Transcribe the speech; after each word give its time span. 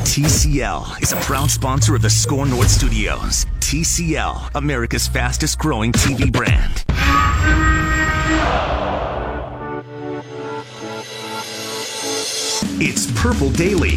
TCL 0.00 1.02
is 1.02 1.12
a 1.12 1.16
proud 1.16 1.50
sponsor 1.50 1.94
of 1.94 2.02
the 2.02 2.10
Score 2.10 2.44
North 2.46 2.70
Studios. 2.70 3.46
TCL, 3.60 4.50
America's 4.54 5.06
fastest 5.06 5.58
growing 5.58 5.90
TV 5.90 6.30
brand. 6.30 6.84
It's 12.78 13.10
Purple 13.20 13.50
Daily. 13.50 13.96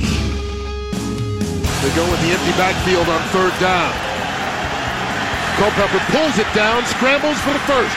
They 1.80 1.96
go 1.96 2.04
in 2.04 2.20
the 2.24 2.32
empty 2.32 2.56
backfield 2.56 3.08
on 3.10 3.22
third 3.30 3.54
down. 3.60 3.94
Culpepper 5.58 6.00
pulls 6.12 6.38
it 6.40 6.48
down, 6.56 6.86
scrambles 6.86 7.40
for 7.42 7.52
the 7.52 7.60
first. 7.68 7.96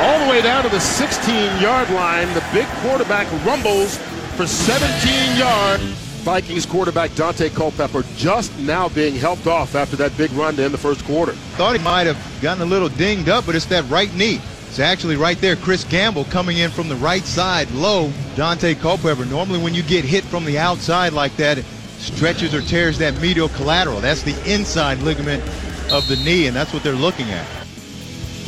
All 0.00 0.24
the 0.24 0.30
way 0.30 0.40
down 0.42 0.62
to 0.62 0.68
the 0.68 0.80
16 0.80 1.60
yard 1.60 1.90
line. 1.90 2.32
The 2.34 2.44
big 2.52 2.66
quarterback 2.82 3.26
rumbles 3.44 3.98
for 4.32 4.46
17 4.46 5.38
yards. 5.38 5.82
Vikings 6.20 6.66
quarterback 6.66 7.14
Dante 7.14 7.48
Culpepper 7.48 8.02
just 8.16 8.56
now 8.58 8.88
being 8.90 9.14
helped 9.14 9.46
off 9.46 9.74
after 9.74 9.96
that 9.96 10.16
big 10.18 10.30
run 10.32 10.54
to 10.56 10.64
end 10.64 10.74
the 10.74 10.78
first 10.78 11.04
quarter. 11.04 11.32
Thought 11.56 11.76
he 11.76 11.82
might 11.82 12.06
have 12.06 12.42
gotten 12.42 12.62
a 12.62 12.66
little 12.66 12.90
dinged 12.90 13.28
up, 13.28 13.46
but 13.46 13.54
it's 13.54 13.66
that 13.66 13.88
right 13.88 14.12
knee. 14.14 14.40
It's 14.68 14.78
actually 14.78 15.16
right 15.16 15.38
there. 15.38 15.56
Chris 15.56 15.82
Gamble 15.84 16.24
coming 16.24 16.58
in 16.58 16.70
from 16.70 16.88
the 16.88 16.96
right 16.96 17.24
side 17.24 17.70
low. 17.70 18.12
Dante 18.36 18.74
Culpepper. 18.74 19.24
Normally, 19.24 19.60
when 19.60 19.74
you 19.74 19.82
get 19.82 20.04
hit 20.04 20.22
from 20.24 20.44
the 20.44 20.58
outside 20.58 21.12
like 21.12 21.34
that, 21.36 21.58
it 21.58 21.64
stretches 21.98 22.54
or 22.54 22.60
tears 22.60 22.98
that 22.98 23.20
medial 23.20 23.48
collateral. 23.48 24.00
That's 24.00 24.22
the 24.22 24.36
inside 24.50 24.98
ligament 24.98 25.42
of 25.90 26.06
the 26.06 26.16
knee, 26.16 26.46
and 26.46 26.54
that's 26.54 26.72
what 26.72 26.82
they're 26.82 26.92
looking 26.94 27.30
at. 27.30 27.59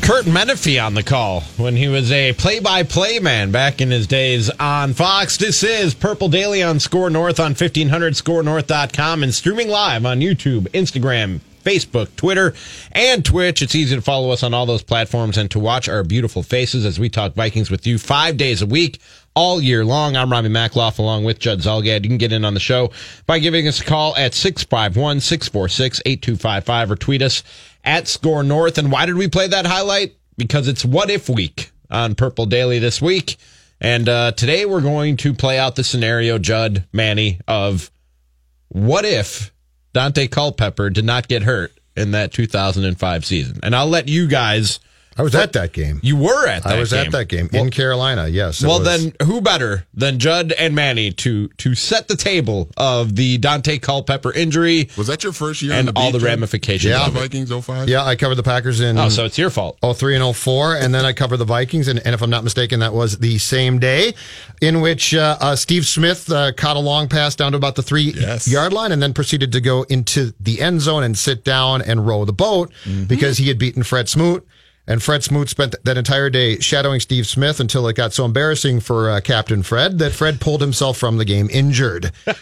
Curt 0.03 0.25
Menefee 0.25 0.85
on 0.85 0.95
the 0.95 1.05
call 1.05 1.43
when 1.57 1.77
he 1.77 1.87
was 1.87 2.11
a 2.11 2.33
play-by-play 2.33 3.21
man 3.21 3.53
back 3.53 3.81
in 3.81 3.93
his 3.93 4.09
days 4.09 4.51
on 4.59 4.95
Fox. 4.95 5.37
This 5.37 5.63
is 5.63 5.95
Purple 5.95 6.29
Daily 6.29 6.61
on 6.61 6.81
Score 6.81 7.09
North 7.09 7.39
on 7.39 7.55
1500scorenorth.com 7.55 9.23
and 9.23 9.33
streaming 9.33 9.69
live 9.69 10.05
on 10.05 10.19
YouTube, 10.19 10.63
Instagram, 10.71 11.39
Facebook, 11.63 12.15
Twitter, 12.17 12.53
and 12.91 13.25
Twitch. 13.25 13.63
It's 13.63 13.77
easy 13.77 13.95
to 13.95 14.03
follow 14.03 14.31
us 14.31 14.43
on 14.43 14.53
all 14.53 14.67
those 14.67 14.83
platforms 14.83 15.39
and 15.39 15.49
to 15.53 15.61
watch 15.61 15.89
our 15.89 16.03
beautiful 16.03 16.43
faces 16.43 16.85
as 16.85 16.99
we 16.99 17.09
talk 17.09 17.35
Vikings 17.35 17.71
with 17.71 17.87
you 17.87 17.97
five 17.97 18.37
days 18.37 18.61
a 18.61 18.67
week, 18.67 19.01
all 19.37 19.63
year 19.63 19.85
long. 19.85 20.17
I'm 20.17 20.33
Robbie 20.33 20.49
Mackloff 20.49 20.99
along 20.99 21.23
with 21.23 21.39
Judd 21.39 21.61
Zulgad. 21.61 22.03
You 22.03 22.09
can 22.11 22.19
get 22.19 22.33
in 22.33 22.45
on 22.45 22.55
the 22.55 22.61
show 22.61 22.91
by 23.27 23.39
giving 23.39 23.69
us 23.69 23.81
a 23.81 23.85
call 23.85 24.17
at 24.17 24.35
651 24.35 25.21
646 25.21 26.03
8255 26.05 26.91
or 26.91 26.97
tweet 26.97 27.23
us 27.23 27.45
at 27.85 28.09
Score 28.09 28.43
North. 28.43 28.79
And 28.79 28.91
why 28.93 29.07
did 29.07 29.17
we 29.17 29.29
play 29.29 29.49
that 29.49 29.67
highlight? 29.67 30.17
Because 30.37 30.69
it's 30.69 30.85
What 30.85 31.11
If 31.11 31.29
Week 31.29 31.71
on 31.91 32.15
Purple 32.15 32.47
Daily 32.47 32.79
this 32.79 33.01
week. 33.03 33.37
And 33.81 34.09
uh, 34.09 34.33
today 34.33 34.65
we're 34.65 34.81
going 34.81 35.17
to 35.19 35.35
play 35.35 35.59
out 35.59 35.77
the 35.77 35.85
scenario, 35.85 36.39
Judd, 36.39 36.87
Manny, 36.93 37.41
of 37.49 37.91
what 38.69 39.05
if 39.05 39.53
Dante 39.93 40.29
Culpepper 40.29 40.89
did 40.89 41.05
not 41.05 41.29
get 41.29 41.43
hurt 41.43 41.73
in 41.97 42.13
that 42.13 42.33
2005 42.33 43.25
season? 43.25 43.61
And 43.63 43.75
I'll 43.75 43.89
let 43.89 44.09
you 44.09 44.29
guys. 44.29 44.79
I 45.17 45.23
was 45.23 45.35
at 45.35 45.53
that 45.53 45.73
game. 45.73 46.01
You 46.03 46.17
were 46.17 46.47
at 46.47 46.63
that 46.65 46.75
I 46.77 46.79
was 46.79 46.91
game. 46.93 47.07
at 47.07 47.13
that 47.13 47.29
game 47.29 47.49
in 47.53 47.71
Carolina. 47.71 48.29
Yes. 48.29 48.63
Well, 48.63 48.79
was- 48.81 48.89
then, 48.89 49.15
who 49.27 49.41
better 49.41 49.87
than 49.95 50.19
Judd 50.19 50.53
and 50.53 50.75
Manny 50.75 51.11
to 51.13 51.49
to 51.49 51.75
set 51.75 52.09
the 52.09 52.17
table 52.17 52.71
of 52.77 53.17
the 53.17 53.39
Dante 53.39 53.79
Culpepper 53.79 54.33
injury 54.33 54.89
Was 54.97 55.07
that 55.09 55.23
your 55.23 55.33
first 55.33 55.61
year 55.63 55.73
and 55.75 55.89
the 55.89 55.93
all 55.97 56.11
the 56.13 56.21
ramifications 56.21 56.91
Yeah. 56.91 57.07
of 57.07 57.15
The? 57.15 57.21
Vikings 57.21 57.51
05? 57.51 57.89
yeah, 57.89 58.05
I 58.05 58.17
covered 58.17 58.37
the 58.37 58.43
Packers 58.43 58.81
in 58.81 58.97
Oh, 58.99 59.09
so 59.09 59.25
it's 59.25 59.37
your 59.39 59.51
fault. 59.51 59.79
03 59.83 60.17
and 60.17 60.37
04, 60.37 60.77
and 60.77 60.95
then 60.95 61.05
I 61.05 61.13
covered 61.13 61.37
the 61.39 61.45
Vikings, 61.45 61.89
and, 61.89 62.01
and 62.05 62.15
if 62.15 62.23
I'm 62.23 62.31
not 62.31 62.45
mistaken, 62.45 62.81
that 62.81 62.93
was 62.93 63.19
the 63.19 63.39
same 63.39 63.79
day 63.79 64.15
in 64.61 64.81
which 64.81 65.15
uh, 65.15 65.37
uh, 65.41 65.57
Steve 65.57 65.85
Smith 65.87 66.31
uh, 66.33 66.53
caught 66.53 66.77
a 66.77 66.81
long 66.81 67.09
pass 67.09 67.35
down 67.37 67.53
to 67.53 67.59
about 67.59 67.75
the 67.75 67.83
three 67.83 68.13
Yes. 68.17 68.49
yard 68.49 68.73
line, 68.73 68.93
and 68.93 69.03
then 69.03 69.13
proceeded 69.13 69.53
to 69.53 69.61
go 69.61 69.83
into 69.85 70.33
the 70.41 70.61
end 70.61 70.81
zone 70.81 71.03
and 71.03 71.19
sit 71.19 71.45
down 71.45 71.83
and 71.83 72.07
row 72.07 72.25
the 72.25 72.33
boat 72.33 72.73
because 73.07 73.39
he 73.39 73.49
had 73.49 73.59
beaten 73.59 73.83
Fred 73.83 74.09
Smoot. 74.09 74.47
And 74.87 75.01
Fred 75.03 75.23
Smoot 75.23 75.49
spent 75.49 75.77
that 75.85 75.97
entire 75.97 76.29
day 76.29 76.59
shadowing 76.59 76.99
Steve 76.99 77.27
Smith 77.27 77.61
until 77.61 77.87
it 77.87 77.95
got 77.95 78.13
so 78.13 78.25
embarrassing 78.25 78.81
for 78.81 79.11
uh, 79.11 79.21
Captain 79.21 79.63
Fred 79.63 79.99
that 80.01 80.13
Fred 80.13 80.41
pulled 80.41 80.61
himself 80.61 80.99
from 80.99 81.19
the 81.19 81.25
game 81.25 81.49
injured. 81.51 82.11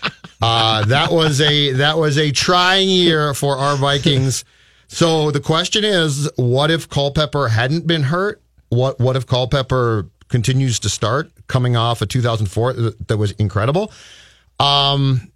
Uh, 0.42 0.82
that 0.86 1.12
was 1.12 1.38
a 1.42 1.72
that 1.72 1.98
was 1.98 2.16
a 2.16 2.30
trying 2.32 2.88
year 2.88 3.34
for 3.34 3.58
our 3.58 3.76
Vikings. 3.76 4.42
So 4.88 5.30
the 5.30 5.38
question 5.40 5.84
is, 5.84 6.30
what 6.36 6.70
if 6.70 6.88
Culpepper 6.88 7.48
hadn't 7.48 7.86
been 7.86 8.04
hurt? 8.04 8.40
What 8.70 8.98
what 8.98 9.16
if 9.16 9.26
Culpepper 9.26 10.08
continues 10.28 10.78
to 10.78 10.88
start 10.88 11.30
coming 11.46 11.76
off 11.76 12.00
a 12.00 12.06
2004 12.06 12.72
that- 12.72 13.08
that 13.08 13.18
was 13.18 13.32
incredible? 13.32 13.92
Um, 14.58 15.30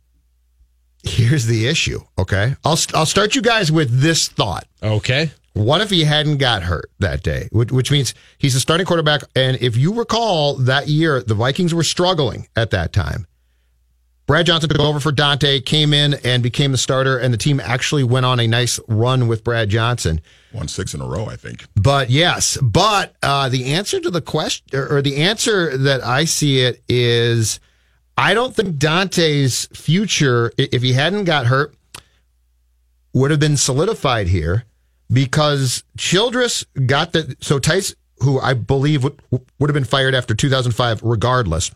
here's 1.02 1.44
the 1.44 1.66
issue. 1.66 2.00
Okay, 2.18 2.54
I'll 2.64 2.78
I'll 2.94 3.04
start 3.04 3.34
you 3.34 3.42
guys 3.42 3.70
with 3.70 3.90
this 4.00 4.28
thought. 4.28 4.66
Okay. 4.82 5.30
What 5.54 5.80
if 5.80 5.90
he 5.90 6.02
hadn't 6.02 6.38
got 6.38 6.64
hurt 6.64 6.90
that 6.98 7.22
day? 7.22 7.48
Which, 7.52 7.70
which 7.70 7.90
means 7.90 8.12
he's 8.38 8.56
a 8.56 8.60
starting 8.60 8.86
quarterback. 8.86 9.22
And 9.36 9.56
if 9.60 9.76
you 9.76 9.94
recall 9.94 10.56
that 10.56 10.88
year, 10.88 11.22
the 11.22 11.34
Vikings 11.34 11.72
were 11.72 11.84
struggling 11.84 12.48
at 12.56 12.70
that 12.70 12.92
time. 12.92 13.26
Brad 14.26 14.46
Johnson 14.46 14.70
took 14.70 14.80
over 14.80 15.00
for 15.00 15.12
Dante, 15.12 15.60
came 15.60 15.92
in 15.92 16.14
and 16.24 16.42
became 16.42 16.72
the 16.72 16.78
starter, 16.78 17.18
and 17.18 17.32
the 17.32 17.38
team 17.38 17.60
actually 17.60 18.02
went 18.02 18.24
on 18.24 18.40
a 18.40 18.46
nice 18.46 18.80
run 18.88 19.28
with 19.28 19.44
Brad 19.44 19.68
Johnson. 19.68 20.20
Won 20.52 20.66
six 20.66 20.94
in 20.94 21.00
a 21.00 21.06
row, 21.06 21.26
I 21.26 21.36
think. 21.36 21.66
But 21.76 22.08
yes, 22.10 22.56
but 22.60 23.14
uh, 23.22 23.50
the 23.50 23.74
answer 23.74 24.00
to 24.00 24.10
the 24.10 24.22
question, 24.22 24.66
or 24.72 25.02
the 25.02 25.18
answer 25.18 25.76
that 25.76 26.02
I 26.02 26.24
see 26.24 26.60
it 26.60 26.82
is, 26.88 27.60
I 28.16 28.32
don't 28.32 28.56
think 28.56 28.78
Dante's 28.78 29.66
future, 29.66 30.50
if 30.56 30.82
he 30.82 30.94
hadn't 30.94 31.24
got 31.24 31.46
hurt, 31.46 31.74
would 33.12 33.30
have 33.30 33.40
been 33.40 33.58
solidified 33.58 34.28
here 34.28 34.64
because 35.12 35.84
Childress 35.96 36.64
got 36.86 37.12
the 37.12 37.36
so 37.40 37.58
Tice, 37.58 37.94
who 38.20 38.40
I 38.40 38.54
believe 38.54 39.04
would 39.04 39.20
would 39.30 39.70
have 39.70 39.74
been 39.74 39.84
fired 39.84 40.14
after 40.14 40.34
2005, 40.34 41.02
regardless, 41.02 41.70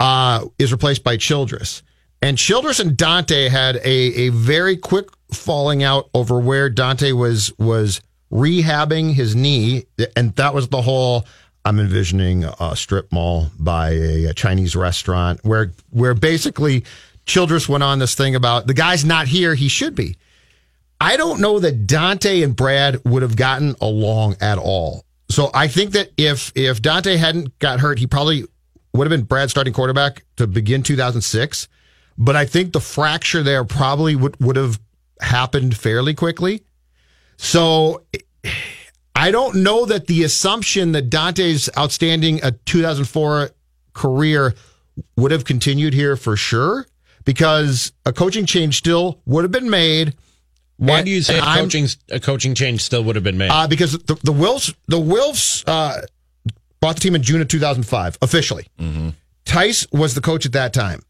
uh, 0.00 0.46
is 0.58 0.72
replaced 0.72 1.04
by 1.04 1.16
Childress. 1.16 1.82
And 2.20 2.38
Childress 2.38 2.78
and 2.78 2.96
Dante 2.96 3.48
had 3.48 3.76
a, 3.76 3.82
a 3.84 4.28
very 4.28 4.76
quick 4.76 5.08
falling 5.32 5.82
out 5.82 6.08
over 6.14 6.38
where 6.38 6.70
Dante 6.70 7.12
was 7.12 7.52
was 7.58 8.00
rehabbing 8.32 9.12
his 9.12 9.34
knee, 9.34 9.84
and 10.16 10.34
that 10.36 10.54
was 10.54 10.68
the 10.68 10.82
whole. 10.82 11.26
I'm 11.64 11.78
envisioning 11.78 12.44
a 12.44 12.74
strip 12.74 13.12
mall 13.12 13.46
by 13.56 13.90
a, 13.90 14.24
a 14.26 14.34
Chinese 14.34 14.74
restaurant 14.74 15.40
where 15.44 15.72
where 15.90 16.14
basically 16.14 16.84
Childress 17.24 17.68
went 17.68 17.84
on 17.84 18.00
this 18.00 18.14
thing 18.16 18.34
about 18.34 18.66
the 18.66 18.74
guy's 18.74 19.04
not 19.04 19.28
here, 19.28 19.54
he 19.54 19.68
should 19.68 19.94
be. 19.94 20.16
I 21.02 21.16
don't 21.16 21.40
know 21.40 21.58
that 21.58 21.88
Dante 21.88 22.42
and 22.42 22.54
Brad 22.54 23.00
would 23.04 23.22
have 23.22 23.34
gotten 23.34 23.74
along 23.80 24.36
at 24.40 24.56
all. 24.56 25.04
So 25.30 25.50
I 25.52 25.66
think 25.66 25.90
that 25.92 26.12
if 26.16 26.52
if 26.54 26.80
Dante 26.80 27.16
hadn't 27.16 27.58
got 27.58 27.80
hurt, 27.80 27.98
he 27.98 28.06
probably 28.06 28.44
would 28.94 29.10
have 29.10 29.10
been 29.10 29.26
Brad's 29.26 29.50
starting 29.50 29.72
quarterback 29.72 30.24
to 30.36 30.46
begin 30.46 30.84
2006. 30.84 31.66
But 32.16 32.36
I 32.36 32.44
think 32.44 32.72
the 32.72 32.80
fracture 32.80 33.42
there 33.42 33.64
probably 33.64 34.14
would 34.14 34.38
would 34.40 34.54
have 34.54 34.78
happened 35.20 35.76
fairly 35.76 36.14
quickly. 36.14 36.62
So 37.36 38.04
I 39.16 39.32
don't 39.32 39.56
know 39.56 39.84
that 39.86 40.06
the 40.06 40.22
assumption 40.22 40.92
that 40.92 41.10
Dante's 41.10 41.68
outstanding 41.76 42.44
uh, 42.44 42.48
a 42.48 42.50
2004 42.52 43.50
career 43.92 44.54
would 45.16 45.32
have 45.32 45.44
continued 45.44 45.94
here 45.94 46.14
for 46.14 46.36
sure 46.36 46.86
because 47.24 47.90
a 48.06 48.12
coaching 48.12 48.46
change 48.46 48.78
still 48.78 49.20
would 49.26 49.42
have 49.42 49.50
been 49.50 49.68
made. 49.68 50.14
Why 50.82 50.98
And- 50.98 51.04
do 51.06 51.12
you 51.12 51.22
say 51.22 51.38
a 51.38 51.42
coaching 51.42 51.86
a 52.10 52.18
coaching 52.18 52.56
change 52.56 52.82
still 52.82 53.04
would 53.04 53.14
have 53.14 53.22
been 53.22 53.38
made? 53.38 53.50
Uh, 53.50 53.68
because 53.68 53.92
the, 53.92 54.16
the 54.24 54.32
Wilfs, 54.32 54.74
the 54.88 54.98
Wilfs 54.98 55.62
uh, 55.68 56.00
bought 56.80 56.96
the 56.96 57.00
team 57.00 57.14
in 57.14 57.22
June 57.22 57.40
of 57.40 57.46
2005 57.46 58.18
officially. 58.20 58.66
Tice 59.44 59.86
was 59.92 60.14
the 60.14 60.20
coach 60.20 60.44
at 60.44 60.52
that 60.52 60.72
time. 60.72 61.02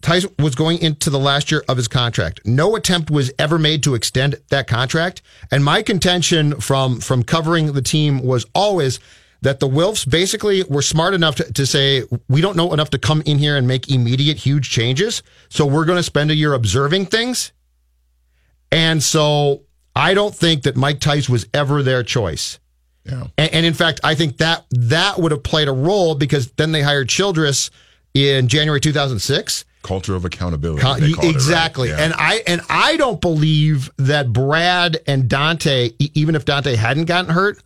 Tice 0.00 0.26
was 0.38 0.54
going 0.54 0.78
into 0.78 1.10
the 1.10 1.18
last 1.18 1.50
year 1.50 1.64
of 1.68 1.76
his 1.76 1.88
contract. 1.88 2.40
No 2.44 2.76
attempt 2.76 3.10
was 3.10 3.32
ever 3.36 3.58
made 3.58 3.82
to 3.82 3.96
extend 3.96 4.36
that 4.50 4.68
contract. 4.68 5.22
And 5.50 5.64
my 5.64 5.82
contention 5.82 6.60
from 6.60 7.00
from 7.00 7.24
covering 7.24 7.72
the 7.72 7.82
team 7.82 8.22
was 8.22 8.46
always 8.54 9.00
that 9.42 9.58
the 9.58 9.68
Wilfs 9.68 10.08
basically 10.08 10.62
were 10.64 10.82
smart 10.82 11.14
enough 11.14 11.34
to, 11.36 11.52
to 11.52 11.66
say, 11.66 12.04
we 12.28 12.40
don't 12.40 12.56
know 12.56 12.72
enough 12.72 12.90
to 12.90 12.98
come 12.98 13.22
in 13.26 13.38
here 13.38 13.56
and 13.56 13.66
make 13.66 13.90
immediate 13.90 14.36
huge 14.36 14.70
changes. 14.70 15.24
So 15.48 15.66
we're 15.66 15.84
going 15.84 15.98
to 15.98 16.02
spend 16.04 16.30
a 16.30 16.34
year 16.36 16.52
observing 16.54 17.06
things. 17.06 17.52
And 18.70 19.02
so 19.02 19.62
I 19.94 20.14
don't 20.14 20.34
think 20.34 20.62
that 20.62 20.76
Mike 20.76 21.00
Tice 21.00 21.28
was 21.28 21.46
ever 21.54 21.82
their 21.82 22.02
choice. 22.02 22.58
Yeah. 23.04 23.28
And, 23.38 23.54
and 23.54 23.66
in 23.66 23.74
fact, 23.74 24.00
I 24.02 24.14
think 24.14 24.38
that 24.38 24.64
that 24.70 25.18
would 25.18 25.32
have 25.32 25.42
played 25.42 25.68
a 25.68 25.72
role 25.72 26.14
because 26.14 26.50
then 26.52 26.72
they 26.72 26.82
hired 26.82 27.08
Childress 27.08 27.70
in 28.14 28.48
January 28.48 28.80
2006. 28.80 29.64
Culture 29.82 30.16
of 30.16 30.24
accountability. 30.24 30.82
Called 30.82 31.02
it, 31.02 31.16
right? 31.16 31.30
exactly. 31.30 31.90
Yeah. 31.90 31.98
And 32.00 32.14
I 32.16 32.42
and 32.46 32.60
I 32.68 32.96
don't 32.96 33.20
believe 33.20 33.88
that 33.98 34.32
Brad 34.32 34.98
and 35.06 35.28
Dante, 35.28 35.90
even 35.98 36.34
if 36.34 36.44
Dante 36.44 36.74
hadn't 36.74 37.04
gotten 37.04 37.30
hurt, 37.30 37.62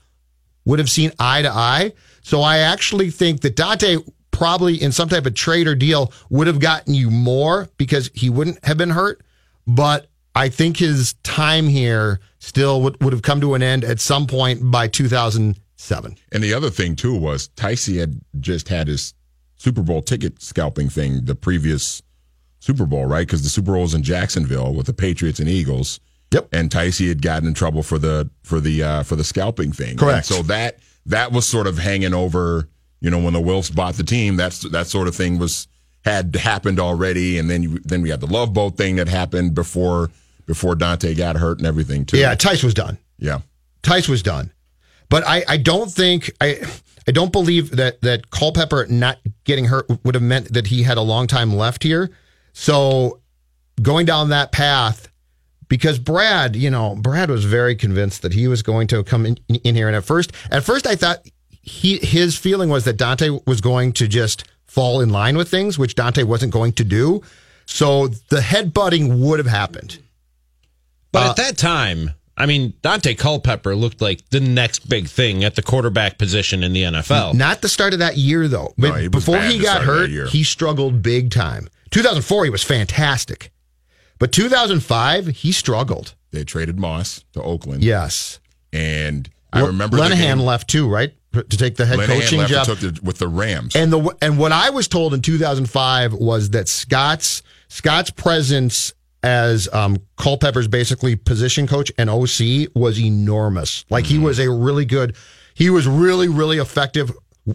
would 0.67 0.79
have 0.79 0.91
seen 0.91 1.13
eye 1.19 1.43
to 1.43 1.51
eye. 1.51 1.93
So 2.21 2.43
I 2.43 2.59
actually 2.59 3.11
think 3.11 3.41
that 3.41 3.57
Dante 3.57 3.97
probably 4.33 4.81
in 4.81 4.93
some 4.93 5.09
type 5.09 5.25
of 5.25 5.35
trade 5.35 5.67
or 5.67 5.75
deal 5.75 6.13
would 6.29 6.47
have 6.47 6.61
gotten 6.61 6.93
you 6.93 7.11
more 7.11 7.69
because 7.79 8.11
he 8.13 8.29
wouldn't 8.29 8.63
have 8.65 8.77
been 8.77 8.91
hurt. 8.91 9.23
But 9.67 10.10
I 10.35 10.49
think 10.49 10.77
his 10.77 11.15
time 11.23 11.67
here 11.67 12.21
still 12.39 12.83
would, 12.83 13.03
would 13.03 13.13
have 13.13 13.23
come 13.23 13.41
to 13.41 13.55
an 13.55 13.63
end 13.63 13.85
at 13.85 14.01
some 14.01 14.27
point 14.27 14.61
by 14.71 14.89
2007. 14.89 16.17
And 16.33 16.43
the 16.43 16.55
other 16.55 16.71
thing 16.71 16.97
too 16.97 17.15
was 17.15 17.49
Ticey 17.51 17.99
had 17.99 18.21
just 18.39 18.69
had 18.69 18.89
his 18.89 19.15
Super 19.57 19.83
Bowl 19.83 20.03
ticket 20.03 20.41
scalping 20.41 20.89
thing 20.89 21.25
the 21.25 21.35
previous 21.35 22.03
Super 22.61 22.87
Bowl, 22.87 23.07
right? 23.07 23.27
Because 23.27 23.43
the 23.43 23.49
Super 23.49 23.73
Bowl 23.73 23.83
was 23.83 23.95
in 23.95 24.03
Jacksonville 24.03 24.75
with 24.75 24.87
the 24.87 24.93
Patriots 24.93 25.41
and 25.41 25.49
Eagles. 25.49 26.01
Yep. 26.33 26.49
And 26.53 26.71
Ticey 26.71 27.09
had 27.09 27.23
gotten 27.23 27.49
in 27.49 27.55
trouble 27.55 27.83
for 27.83 27.99
the 27.99 28.31
for 28.43 28.61
the 28.61 28.83
uh, 28.83 29.03
for 29.03 29.17
the 29.17 29.25
scalping 29.25 29.73
thing. 29.73 29.97
Correct. 29.97 30.31
And 30.31 30.37
so 30.37 30.43
that 30.45 30.79
that 31.07 31.33
was 31.33 31.47
sort 31.47 31.67
of 31.67 31.79
hanging 31.79 32.15
over. 32.15 32.69
You 33.01 33.11
know, 33.11 33.19
when 33.19 33.33
the 33.33 33.41
Wilfs 33.41 33.75
bought 33.75 33.95
the 33.95 34.05
team, 34.05 34.37
that's 34.37 34.61
that 34.71 34.87
sort 34.87 35.09
of 35.09 35.17
thing 35.17 35.39
was 35.39 35.67
had 36.05 36.35
happened 36.37 36.81
already, 36.81 37.39
and 37.39 37.51
then 37.51 37.63
you, 37.63 37.79
then 37.81 38.03
we 38.03 38.09
had 38.11 38.21
the 38.21 38.27
Love 38.27 38.53
Boat 38.55 38.77
thing 38.77 38.97
that 38.97 39.09
happened 39.09 39.55
before 39.55 40.11
before 40.47 40.75
Dante 40.75 41.15
got 41.15 41.37
hurt 41.37 41.59
and 41.59 41.67
everything 41.67 42.05
too. 42.05 42.19
Yeah, 42.19 42.35
Tice 42.35 42.63
was 42.63 42.75
done. 42.75 42.99
yeah. 43.19 43.41
Tice 43.83 44.09
was 44.09 44.23
done. 44.23 44.53
But 45.09 45.27
I, 45.27 45.45
I 45.49 45.57
don't 45.57 45.91
think 45.91 46.31
I 46.41 46.61
I 47.09 47.13
don't 47.13 47.33
believe 47.33 47.77
that 47.77 48.01
that 48.03 48.31
Culpepper 48.31 48.87
not 48.89 49.19
getting 49.45 49.65
hurt 49.67 49.87
would 50.05 50.15
have 50.15 50.23
meant 50.23 50.53
that 50.53 50.69
he 50.69 50.83
had 50.83 50.99
a 50.99 51.03
long 51.03 51.27
time 51.27 51.55
left 51.57 51.83
here. 51.83 52.11
So 52.53 53.21
going 53.81 54.07
down 54.07 54.29
that 54.31 54.53
path, 54.53 55.09
because 55.69 55.99
Brad, 55.99 56.57
you 56.57 56.71
know, 56.71 56.97
Brad 56.97 57.31
was 57.31 57.45
very 57.45 57.75
convinced 57.75 58.23
that 58.23 58.33
he 58.33 58.49
was 58.49 58.63
going 58.63 58.87
to 58.89 59.03
come 59.03 59.25
in, 59.27 59.37
in 59.49 59.75
here. 59.75 59.87
And 59.87 59.97
at 59.97 60.05
first, 60.05 60.33
at 60.51 60.63
first, 60.65 60.87
I 60.87 60.95
thought 60.95 61.19
he 61.63 61.99
his 61.99 62.37
feeling 62.37 62.69
was 62.69 62.85
that 62.85 62.97
Dante 62.97 63.31
was 63.47 63.61
going 63.61 63.93
to 63.95 64.09
just 64.09 64.45
fall 64.71 65.01
in 65.01 65.11
line 65.11 65.37
with 65.37 65.49
things, 65.49 65.79
which 65.79 65.97
Dante 65.97 66.23
wasn't 66.23 66.53
going 66.53 66.73
to 66.75 66.85
do. 66.85 67.23
So 67.67 68.07
the 68.09 68.39
headbutting 68.39 69.19
would 69.19 69.39
have 69.41 69.49
happened. 69.49 69.99
But 71.13 71.27
Uh, 71.27 71.31
at 71.31 71.37
that 71.37 71.59
time, 71.59 72.11
I 72.37 72.47
mean, 72.47 72.73
Dante 72.81 73.15
Culpepper 73.15 73.75
looked 73.75 74.01
like 74.01 74.29
the 74.31 74.39
next 74.41 74.89
big 74.89 75.09
thing 75.09 75.43
at 75.45 75.57
the 75.57 75.63
quarterback 75.63 76.19
position 76.19 76.63
in 76.63 76.73
the 76.73 76.85
NFL. 76.85 77.35
Not 77.35 77.63
the 77.63 77.69
start 77.69 77.93
of 77.93 77.99
that 77.99 78.17
year, 78.17 78.47
though. 78.47 78.73
No, 78.77 78.91
But 78.93 79.01
he 79.03 79.09
Before 79.09 79.41
he 79.41 79.59
got 79.59 79.83
start 79.83 79.89
of 79.89 80.11
that 80.11 80.17
hurt, 80.17 80.29
he 80.31 80.45
struggled 80.45 81.03
big 81.03 81.31
time. 81.31 81.69
2004, 81.91 82.45
he 82.45 82.51
was 82.51 82.63
fantastic. 82.63 83.51
But 84.21 84.31
2005, 84.33 85.27
he 85.29 85.51
struggled. 85.51 86.15
They 86.31 86.45
traded 86.45 86.79
Moss 86.79 87.25
to 87.33 87.43
Oakland. 87.43 87.83
Yes. 87.83 88.39
And 88.73 89.29
I 89.53 89.67
remember 89.67 89.97
the 89.97 90.05
Lenahan 90.05 90.37
game- 90.37 90.41
left 90.41 90.69
too, 90.69 90.89
right? 90.89 91.13
To 91.33 91.43
take 91.45 91.77
the 91.77 91.87
head 91.87 92.01
coaching 92.01 92.45
job. 92.47 92.67
it 92.83 93.05
with 93.05 93.19
the 93.19 93.29
Rams. 93.29 93.77
And 93.77 93.93
the 93.93 94.17
and 94.21 94.37
what 94.37 94.51
I 94.51 94.71
was 94.71 94.89
told 94.89 95.15
in 95.15 95.23
2005 95.23 96.13
was 96.15 96.51
that 96.51 96.67
Scott's 96.67 97.45
Scott's 97.69 98.11
presence 98.11 98.93
as 99.23 99.69
um, 99.73 99.99
Culpepper's 100.17 100.67
basically 100.67 101.15
position 101.15 101.69
coach 101.69 101.93
and 101.99 102.11
OC 102.11 102.75
was 102.75 102.99
enormous. 102.99 103.85
Like 103.91 104.07
he 104.07 104.19
was 104.19 104.41
a 104.41 104.51
really 104.51 104.85
good, 104.85 105.15
he 105.55 105.71
was 105.71 105.87
really 105.87 106.27
really 106.27 106.59
effective 106.59 107.13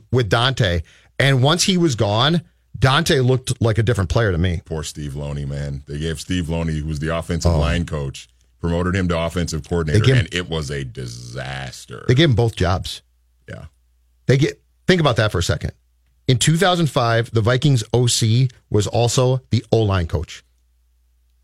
with 0.10 0.30
Dante. 0.30 0.81
And 1.19 1.44
once 1.44 1.63
he 1.63 1.77
was 1.77 1.95
gone, 1.95 2.44
Dante 2.80 3.19
looked 3.19 3.62
like 3.62 3.77
a 3.77 3.83
different 3.83 4.10
player 4.10 4.31
to 4.31 4.38
me. 4.38 4.62
Poor 4.63 4.83
Steve 4.83 5.16
Loney, 5.16 5.44
man. 5.44 5.83
They 5.86 5.98
gave 5.98 6.22
Steve 6.22 6.48
Loney, 6.48 6.80
who 6.80 6.88
was 6.88 7.00
the 7.00 7.13
offensive 7.13 7.51
Oh. 7.51 7.60
line 7.60 7.86
coach, 7.86 8.30
promoted 8.62 8.95
him 8.95 9.10
to 9.10 9.19
offensive 9.19 9.68
coordinator, 9.68 10.06
him- 10.06 10.18
and 10.19 10.33
it 10.33 10.50
was 10.50 10.69
a 10.72 10.86
disaster. 10.86 12.06
They 12.07 12.16
gave 12.16 12.30
him 12.30 12.36
both 12.36 12.56
jobs. 12.56 13.01
Yeah. 13.47 13.65
They 14.25 14.38
get 14.38 14.62
think 14.88 15.01
about 15.01 15.18
that 15.18 15.31
for 15.31 15.39
a 15.39 15.44
second. 15.44 15.71
In 16.27 16.38
2005, 16.38 17.31
the 17.31 17.42
Vikings 17.42 17.83
OC 17.94 18.50
was 18.69 18.88
also 18.88 19.42
the 19.51 19.63
O 19.71 19.83
line 19.83 20.07
coach. 20.07 20.44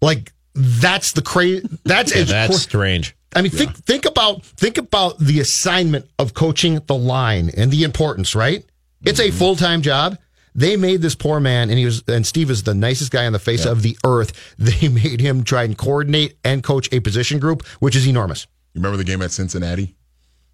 Like 0.01 0.33
that's 0.55 1.13
the 1.13 1.21
crazy. 1.21 1.67
That's 1.83 2.13
Yeah, 2.13 2.21
as 2.21 2.29
that's 2.29 2.49
cor- 2.49 2.59
strange. 2.59 3.15
I 3.33 3.41
mean, 3.41 3.51
think 3.51 3.75
think 3.75 4.05
about 4.05 4.43
think 4.43 4.77
about 4.77 5.17
the 5.19 5.39
assignment 5.39 6.09
of 6.19 6.33
coaching 6.33 6.79
the 6.87 6.95
line 6.95 7.51
and 7.55 7.71
the 7.71 7.83
importance. 7.83 8.35
Right? 8.35 8.65
It's 9.03 9.19
a 9.19 9.27
mm-hmm. 9.27 9.37
full 9.37 9.55
time 9.55 9.81
job. 9.81 10.17
They 10.53 10.75
made 10.75 11.01
this 11.01 11.15
poor 11.15 11.39
man, 11.39 11.69
and 11.69 11.79
he 11.79 11.85
was 11.85 12.03
and 12.07 12.27
Steve 12.27 12.49
is 12.49 12.63
the 12.63 12.73
nicest 12.73 13.11
guy 13.11 13.25
on 13.25 13.31
the 13.31 13.39
face 13.39 13.65
of 13.65 13.83
the 13.83 13.97
earth. 14.03 14.33
They 14.57 14.89
made 14.89 15.21
him 15.21 15.43
try 15.43 15.63
and 15.63 15.77
coordinate 15.77 16.37
and 16.43 16.63
coach 16.63 16.89
a 16.91 16.99
position 16.99 17.39
group, 17.39 17.65
which 17.79 17.95
is 17.95 18.07
enormous. 18.07 18.47
You 18.73 18.79
remember 18.79 18.97
the 18.97 19.03
game 19.03 19.21
at 19.21 19.31
Cincinnati? 19.31 19.95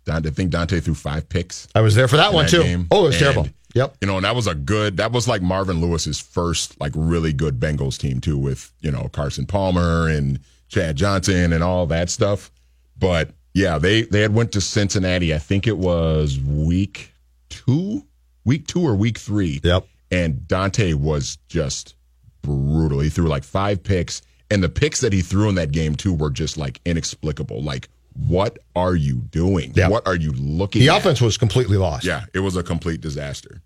Dante, 0.08 0.30
I 0.30 0.32
think 0.32 0.50
Dante 0.50 0.80
threw 0.80 0.96
five 0.96 1.30
picks. 1.30 1.68
I 1.76 1.82
was 1.82 1.94
there 1.94 2.08
for 2.08 2.18
that 2.18 2.34
one 2.34 2.48
too. 2.48 2.64
game. 2.64 2.88
Oh, 2.90 3.04
it 3.04 3.08
was 3.10 3.16
And, 3.16 3.24
terrible. 3.24 3.50
Yep. 3.76 3.98
You 4.02 4.08
know, 4.08 4.16
and 4.16 4.26
that 4.26 4.36
was 4.36 4.48
a 4.48 4.56
good. 4.56 4.98
That 4.98 5.12
was 5.12 5.28
like 5.28 5.44
Marvin 5.44 5.80
Lewis's 5.82 6.20
first 6.20 6.80
like 6.82 6.94
really 6.96 7.32
good 7.34 7.60
Bengals 7.60 8.00
team 8.00 8.20
too, 8.20 8.38
with 8.38 8.72
you 8.82 8.90
know 8.90 9.10
Carson 9.14 9.46
Palmer 9.46 10.08
and 10.08 10.40
Chad 10.70 10.96
Johnson 10.96 11.54
and 11.54 11.64
all 11.64 11.86
that 11.88 12.10
stuff. 12.10 12.50
But 12.98 13.32
yeah, 13.54 13.78
they 13.78 14.04
they 14.04 14.22
had 14.22 14.34
went 14.34 14.52
to 14.54 14.62
Cincinnati. 14.62 15.34
I 15.36 15.38
think 15.38 15.68
it 15.68 15.78
was 15.78 16.40
week 16.40 17.12
two, 17.50 18.04
week 18.46 18.66
two 18.66 18.82
or 18.82 18.96
week 18.96 19.18
three. 19.20 19.60
Yep. 19.64 19.86
And 20.10 20.48
Dante 20.48 20.94
was 20.94 21.38
just 21.48 21.94
brutal. 22.42 23.02
He 23.02 23.10
threw 23.10 23.28
like 23.28 23.44
five 23.44 23.84
picks, 23.84 24.22
and 24.50 24.64
the 24.64 24.70
picks 24.70 25.02
that 25.02 25.14
he 25.14 25.22
threw 25.22 25.50
in 25.50 25.56
that 25.56 25.72
game 25.72 25.96
too 25.96 26.14
were 26.14 26.30
just 26.32 26.58
like 26.58 26.80
inexplicable. 26.86 27.62
Like, 27.62 27.90
what 28.26 28.58
are 28.76 28.96
you 28.96 29.16
doing? 29.16 29.74
Yeah. 29.76 29.90
What 29.90 30.08
are 30.08 30.16
you 30.16 30.32
looking? 30.34 30.82
The 30.82 30.90
at? 30.90 31.00
offense 31.00 31.22
was 31.22 31.38
completely 31.38 31.78
lost. 31.78 32.06
Yeah, 32.06 32.26
it 32.34 32.40
was 32.40 32.56
a 32.56 32.64
complete 32.64 33.02
disaster. 33.02 33.62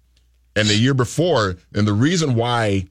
And 0.56 0.68
the 0.68 0.76
year 0.76 0.94
before, 0.94 1.56
and 1.74 1.88
the 1.88 1.94
reason 1.94 2.36
why 2.36 2.86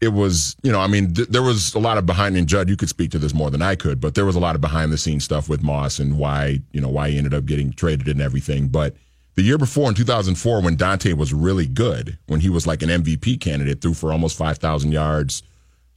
it 0.00 0.08
was, 0.08 0.54
you 0.62 0.70
know, 0.70 0.80
I 0.80 0.86
mean, 0.86 1.14
th- 1.14 1.28
there 1.28 1.42
was 1.42 1.74
a 1.74 1.78
lot 1.78 1.98
of 1.98 2.06
behind, 2.06 2.36
and 2.36 2.46
Judd, 2.46 2.68
you 2.68 2.76
could 2.76 2.88
speak 2.88 3.10
to 3.12 3.18
this 3.18 3.34
more 3.34 3.50
than 3.50 3.62
I 3.62 3.74
could, 3.74 4.00
but 4.00 4.14
there 4.14 4.26
was 4.26 4.36
a 4.36 4.40
lot 4.40 4.54
of 4.54 4.60
behind 4.60 4.92
the 4.92 4.98
scenes 4.98 5.24
stuff 5.24 5.48
with 5.48 5.62
Moss 5.62 5.98
and 5.98 6.18
why, 6.18 6.60
you 6.72 6.80
know, 6.80 6.88
why 6.88 7.10
he 7.10 7.18
ended 7.18 7.34
up 7.34 7.46
getting 7.46 7.72
traded 7.72 8.06
and 8.08 8.20
everything. 8.20 8.68
But 8.68 8.94
the 9.34 9.42
year 9.42 9.58
before, 9.58 9.88
in 9.88 9.94
2004, 9.94 10.60
when 10.60 10.76
Dante 10.76 11.14
was 11.14 11.32
really 11.32 11.66
good, 11.66 12.18
when 12.26 12.40
he 12.40 12.48
was 12.48 12.66
like 12.66 12.82
an 12.82 12.90
MVP 12.90 13.40
candidate, 13.40 13.80
threw 13.80 13.94
for 13.94 14.12
almost 14.12 14.36
5,000 14.36 14.92
yards, 14.92 15.42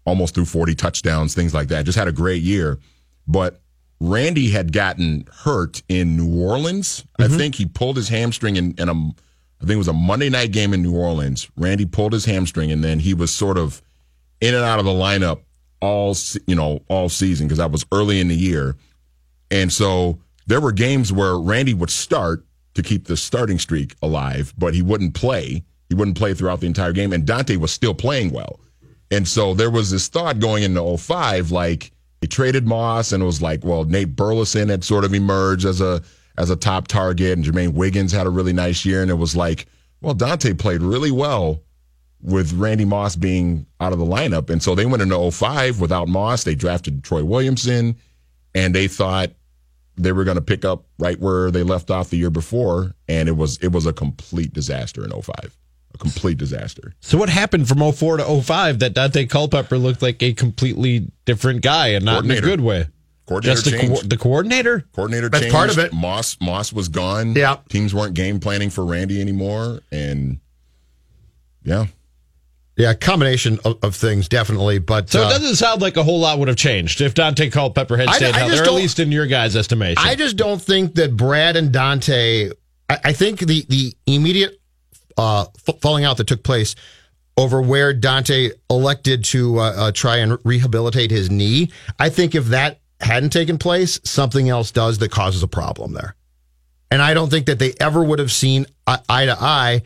almost 0.05 0.33
threw 0.33 0.45
40 0.45 0.73
touchdowns, 0.75 1.35
things 1.35 1.53
like 1.53 1.67
that, 1.67 1.85
just 1.85 1.97
had 1.97 2.07
a 2.07 2.11
great 2.13 2.41
year. 2.41 2.79
But 3.27 3.61
Randy 4.03 4.49
had 4.49 4.73
gotten 4.73 5.27
hurt 5.43 5.83
in 5.87 6.17
New 6.17 6.41
Orleans. 6.41 7.05
I 7.19 7.23
mm-hmm. 7.23 7.37
think 7.37 7.55
he 7.55 7.67
pulled 7.67 7.97
his 7.97 8.09
hamstring 8.09 8.55
in, 8.55 8.73
in 8.79 8.89
a, 8.89 8.93
I 8.93 9.59
think 9.59 9.71
it 9.71 9.77
was 9.77 9.87
a 9.87 9.93
Monday 9.93 10.27
night 10.27 10.51
game 10.51 10.73
in 10.73 10.81
New 10.81 10.95
Orleans. 10.95 11.47
Randy 11.55 11.85
pulled 11.85 12.13
his 12.13 12.25
hamstring, 12.25 12.71
and 12.71 12.83
then 12.83 12.97
he 12.97 13.13
was 13.13 13.31
sort 13.31 13.59
of 13.59 13.79
in 14.41 14.55
and 14.55 14.63
out 14.63 14.79
of 14.79 14.85
the 14.85 14.91
lineup 14.91 15.41
all 15.81 16.15
you 16.47 16.55
know 16.55 16.79
all 16.89 17.09
season 17.09 17.47
because 17.47 17.59
that 17.59 17.71
was 17.71 17.85
early 17.91 18.19
in 18.19 18.27
the 18.27 18.35
year, 18.35 18.75
and 19.51 19.71
so 19.71 20.19
there 20.47 20.61
were 20.61 20.71
games 20.71 21.13
where 21.13 21.37
Randy 21.37 21.75
would 21.75 21.91
start 21.91 22.43
to 22.73 22.81
keep 22.81 23.05
the 23.05 23.15
starting 23.15 23.59
streak 23.59 23.95
alive, 24.01 24.51
but 24.57 24.73
he 24.73 24.81
wouldn't 24.81 25.13
play. 25.13 25.63
He 25.89 25.95
wouldn't 25.95 26.17
play 26.17 26.33
throughout 26.33 26.59
the 26.59 26.67
entire 26.67 26.91
game, 26.91 27.13
and 27.13 27.23
Dante 27.23 27.55
was 27.55 27.71
still 27.71 27.93
playing 27.93 28.31
well. 28.31 28.59
And 29.11 29.27
so 29.27 29.53
there 29.53 29.69
was 29.69 29.91
this 29.91 30.07
thought 30.07 30.39
going 30.39 30.63
into 30.63 30.97
05, 30.97 31.51
like 31.51 31.91
they 32.21 32.27
traded 32.27 32.67
Moss, 32.67 33.11
and 33.11 33.21
it 33.21 33.25
was 33.25 33.41
like, 33.41 33.65
well, 33.65 33.83
Nate 33.83 34.15
Burleson 34.15 34.69
had 34.69 34.83
sort 34.83 35.03
of 35.03 35.13
emerged 35.13 35.65
as 35.65 35.81
a 35.81 36.01
as 36.37 36.49
a 36.49 36.55
top 36.55 36.87
target, 36.87 37.33
and 37.37 37.43
Jermaine 37.43 37.73
Wiggins 37.73 38.11
had 38.11 38.25
a 38.25 38.29
really 38.29 38.53
nice 38.53 38.85
year, 38.85 39.01
and 39.01 39.11
it 39.11 39.15
was 39.15 39.35
like, 39.35 39.65
well, 40.01 40.13
Dante 40.13 40.53
played 40.53 40.81
really 40.81 41.11
well 41.11 41.61
with 42.21 42.53
Randy 42.53 42.85
Moss 42.85 43.15
being 43.15 43.65
out 43.79 43.93
of 43.93 43.99
the 43.99 44.05
lineup. 44.05 44.49
And 44.49 44.61
so 44.61 44.75
they 44.75 44.85
went 44.85 45.01
into 45.01 45.31
05 45.31 45.81
without 45.81 46.07
Moss. 46.07 46.43
They 46.43 46.55
drafted 46.55 47.03
Troy 47.03 47.23
Williamson, 47.23 47.97
and 48.53 48.75
they 48.75 48.87
thought 48.87 49.31
they 49.97 50.11
were 50.11 50.23
going 50.23 50.35
to 50.35 50.41
pick 50.41 50.63
up 50.63 50.85
right 50.99 51.19
where 51.19 51.51
they 51.51 51.63
left 51.63 51.91
off 51.91 52.09
the 52.09 52.17
year 52.17 52.29
before, 52.29 52.95
and 53.07 53.27
it 53.27 53.33
was 53.33 53.57
it 53.57 53.71
was 53.71 53.85
a 53.85 53.93
complete 53.93 54.53
disaster 54.53 55.03
in 55.03 55.11
05. 55.11 55.57
A 55.93 55.97
complete 55.97 56.37
disaster. 56.37 56.93
So 56.99 57.17
what 57.17 57.29
happened 57.29 57.67
from 57.67 57.79
04 57.91 58.17
to 58.17 58.41
05 58.41 58.79
that 58.79 58.93
Dante 58.93 59.25
Culpepper 59.25 59.77
looked 59.77 60.01
like 60.01 60.21
a 60.23 60.33
completely 60.33 61.11
different 61.25 61.61
guy 61.61 61.89
and 61.89 62.05
not 62.05 62.23
in 62.25 62.31
a 62.31 62.41
good 62.41 62.61
way? 62.61 62.87
Coordinator 63.27 63.55
Just 63.61 63.65
the, 63.71 63.77
changed. 63.79 64.01
co- 64.01 64.07
the 64.07 64.17
coordinator? 64.17 64.85
Coordinator 64.93 65.29
That's 65.29 65.43
changed. 65.43 65.55
part 65.55 65.69
of 65.69 65.77
it. 65.77 65.93
Moss 65.93 66.37
Moss 66.41 66.73
was 66.73 66.87
gone. 66.89 67.33
Yeah. 67.35 67.57
Teams 67.69 67.93
weren't 67.93 68.13
game 68.13 68.39
planning 68.39 68.69
for 68.69 68.85
Randy 68.85 69.21
anymore, 69.21 69.81
and 69.91 70.39
yeah, 71.63 71.85
Yeah, 72.75 72.93
combination 72.95 73.59
of, 73.63 73.77
of 73.83 73.95
things, 73.95 74.27
definitely. 74.27 74.79
But 74.79 75.09
So 75.09 75.23
uh, 75.23 75.27
it 75.27 75.29
doesn't 75.33 75.55
sound 75.55 75.81
like 75.81 75.97
a 75.97 76.03
whole 76.03 76.19
lot 76.19 76.39
would 76.39 76.47
have 76.47 76.57
changed 76.57 77.01
if 77.01 77.13
Dante 77.13 77.49
Culpepper 77.49 77.97
had 77.97 78.09
stayed 78.09 78.33
I 78.33 78.39
healthy, 78.39 78.55
just 78.55 78.63
or 78.67 78.71
at 78.73 78.75
least 78.75 78.99
in 78.99 79.11
your 79.11 79.27
guys' 79.27 79.55
estimation. 79.55 80.03
I 80.03 80.15
just 80.15 80.35
don't 80.37 80.61
think 80.61 80.95
that 80.95 81.15
Brad 81.15 81.55
and 81.55 81.71
Dante. 81.71 82.49
I, 82.89 82.97
I 83.05 83.13
think 83.13 83.39
the 83.39 83.65
the 83.69 83.93
immediate 84.07 84.59
uh, 85.21 85.45
f- 85.67 85.79
falling 85.81 86.03
out 86.03 86.17
that 86.17 86.27
took 86.27 86.43
place 86.43 86.75
over 87.37 87.61
where 87.61 87.93
Dante 87.93 88.51
elected 88.69 89.23
to 89.25 89.59
uh, 89.59 89.73
uh, 89.75 89.91
try 89.91 90.17
and 90.17 90.37
rehabilitate 90.43 91.11
his 91.11 91.29
knee. 91.29 91.71
I 91.99 92.09
think 92.09 92.35
if 92.35 92.45
that 92.45 92.79
hadn't 92.99 93.31
taken 93.31 93.57
place, 93.57 93.99
something 94.03 94.49
else 94.49 94.71
does 94.71 94.97
that 94.99 95.11
causes 95.11 95.43
a 95.43 95.47
problem 95.47 95.93
there. 95.93 96.15
And 96.89 97.01
I 97.01 97.13
don't 97.13 97.29
think 97.29 97.45
that 97.45 97.59
they 97.59 97.73
ever 97.79 98.03
would 98.03 98.19
have 98.19 98.31
seen 98.31 98.65
eye 98.85 99.25
to 99.25 99.37
eye. 99.39 99.83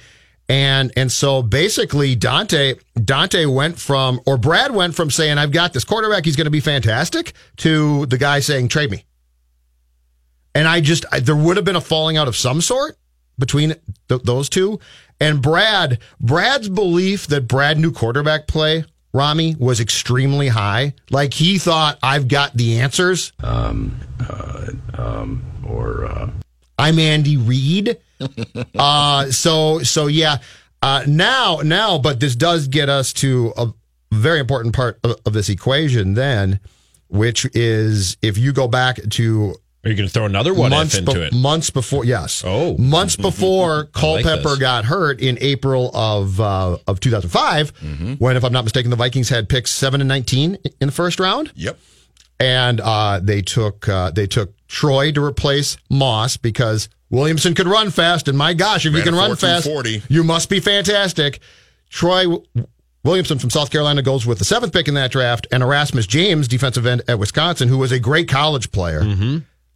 And 0.48 0.92
and 0.96 1.12
so 1.12 1.42
basically 1.42 2.16
Dante 2.16 2.76
Dante 3.04 3.46
went 3.46 3.80
from 3.80 4.22
or 4.26 4.38
Brad 4.38 4.72
went 4.72 4.96
from 4.96 5.10
saying 5.10 5.38
I've 5.38 5.52
got 5.52 5.74
this 5.74 5.84
quarterback 5.84 6.24
he's 6.26 6.36
going 6.36 6.46
to 6.46 6.52
be 6.52 6.60
fantastic 6.60 7.34
to 7.58 8.06
the 8.08 8.18
guy 8.18 8.40
saying 8.40 8.70
trade 8.70 8.92
me. 8.92 9.06
And 10.56 10.68
I 10.68 10.82
just, 10.82 11.06
I, 11.12 11.20
there 11.20 11.36
would 11.36 11.58
have 11.58 11.66
been 11.66 11.76
a 11.76 11.82
falling 11.82 12.16
out 12.16 12.28
of 12.28 12.36
some 12.36 12.62
sort 12.62 12.98
between 13.38 13.76
th- 14.10 14.22
those 14.24 14.50
two. 14.50 14.80
And 15.20 15.42
Brad, 15.42 16.00
Brad's 16.20 16.70
belief 16.70 17.28
that 17.28 17.48
Brad 17.48 17.78
knew 17.78 17.92
quarterback 17.92 18.48
play, 18.48 18.86
Rami, 19.14 19.56
was 19.58 19.80
extremely 19.80 20.50
high. 20.50 20.94
Like 21.10 21.34
he 21.34 21.58
thought, 21.58 21.98
I've 22.04 22.28
got 22.28 22.54
the 22.54 22.80
answers. 22.80 23.32
Um, 23.42 24.00
uh, 24.20 24.68
um, 24.96 25.44
or, 25.68 26.06
uh, 26.06 26.30
I'm 26.78 27.00
Andy 27.00 27.38
Reid. 27.38 27.98
uh, 28.78 29.32
so, 29.32 29.80
so 29.80 30.08
yeah. 30.08 30.38
Uh, 30.82 31.04
now, 31.08 31.62
now, 31.64 31.98
but 31.98 32.20
this 32.20 32.36
does 32.36 32.68
get 32.68 32.90
us 32.90 33.14
to 33.14 33.54
a 33.58 33.74
very 34.12 34.40
important 34.40 34.76
part 34.76 35.00
of, 35.04 35.16
of 35.26 35.34
this 35.34 35.50
equation 35.50 36.14
then, 36.14 36.60
which 37.08 37.46
is 37.56 38.18
if 38.22 38.38
you 38.38 38.52
go 38.54 38.68
back 38.68 39.00
to 39.12 39.56
Are 39.86 39.90
you 39.90 39.96
going 39.96 40.08
to 40.08 40.12
throw 40.14 40.26
another 40.26 40.52
one 40.54 40.72
months 40.72 40.98
into 40.98 41.14
be- 41.14 41.20
it? 41.22 41.34
Months 41.34 41.70
before, 41.70 42.04
yes. 42.06 42.44
Oh. 42.46 42.76
months 42.78 43.16
before 43.16 43.86
Culpepper 43.94 44.50
this. 44.50 44.58
got 44.58 44.84
hurt 44.86 45.22
in 45.22 45.38
April 45.42 45.92
of 45.94 46.42
uh, 46.42 46.78
of 46.88 47.00
2005, 47.00 47.74
Mm-hmm. 47.76 48.14
when, 48.14 48.36
if 48.36 48.44
I'm 48.44 48.52
not 48.52 48.64
mistaken, 48.64 48.90
the 48.90 48.96
Vikings 48.98 49.30
had 49.30 49.48
picks 49.48 49.72
seven 49.72 50.02
and 50.02 50.08
19 50.08 50.58
in 50.82 50.88
the 50.88 50.92
first 50.92 51.20
round, 51.20 51.52
yep. 51.56 51.78
and 52.40 52.82
uh, 52.82 53.20
they 53.22 53.42
took 53.44 53.88
uh, 53.88 54.10
they 54.12 54.26
took 54.28 54.54
Troy 54.68 55.12
to 55.12 55.24
replace 55.24 55.78
Moss 55.90 56.36
because 56.38 56.90
Williamson 57.12 57.54
could 57.54 57.68
run 57.68 57.92
fast, 57.92 58.28
and 58.28 58.36
my 58.38 58.56
gosh, 58.56 58.86
if 58.88 58.92
you 58.94 58.98
Ran 59.00 59.08
a 59.08 59.12
can 59.12 59.16
run 59.16 59.36
fast, 59.36 59.68
4.240. 59.68 60.04
you 60.10 60.24
must 60.24 60.50
be 60.50 60.60
fantastic. 60.60 61.40
Troy. 61.90 62.24
W- 62.24 62.44
Williamson 63.04 63.38
from 63.38 63.52
South 63.52 63.70
Carolina 63.70 64.02
goes 64.02 64.26
with 64.26 64.40
the 64.40 64.46
seventh 64.46 64.74
pick 64.74 64.88
in 64.88 64.96
that 64.96 65.12
draft, 65.12 65.46
and 65.52 65.62
Erasmus 65.62 66.08
James, 66.08 66.48
defensive 66.48 66.88
end 66.88 67.04
at 67.08 67.20
Wisconsin, 67.20 67.68
who 67.70 67.78
was 67.78 67.92
a 67.92 68.00
great 68.00 68.28
college 68.28 68.72
player 68.72 69.02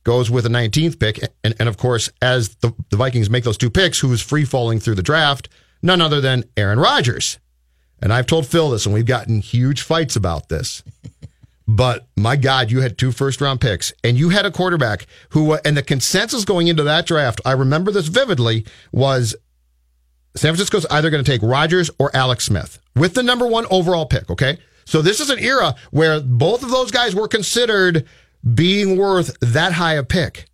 goes 0.04 0.30
with 0.30 0.46
a 0.46 0.50
19th 0.50 1.00
pick. 1.00 1.20
And, 1.44 1.56
and 1.60 1.70
of 1.70 1.78
course, 1.78 2.10
as 2.22 2.56
the, 2.56 2.74
the 2.90 2.98
Vikings 2.98 3.30
make 3.30 3.44
those 3.44 3.58
two 3.58 3.70
picks, 3.70 4.00
who's 4.00 4.22
free 4.22 4.46
falling 4.46 4.80
through 4.80 4.96
the 4.96 5.04
draft? 5.04 5.50
None 5.82 6.02
other 6.02 6.22
than 6.22 6.44
Aaron 6.58 6.80
Rodgers. 6.80 7.40
And 8.02 8.14
I've 8.14 8.26
told 8.28 8.48
Phil 8.48 8.70
this, 8.70 8.86
and 8.86 8.94
we've 8.94 9.06
gotten 9.06 9.40
huge 9.42 9.82
fights 9.82 10.16
about 10.16 10.50
this. 10.50 10.84
But 11.72 12.08
my 12.18 12.36
God, 12.36 12.72
you 12.72 12.82
had 12.82 12.98
two 12.98 13.12
first 13.12 13.42
round 13.42 13.62
picks, 13.62 13.94
and 14.04 14.18
you 14.18 14.30
had 14.30 14.44
a 14.44 14.50
quarterback 14.50 15.06
who, 15.30 15.54
and 15.54 15.78
the 15.78 15.84
consensus 15.84 16.44
going 16.44 16.66
into 16.66 16.82
that 16.82 17.06
draft, 17.06 17.42
I 17.46 17.52
remember 17.52 17.92
this 17.92 18.08
vividly, 18.08 18.66
was 18.92 19.36
San 20.36 20.50
Francisco's 20.54 20.88
either 20.88 21.12
going 21.12 21.24
to 21.24 21.32
take 21.32 21.44
Rodgers 21.44 21.92
or 22.00 22.10
Alex 22.16 22.46
Smith 22.46 22.80
with 22.96 23.14
the 23.14 23.22
number 23.22 23.46
one 23.46 23.68
overall 23.70 24.08
pick. 24.08 24.32
Okay. 24.32 24.58
So 24.86 25.04
this 25.04 25.20
is 25.20 25.30
an 25.30 25.38
era 25.38 25.76
where 25.92 26.20
both 26.20 26.64
of 26.64 26.72
those 26.72 26.90
guys 26.90 27.14
were 27.14 27.28
considered 27.28 28.08
being 28.54 28.98
worth 28.98 29.38
that 29.40 29.74
high 29.74 29.96
a 29.96 30.04
pick. 30.04 30.46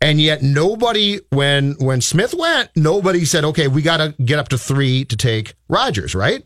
And 0.00 0.20
yet 0.20 0.42
nobody, 0.42 1.20
when, 1.30 1.72
when 1.78 2.00
Smith 2.00 2.34
went, 2.36 2.70
nobody 2.76 3.24
said, 3.24 3.44
okay, 3.44 3.66
we 3.66 3.82
got 3.82 3.96
to 3.96 4.14
get 4.22 4.38
up 4.38 4.48
to 4.48 4.58
three 4.58 5.04
to 5.06 5.16
take 5.16 5.54
Rodgers, 5.68 6.14
right? 6.14 6.44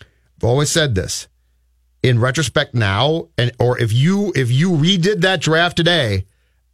I've 0.00 0.44
always 0.44 0.70
said 0.70 0.94
this 0.94 1.26
in 2.02 2.20
retrospect 2.20 2.74
now, 2.74 3.28
and, 3.36 3.50
or 3.58 3.78
if 3.80 3.92
you, 3.92 4.32
if 4.36 4.50
you 4.52 4.70
redid 4.70 5.22
that 5.22 5.40
draft 5.40 5.76
today 5.76 6.26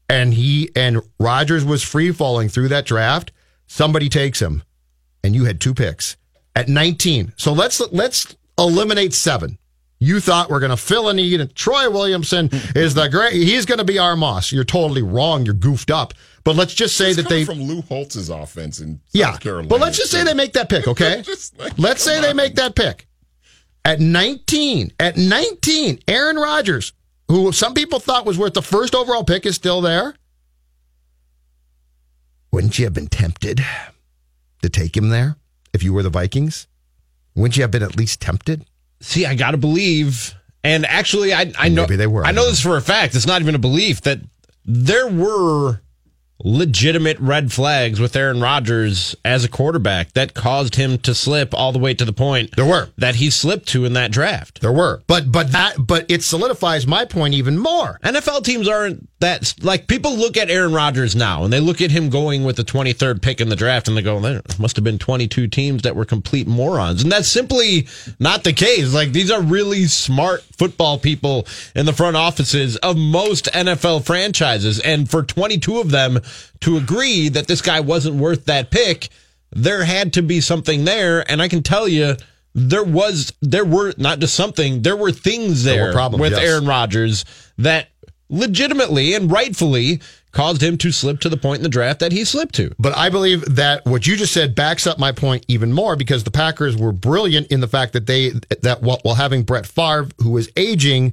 and 0.09 0.35
he, 0.35 0.71
and 0.77 1.01
Rodgers 1.19 1.65
was 1.65 1.83
free 1.83 2.13
falling 2.13 2.51
through 2.51 2.69
that 2.69 2.85
draft, 2.85 3.33
somebody 3.67 4.11
takes 4.11 4.43
him 4.43 4.63
and 5.25 5.35
you 5.35 5.45
had 5.45 5.61
two 5.61 5.75
picks 5.75 6.17
at 6.55 6.69
19. 6.69 7.33
So 7.37 7.53
let's 7.53 7.81
let's 7.93 8.37
eliminate 8.59 9.15
seven. 9.15 9.59
You 10.03 10.19
thought 10.19 10.51
we're 10.51 10.59
going 10.59 10.71
to 10.71 10.77
fill 10.77 11.11
a 11.11 11.15
need, 11.15 11.41
and 11.41 11.55
Troy 11.55 11.89
Williamson 11.89 12.51
is 12.75 12.95
the 12.95 13.09
great. 13.09 13.35
He's 13.35 13.65
going 13.65 13.79
to 13.79 13.85
be 13.85 14.01
our 14.01 14.17
Moss. 14.17 14.51
You're 14.51 14.65
totally 14.65 15.01
wrong. 15.01 15.45
You're 15.45 15.55
goofed 15.55 15.93
up. 15.93 16.13
But 16.43 16.57
let's 16.57 16.75
just 16.75 16.97
say 16.97 17.13
that 17.13 17.29
they, 17.29 17.45
from 17.45 17.63
Lou 17.63 17.83
Holtz's 17.83 18.29
offense 18.29 18.81
in 18.81 19.01
yeah. 19.13 19.31
South 19.31 19.39
Carolina. 19.39 19.69
But 19.69 19.79
let's 19.79 19.97
just 19.97 20.11
say 20.11 20.25
they 20.25 20.35
make 20.35 20.55
that 20.55 20.69
pick, 20.69 20.89
okay? 20.89 21.23
Like, 21.57 21.79
let's 21.79 22.03
say 22.03 22.15
come 22.15 22.23
they 22.23 22.33
make 22.33 22.57
that 22.57 22.75
pick 22.75 23.07
at 23.85 24.01
19. 24.01 24.93
At 24.99 25.17
19, 25.17 26.01
Aaron 26.09 26.37
Rodgers, 26.37 26.95
who 27.29 27.53
some 27.53 27.73
people 27.73 28.01
thought 28.01 28.27
was 28.27 28.37
worth 28.37 28.55
the 28.55 28.63
first 28.63 28.97
overall 28.97 29.23
pick, 29.23 29.47
is 29.47 29.55
still 29.55 29.81
there. 29.81 30.17
Wouldn't 32.51 32.77
you 32.77 32.87
have 32.87 32.95
been 32.95 33.07
tempted 33.07 33.65
to 34.63 34.69
take 34.69 34.97
him 34.97 35.11
there 35.11 35.37
if 35.73 35.85
you 35.85 35.93
were 35.93 36.03
the 36.03 36.11
Vikings? 36.11 36.67
Wouldn't 37.37 37.57
you 37.57 37.63
have 37.63 37.71
been 37.71 37.85
at 37.85 37.97
least 37.97 38.21
tempted? 38.21 38.67
See, 39.03 39.27
I 39.27 39.35
got 39.35 39.51
to 39.53 39.57
believe. 39.59 40.35
And 40.65 40.87
actually, 40.87 41.35
I, 41.35 41.53
I 41.59 41.69
know 41.69 41.83
Maybe 41.83 41.97
they 41.97 42.07
were, 42.07 42.25
I 42.25 42.29
I 42.29 42.33
know 42.33 42.47
this 42.49 42.61
for 42.63 42.77
a 42.77 42.83
fact. 42.83 43.15
It's 43.15 43.27
not 43.27 43.43
even 43.43 43.55
a 43.55 43.59
belief 43.59 44.01
that 44.03 44.21
there 44.65 45.09
were 45.09 45.81
legitimate 46.45 47.19
red 47.21 47.53
flags 47.53 48.01
with 48.01 48.17
Aaron 48.17 48.41
Rodgers 48.41 49.15
as 49.25 49.45
a 49.45 49.49
quarterback 49.49 50.13
that 50.13 50.35
caused 50.35 50.75
him 50.75 50.99
to 50.99 51.15
slip 51.15 51.55
all 51.55 51.71
the 51.73 51.79
way 51.79 51.95
to 51.95 52.05
the 52.05 52.13
point 52.13 52.57
There 52.57 52.65
were. 52.65 52.89
that 52.99 53.17
he 53.17 53.31
slipped 53.31 53.69
to 53.69 53.85
in 53.85 53.93
that 53.93 54.11
draft. 54.11 54.61
There 54.61 54.73
were. 54.73 55.03
But 55.07 55.31
but 55.31 55.53
that 55.53 55.77
but 55.79 56.05
it 56.11 56.23
solidifies 56.25 56.85
my 56.87 57.05
point 57.05 57.35
even 57.35 57.59
more. 57.59 58.01
NFL 58.03 58.45
teams 58.45 58.67
aren't 58.67 59.09
that 59.23 59.55
like 59.63 59.87
people 59.87 60.17
look 60.17 60.37
at 60.37 60.51
Aaron 60.51 60.73
Rodgers 60.73 61.15
now 61.15 61.45
and 61.45 61.53
they 61.53 61.61
look 61.61 61.81
at 61.81 61.93
him 61.93 62.11
going 62.11 62.43
with 62.43 62.57
the 62.57 62.65
23rd 62.65 63.23
pick 63.23 63.41
in 63.41 63.49
the 63.49 63.57
draft 63.57 63.87
and 63.87 63.97
they 63.97 64.03
go, 64.03 64.19
there 64.21 64.43
must 64.59 64.75
have 64.77 64.85
been 64.85 64.99
22 64.99 65.47
teams 65.47 65.83
that 65.83 65.95
were 65.95 66.05
complete 66.05 66.49
morons. 66.49 67.03
And 67.05 67.11
that's 67.11 67.29
simply 67.29 67.87
not 68.19 68.43
the 68.43 68.53
case. 68.53 68.93
Like 68.93 69.13
these 69.13 69.31
are 69.31 69.41
really 69.41 69.85
smart 69.85 70.43
football 70.59 70.99
people 70.99 71.47
in 71.77 71.87
the 71.87 71.93
front 71.93 72.17
offices 72.17 72.77
of 72.79 72.97
most 72.97 73.47
NFL 73.47 74.05
franchises. 74.05 74.81
And 74.81 75.09
for 75.09 75.23
22 75.23 75.79
of 75.79 75.93
them 75.93 76.19
to 76.61 76.77
agree 76.77 77.29
that 77.29 77.47
this 77.47 77.63
guy 77.63 77.79
wasn't 77.79 78.17
worth 78.17 78.47
that 78.47 78.73
pick, 78.73 79.09
there 79.53 79.85
had 79.85 80.15
to 80.15 80.23
be 80.23 80.41
something 80.41 80.85
there. 80.85 81.25
And 81.31 81.41
I 81.41 81.47
can 81.47 81.63
tell 81.63 81.87
you, 81.87 82.17
there 82.55 82.85
was, 82.85 83.33
there 83.41 83.65
were 83.65 83.95
not 83.97 84.19
just 84.19 84.35
something, 84.35 84.83
there 84.83 84.97
were 84.97 85.13
things 85.13 85.63
There 85.63 85.77
there, 85.77 85.87
were 85.87 85.93
problems, 85.93 86.21
with 86.21 86.33
yes. 86.33 86.43
Aaron 86.43 86.67
Rodgers 86.67 87.25
that 87.59 87.89
legitimately 88.33 89.15
and 89.15 89.31
rightfully 89.31 90.01
caused 90.33 90.63
him 90.63 90.79
to 90.79 90.91
slip 90.91 91.21
to 91.21 91.29
the 91.29 91.37
point 91.37 91.59
in 91.59 91.63
the 91.63 91.69
draft 91.69 92.01
that 92.01 92.11
he 92.11 92.25
slipped 92.25 92.55
to. 92.55 92.75
But 92.79 92.97
I 92.97 93.11
believe 93.11 93.45
that 93.55 93.85
what 93.85 94.07
you 94.07 94.17
just 94.17 94.33
said 94.33 94.55
backs 94.55 94.87
up 94.87 94.99
my 94.99 95.13
point 95.13 95.45
even 95.47 95.73
more 95.73 95.95
because 95.95 96.25
the 96.25 96.31
Packers 96.31 96.77
were 96.77 96.93
brilliant 96.93 97.49
in 97.49 97.61
the 97.61 97.69
fact 97.69 97.93
that 97.93 98.07
they 98.07 98.31
that 98.63 98.83
while, 98.83 98.99
while 99.03 99.15
having 99.15 99.43
Brett 99.43 99.67
Favre, 99.67 100.09
who 100.19 100.31
was 100.31 100.49
aging 100.57 101.13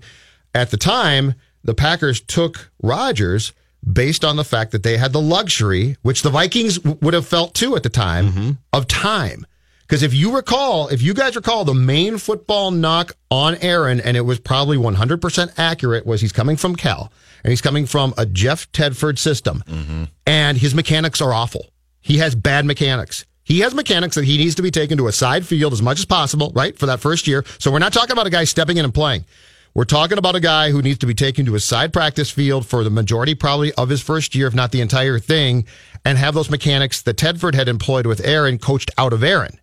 at 0.56 0.72
the 0.72 0.78
time, 0.78 1.36
the 1.64 1.76
Packers 1.76 2.22
took 2.22 2.72
Rodgers 2.82 3.52
based 3.92 4.24
on 4.26 4.36
the 4.36 4.44
fact 4.44 4.72
that 4.72 4.84
they 4.84 4.98
had 4.98 5.14
the 5.14 5.22
luxury, 5.22 5.98
which 6.02 6.22
the 6.22 6.30
Vikings 6.30 6.80
would 6.84 7.14
have 7.14 7.28
felt 7.28 7.54
too 7.54 7.76
at 7.76 7.84
the 7.84 7.90
time, 7.90 8.28
mm-hmm. 8.28 8.52
of 8.74 8.88
time. 8.88 9.46
Because 9.90 10.04
if 10.04 10.14
you 10.14 10.36
recall, 10.36 10.88
if 10.90 11.02
you 11.02 11.16
guys 11.16 11.36
recall, 11.36 11.66
the 11.66 11.74
main 11.74 12.20
football 12.20 12.70
knock 12.70 13.14
on 13.32 13.56
Aaron, 13.56 14.00
and 14.00 14.16
it 14.16 14.22
was 14.22 14.40
probably 14.40 14.78
100% 14.78 15.54
accurate, 15.58 16.06
was 16.06 16.22
he's 16.22 16.32
coming 16.32 16.58
from 16.58 16.76
Cal 16.76 17.12
and 17.44 17.50
he's 17.50 17.60
coming 17.60 17.88
from 17.88 18.14
a 18.16 18.28
Jeff 18.28 18.72
Tedford 18.72 19.18
system, 19.18 19.64
mm-hmm. 19.66 20.04
and 20.28 20.60
his 20.60 20.76
mechanics 20.76 21.22
are 21.22 21.34
awful. 21.34 21.72
He 22.02 22.20
has 22.20 22.36
bad 22.36 22.66
mechanics. 22.66 23.26
He 23.44 23.62
has 23.62 23.74
mechanics 23.74 24.14
that 24.16 24.26
he 24.26 24.38
needs 24.38 24.54
to 24.56 24.62
be 24.62 24.70
taken 24.70 24.96
to 25.00 25.08
a 25.08 25.12
side 25.12 25.48
field 25.48 25.74
as 25.74 25.82
much 25.82 25.98
as 25.98 26.06
possible, 26.06 26.52
right, 26.54 26.78
for 26.78 26.86
that 26.86 27.00
first 27.00 27.28
year. 27.28 27.44
So 27.58 27.72
we're 27.72 27.80
not 27.80 27.92
talking 27.92 28.12
about 28.12 28.28
a 28.28 28.30
guy 28.30 28.44
stepping 28.44 28.78
in 28.78 28.86
and 28.86 28.94
playing. 28.94 29.26
We're 29.74 29.86
talking 29.86 30.20
about 30.20 30.36
a 30.36 30.40
guy 30.40 30.70
who 30.70 30.84
needs 30.84 31.00
to 31.00 31.08
be 31.08 31.16
taken 31.16 31.48
to 31.48 31.56
a 31.56 31.60
side 31.60 31.94
practice 31.94 32.30
field 32.30 32.68
for 32.68 32.84
the 32.84 32.92
majority, 32.92 33.34
probably, 33.34 33.74
of 33.74 33.90
his 33.90 34.04
first 34.04 34.36
year, 34.36 34.46
if 34.46 34.54
not 34.54 34.72
the 34.72 34.82
entire 34.82 35.18
thing, 35.18 35.66
and 36.06 36.20
have 36.20 36.36
those 36.36 36.52
mechanics 36.52 37.02
that 37.02 37.18
Tedford 37.18 37.56
had 37.56 37.68
employed 37.68 38.06
with 38.06 38.24
Aaron 38.24 38.60
coached 38.60 38.92
out 38.96 39.14
of 39.14 39.24
Aaron. 39.24 39.60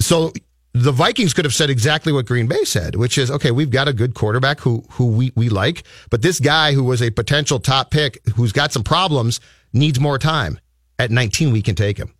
So 0.00 0.32
the 0.72 0.92
Vikings 0.92 1.32
could 1.32 1.44
have 1.44 1.54
said 1.54 1.70
exactly 1.70 2.12
what 2.12 2.26
Green 2.26 2.46
Bay 2.46 2.64
said, 2.64 2.96
which 2.96 3.16
is, 3.16 3.30
okay, 3.30 3.50
we've 3.50 3.70
got 3.70 3.88
a 3.88 3.92
good 3.92 4.14
quarterback 4.14 4.60
who 4.60 4.84
who 4.90 5.06
we, 5.06 5.32
we 5.34 5.48
like, 5.48 5.84
but 6.10 6.22
this 6.22 6.38
guy 6.38 6.72
who 6.72 6.84
was 6.84 7.00
a 7.00 7.10
potential 7.10 7.58
top 7.58 7.90
pick 7.90 8.20
who's 8.36 8.52
got 8.52 8.72
some 8.72 8.84
problems 8.84 9.40
needs 9.72 9.98
more 9.98 10.18
time. 10.18 10.58
At 10.98 11.10
19, 11.10 11.52
we 11.52 11.62
can 11.62 11.74
take 11.74 11.98
him. 11.98 12.14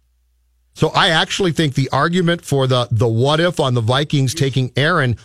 So 0.75 0.89
I 0.89 1.09
actually 1.09 1.53
think 1.53 1.75
the 1.75 1.89
argument 1.91 2.45
for 2.45 2.67
the 2.67 2.89
the 2.91 3.09
what 3.09 3.41
if 3.41 3.59
on 3.61 3.75
the 3.75 3.81
Vikings 3.81 4.35
taking 4.35 4.71
Aaron 4.77 5.17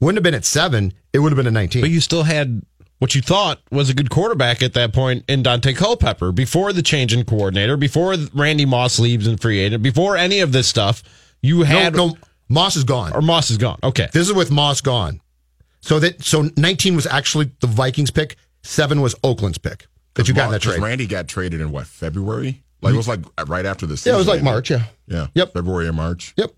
wouldn't 0.00 0.16
have 0.16 0.24
been 0.24 0.34
at 0.34 0.44
seven, 0.44 0.92
it 1.12 1.20
would 1.20 1.30
have 1.30 1.36
been 1.36 1.46
at 1.46 1.52
19. 1.52 1.82
But 1.82 1.90
you 1.90 2.00
still 2.00 2.24
had 2.24 2.62
what 2.98 3.14
you 3.14 3.22
thought 3.22 3.60
was 3.70 3.88
a 3.88 3.94
good 3.94 4.10
quarterback 4.10 4.62
at 4.62 4.74
that 4.74 4.92
point 4.92 5.24
in 5.28 5.42
Dante 5.42 5.72
Culpepper 5.72 6.32
before 6.32 6.72
the 6.72 6.82
change 6.82 7.14
in 7.14 7.24
coordinator, 7.24 7.76
before 7.76 8.14
Randy 8.34 8.66
Moss 8.66 8.98
leaves 8.98 9.26
and 9.26 9.40
free 9.40 9.58
agent, 9.58 9.82
before 9.82 10.16
any 10.16 10.40
of 10.40 10.52
this 10.52 10.68
stuff. 10.68 11.02
You 11.42 11.62
had 11.62 11.94
no, 11.94 12.08
no 12.08 12.16
Moss 12.48 12.76
is 12.76 12.84
gone. 12.84 13.14
Or 13.14 13.22
Moss 13.22 13.50
is 13.50 13.58
gone. 13.58 13.78
Okay. 13.82 14.08
This 14.12 14.28
is 14.28 14.34
with 14.34 14.50
Moss 14.50 14.80
gone. 14.80 15.20
So 15.80 15.98
that 16.00 16.22
so 16.22 16.50
19 16.56 16.96
was 16.96 17.06
actually 17.06 17.50
the 17.60 17.66
Vikings 17.66 18.10
pick, 18.10 18.36
7 18.62 19.00
was 19.00 19.14
Oakland's 19.24 19.58
pick 19.58 19.86
that 20.14 20.28
you 20.28 20.34
got 20.34 20.46
in 20.46 20.52
that 20.52 20.62
trade. 20.62 20.80
Randy 20.80 21.06
got 21.06 21.28
traded 21.28 21.60
in 21.60 21.72
what, 21.72 21.86
February? 21.86 22.62
Like 22.82 22.94
it 22.94 22.96
was 22.96 23.08
like 23.08 23.20
right 23.46 23.64
after 23.64 23.86
the 23.86 23.96
season. 23.96 24.10
Yeah, 24.10 24.16
it 24.16 24.18
was 24.18 24.28
like 24.28 24.42
March, 24.42 24.70
yeah. 24.70 24.84
Yeah. 25.06 25.26
Yep. 25.34 25.54
February 25.54 25.88
or 25.88 25.92
March. 25.92 26.34
Yep. 26.36 26.52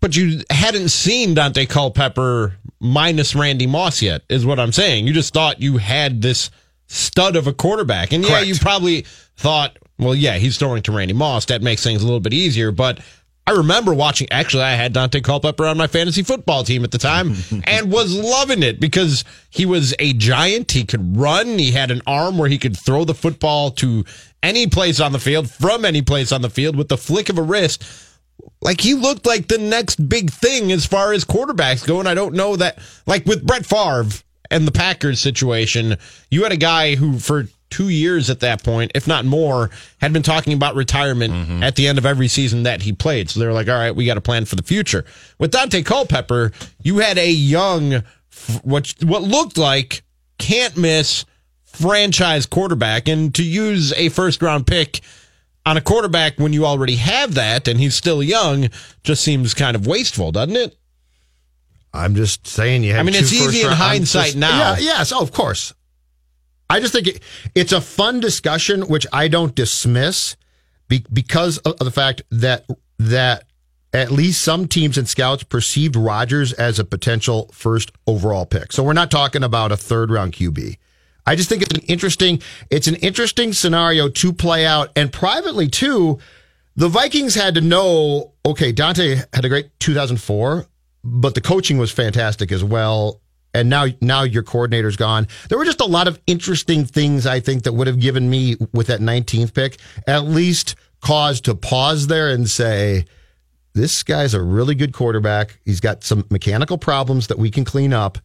But 0.00 0.16
you 0.16 0.42
hadn't 0.50 0.90
seen 0.90 1.34
Dante 1.34 1.66
Culpepper 1.66 2.54
minus 2.78 3.34
Randy 3.34 3.66
Moss 3.66 4.00
yet, 4.00 4.22
is 4.28 4.46
what 4.46 4.60
I'm 4.60 4.72
saying. 4.72 5.06
You 5.06 5.12
just 5.12 5.34
thought 5.34 5.60
you 5.60 5.78
had 5.78 6.22
this 6.22 6.50
stud 6.86 7.36
of 7.36 7.46
a 7.46 7.52
quarterback. 7.52 8.12
And 8.12 8.22
yeah, 8.22 8.30
Correct. 8.30 8.46
you 8.46 8.54
probably 8.56 9.06
thought, 9.36 9.76
well, 9.98 10.14
yeah, 10.14 10.36
he's 10.36 10.56
throwing 10.56 10.82
to 10.84 10.92
Randy 10.92 11.14
Moss. 11.14 11.46
That 11.46 11.62
makes 11.62 11.82
things 11.82 12.02
a 12.02 12.04
little 12.04 12.20
bit 12.20 12.32
easier. 12.32 12.70
But 12.70 13.00
I 13.48 13.52
remember 13.52 13.94
watching, 13.94 14.28
actually, 14.30 14.64
I 14.64 14.74
had 14.74 14.92
Dante 14.92 15.22
Culpepper 15.22 15.64
on 15.64 15.78
my 15.78 15.86
fantasy 15.86 16.22
football 16.22 16.64
team 16.64 16.84
at 16.84 16.90
the 16.90 16.98
time 16.98 17.32
and 17.64 17.90
was 17.90 18.14
loving 18.14 18.62
it 18.62 18.78
because 18.78 19.24
he 19.48 19.64
was 19.64 19.94
a 19.98 20.12
giant. 20.12 20.72
He 20.72 20.84
could 20.84 21.16
run. 21.16 21.58
He 21.58 21.70
had 21.70 21.90
an 21.90 22.02
arm 22.06 22.36
where 22.36 22.50
he 22.50 22.58
could 22.58 22.76
throw 22.76 23.06
the 23.06 23.14
football 23.14 23.70
to 23.70 24.04
any 24.42 24.66
place 24.66 25.00
on 25.00 25.12
the 25.12 25.18
field, 25.18 25.50
from 25.50 25.86
any 25.86 26.02
place 26.02 26.30
on 26.30 26.42
the 26.42 26.50
field 26.50 26.76
with 26.76 26.88
the 26.88 26.98
flick 26.98 27.30
of 27.30 27.38
a 27.38 27.42
wrist 27.42 27.82
like 28.60 28.82
he 28.82 28.92
looked 28.92 29.24
like 29.24 29.48
the 29.48 29.56
next 29.56 30.08
big 30.10 30.30
thing 30.30 30.70
as 30.70 30.84
far 30.84 31.14
as 31.14 31.24
quarterbacks 31.24 31.86
go. 31.86 32.00
And 32.00 32.08
I 32.08 32.14
don't 32.14 32.34
know 32.34 32.54
that, 32.56 32.78
like 33.06 33.24
with 33.24 33.46
Brett 33.46 33.64
Favre 33.64 34.22
and 34.50 34.66
the 34.66 34.72
Packers 34.72 35.20
situation, 35.20 35.96
you 36.30 36.42
had 36.42 36.52
a 36.52 36.58
guy 36.58 36.96
who, 36.96 37.18
for 37.18 37.48
two 37.70 37.88
years 37.88 38.30
at 38.30 38.40
that 38.40 38.62
point, 38.62 38.92
if 38.94 39.06
not 39.06 39.24
more, 39.24 39.70
had 40.00 40.12
been 40.12 40.22
talking 40.22 40.52
about 40.52 40.74
retirement 40.74 41.34
mm-hmm. 41.34 41.62
at 41.62 41.76
the 41.76 41.86
end 41.86 41.98
of 41.98 42.06
every 42.06 42.28
season 42.28 42.62
that 42.64 42.82
he 42.82 42.92
played. 42.92 43.30
So 43.30 43.40
they 43.40 43.46
were 43.46 43.52
like, 43.52 43.68
all 43.68 43.78
right, 43.78 43.94
we 43.94 44.06
got 44.06 44.16
a 44.16 44.22
plan 44.22 44.44
for 44.44 44.56
the 44.56 44.62
future. 44.62 45.04
With 45.38 45.50
Dante 45.50 45.82
Culpepper, 45.82 46.52
you 46.82 46.98
had 46.98 47.18
a 47.18 47.30
young, 47.30 48.02
what, 48.62 48.94
what 49.02 49.22
looked 49.22 49.58
like 49.58 50.02
can't 50.38 50.76
miss 50.76 51.24
franchise 51.64 52.46
quarterback. 52.46 53.08
And 53.08 53.34
to 53.34 53.44
use 53.44 53.92
a 53.94 54.08
first 54.08 54.42
round 54.42 54.66
pick, 54.66 55.00
on 55.66 55.76
a 55.76 55.80
quarterback 55.82 56.38
when 56.38 56.54
you 56.54 56.64
already 56.64 56.96
have 56.96 57.34
that 57.34 57.68
and 57.68 57.78
he's 57.78 57.94
still 57.94 58.22
young 58.22 58.70
just 59.04 59.22
seems 59.22 59.52
kind 59.52 59.76
of 59.76 59.86
wasteful, 59.86 60.32
doesn't 60.32 60.56
it? 60.56 60.74
I'm 61.92 62.14
just 62.14 62.46
saying 62.46 62.84
you. 62.84 62.92
Have. 62.92 63.00
I 63.00 63.02
mean, 63.02 63.14
it's 63.14 63.32
easy 63.32 63.62
in 63.62 63.72
hindsight 63.72 64.26
just, 64.26 64.36
now. 64.36 64.74
Yeah, 64.74 64.78
yes, 64.78 65.12
oh, 65.12 65.20
of 65.20 65.32
course. 65.32 65.74
I 66.70 66.80
just 66.80 66.92
think 66.92 67.06
it, 67.06 67.22
it's 67.54 67.72
a 67.72 67.80
fun 67.80 68.20
discussion, 68.20 68.82
which 68.82 69.06
I 69.12 69.28
don't 69.28 69.54
dismiss, 69.54 70.36
be, 70.88 71.04
because 71.12 71.58
of, 71.58 71.78
the 71.78 71.90
fact 71.90 72.22
that 72.30 72.66
that 72.98 73.44
at 73.92 74.10
least 74.10 74.42
some 74.42 74.68
teams 74.68 74.98
and 74.98 75.08
scouts 75.08 75.42
perceived 75.42 75.96
Rodgers 75.96 76.52
as 76.52 76.78
a 76.78 76.84
potential 76.84 77.48
first 77.52 77.92
overall 78.06 78.44
pick. 78.44 78.72
So 78.72 78.82
we're 78.82 78.92
not 78.92 79.10
talking 79.10 79.42
about 79.42 79.72
a 79.72 79.76
third 79.76 80.10
round 80.10 80.32
QB. 80.34 80.76
I 81.26 81.36
just 81.36 81.48
think 81.48 81.62
it's 81.62 81.74
an 81.74 81.82
interesting, 81.82 82.42
it's 82.70 82.86
an 82.86 82.96
interesting 82.96 83.52
scenario 83.52 84.08
to 84.08 84.32
play 84.32 84.66
out. 84.66 84.90
And 84.96 85.12
privately 85.12 85.68
too, 85.68 86.18
the 86.76 86.88
Vikings 86.88 87.34
had 87.34 87.54
to 87.54 87.60
know, 87.60 88.32
okay, 88.46 88.72
Dante 88.72 89.16
had 89.32 89.44
a 89.44 89.48
great 89.48 89.70
2004, 89.80 90.66
but 91.04 91.34
the 91.34 91.40
coaching 91.40 91.78
was 91.78 91.90
fantastic 91.90 92.52
as 92.52 92.62
well. 92.62 93.20
And 93.54 93.70
now, 93.70 93.86
now 94.00 94.22
your 94.22 94.42
coordinator's 94.42 94.96
gone. 94.96 95.26
There 95.48 95.58
were 95.58 95.64
just 95.64 95.80
a 95.80 95.86
lot 95.86 96.06
of 96.06 96.20
interesting 96.26 96.84
things 96.84 97.26
I 97.26 97.40
think 97.40 97.62
that 97.62 97.72
would 97.72 97.86
have 97.86 97.98
given 97.98 98.28
me 98.28 98.56
with 98.72 98.88
that 98.88 99.00
19th 99.00 99.54
pick 99.54 99.78
at 100.06 100.24
least 100.24 100.76
cause 101.00 101.40
to 101.42 101.54
pause 101.54 102.06
there 102.08 102.28
and 102.28 102.48
say, 102.48 103.04
this 103.74 104.02
guy's 104.02 104.34
a 104.34 104.42
really 104.42 104.74
good 104.74 104.92
quarterback. 104.92 105.60
He's 105.64 105.80
got 105.80 106.02
some 106.02 106.26
mechanical 106.30 106.78
problems 106.78 107.28
that 107.28 107.38
we 107.38 107.50
can 107.50 107.64
clean 107.64 107.92
up, 107.92 108.18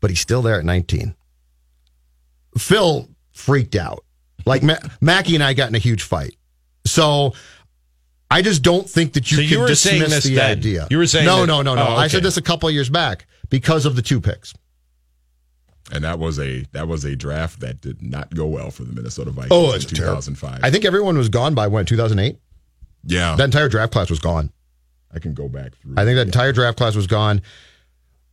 but 0.00 0.10
he's 0.10 0.20
still 0.20 0.42
there 0.42 0.58
at 0.58 0.64
19. 0.64 1.14
Phil 2.56 3.08
freaked 3.32 3.74
out. 3.74 4.04
Like 4.46 4.62
Ma- 4.62 4.78
Mackey 5.00 5.34
and 5.34 5.44
I 5.44 5.54
got 5.54 5.68
in 5.68 5.74
a 5.74 5.78
huge 5.78 6.02
fight. 6.02 6.36
So 6.84 7.34
I 8.30 8.42
just 8.42 8.62
don't 8.62 8.88
think 8.88 9.12
that 9.14 9.30
you 9.30 9.36
so 9.36 9.42
can 9.42 9.60
you 9.60 9.66
dismiss 9.66 10.24
the 10.24 10.36
then. 10.36 10.58
idea. 10.58 10.86
You 10.90 10.98
were 10.98 11.06
saying 11.06 11.26
no, 11.26 11.40
that, 11.40 11.46
no, 11.46 11.62
no, 11.62 11.74
no. 11.74 11.82
oh, 11.82 11.84
okay. 11.92 12.02
I 12.02 12.08
said 12.08 12.22
this 12.22 12.36
a 12.36 12.42
couple 12.42 12.68
of 12.68 12.74
years 12.74 12.88
back 12.88 13.26
because 13.50 13.86
of 13.86 13.94
the 13.96 14.02
two 14.02 14.20
picks. 14.20 14.54
And 15.90 16.04
that 16.04 16.18
was 16.18 16.38
a 16.38 16.64
that 16.72 16.86
was 16.88 17.04
a 17.04 17.16
draft 17.16 17.60
that 17.60 17.80
did 17.80 18.02
not 18.02 18.34
go 18.34 18.46
well 18.46 18.70
for 18.70 18.84
the 18.84 18.92
Minnesota 18.92 19.30
Vikings 19.30 19.50
Oh, 19.50 19.70
in 19.70 19.76
it's 19.76 19.84
2005. 19.86 20.60
I 20.62 20.70
think 20.70 20.84
everyone 20.84 21.18
was 21.18 21.28
gone 21.28 21.54
by 21.54 21.66
when 21.66 21.84
2008. 21.86 22.38
yeah, 23.04 23.34
That 23.36 23.44
entire 23.44 23.68
draft 23.68 23.92
class 23.92 24.08
was 24.08 24.20
gone. 24.20 24.50
I 25.14 25.18
can 25.18 25.34
go 25.34 25.48
back 25.48 25.74
through. 25.76 25.94
I 25.96 26.04
think 26.04 26.14
that 26.16 26.22
yeah. 26.22 26.22
entire 26.22 26.52
draft 26.52 26.78
class 26.78 26.94
was 26.94 27.06
gone. 27.06 27.42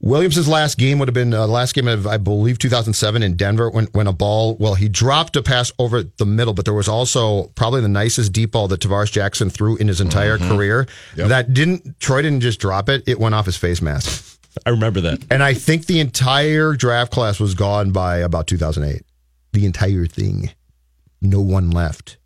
Williamson's 0.01 0.47
last 0.47 0.77
game 0.77 0.97
would 0.99 1.09
have 1.09 1.13
been 1.13 1.33
uh, 1.33 1.45
last 1.45 1.73
game 1.75 1.89
of 1.89 2.07
I 2.07 2.15
believe 2.15 2.57
2007 2.57 3.21
in 3.21 3.35
Denver 3.35 3.69
when 3.69 3.87
when 3.87 4.07
a 4.07 4.13
ball 4.13 4.55
well 4.55 4.75
he 4.75 4.87
dropped 4.87 5.35
a 5.35 5.43
pass 5.43 5.73
over 5.77 6.03
the 6.03 6.25
middle, 6.25 6.53
but 6.53 6.63
there 6.63 6.73
was 6.73 6.87
also 6.87 7.47
probably 7.55 7.81
the 7.81 7.89
nicest 7.89 8.31
deep 8.31 8.51
ball 8.51 8.69
that 8.69 8.79
Tarvaris 8.79 9.11
Jackson 9.11 9.49
threw 9.49 9.75
in 9.75 9.89
his 9.89 9.99
entire 9.99 10.37
career. 10.37 10.87
Yep. 11.17 11.27
That 11.27 11.53
didn't 11.53 11.99
Troy 11.99 12.21
didn't 12.21 12.39
just 12.39 12.61
drop 12.61 12.87
it; 12.87 13.03
it 13.07 13.19
went 13.19 13.35
off 13.35 13.45
his 13.45 13.57
face 13.57 13.81
mask. 13.81 14.38
I 14.65 14.69
remember 14.71 15.01
that. 15.01 15.25
And 15.29 15.43
I 15.43 15.53
think 15.53 15.85
the 15.85 15.99
entire 15.99 16.73
draft 16.73 17.11
class 17.11 17.39
was 17.39 17.53
gone 17.53 17.91
by 17.91 18.17
about 18.17 18.47
2008. 18.47 19.03
The 19.53 19.65
entire 19.65 20.05
thing, 20.05 20.51
no 21.21 21.41
one 21.41 21.71
left. 21.71 22.17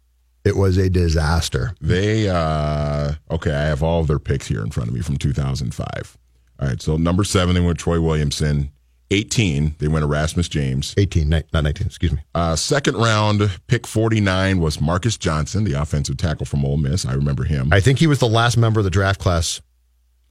It 0.46 0.58
was 0.58 0.78
a 0.78 0.90
disaster. 0.90 1.74
They 1.80 2.28
uh 2.30 3.14
okay, 3.32 3.52
I 3.54 3.64
have 3.64 3.82
all 3.82 4.02
of 4.02 4.08
their 4.08 4.20
picks 4.20 4.48
here 4.48 4.62
in 4.62 4.72
front 4.72 4.90
of 4.90 4.96
me 4.96 5.02
from 5.02 5.18
2005. 5.18 6.18
All 6.60 6.68
right, 6.68 6.82
so 6.82 6.98
number 6.98 7.24
seven 7.24 7.56
they 7.56 7.62
went 7.62 7.80
Troy 7.80 8.02
Williamson. 8.02 8.72
18 9.12 9.76
they 9.80 9.88
went 9.88 10.04
Erasmus 10.04 10.50
James. 10.50 10.94
18, 10.98 11.30
ni- 11.30 11.44
not 11.54 11.64
19. 11.64 11.88
Excuse 11.88 12.12
me. 12.12 12.20
Uh, 12.36 12.56
second 12.56 12.96
round 12.98 13.58
pick 13.68 13.86
49 13.88 14.60
was 14.60 14.82
Marcus 14.82 15.18
Johnson, 15.18 15.64
the 15.64 15.74
offensive 15.74 16.18
tackle 16.18 16.46
from 16.46 16.66
Ole 16.66 16.78
Miss. 16.78 17.06
I 17.06 17.14
remember 17.14 17.44
him. 17.44 17.70
I 17.72 17.80
think 17.80 18.00
he 18.00 18.08
was 18.08 18.20
the 18.20 18.28
last 18.28 18.58
member 18.58 18.80
of 18.80 18.84
the 18.84 18.90
draft 18.90 19.20
class 19.22 19.62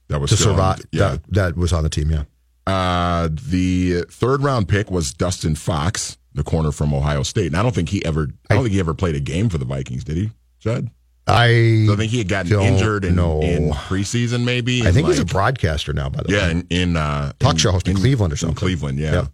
that 0.09 0.19
was 0.21 0.31
to 0.31 0.37
survive. 0.37 0.81
Yeah. 0.91 1.09
That, 1.11 1.21
that 1.29 1.57
was 1.57 1.73
on 1.73 1.83
the 1.83 1.89
team. 1.89 2.11
Yeah. 2.11 2.23
Uh, 2.65 3.29
the 3.31 4.03
third 4.09 4.41
round 4.41 4.67
pick 4.69 4.89
was 4.89 5.13
Dustin 5.13 5.55
Fox, 5.55 6.17
the 6.33 6.43
corner 6.43 6.71
from 6.71 6.93
Ohio 6.93 7.23
State. 7.23 7.47
And 7.47 7.57
I 7.57 7.63
don't 7.63 7.75
think 7.75 7.89
he 7.89 8.03
ever 8.05 8.29
I 8.49 8.53
don't 8.53 8.63
think 8.63 8.73
he 8.73 8.79
ever 8.79 8.93
played 8.93 9.15
a 9.15 9.19
game 9.19 9.49
for 9.49 9.57
the 9.57 9.65
Vikings, 9.65 10.03
did 10.03 10.17
he, 10.17 10.31
Judd? 10.59 10.89
I 11.27 11.87
I 11.89 11.95
think 11.95 12.11
he 12.11 12.17
had 12.17 12.27
gotten 12.27 12.51
injured 12.59 13.05
in, 13.05 13.17
in 13.17 13.71
preseason, 13.71 14.43
maybe. 14.43 14.85
I 14.85 14.91
think 14.91 15.07
he's 15.07 15.19
a 15.19 15.25
broadcaster 15.25 15.93
now. 15.93 16.09
By 16.09 16.23
the 16.23 16.33
Yeah, 16.33 16.45
way, 16.47 16.51
in, 16.51 16.67
in 16.69 16.97
uh, 16.97 17.31
Talk 17.39 17.51
in- 17.53 17.57
show 17.57 17.71
host 17.71 17.87
in 17.87 17.95
Cleveland 17.95 18.33
or 18.33 18.35
something. 18.35 18.55
In 18.55 18.59
Cleveland, 18.59 18.99
yeah. 18.99 19.27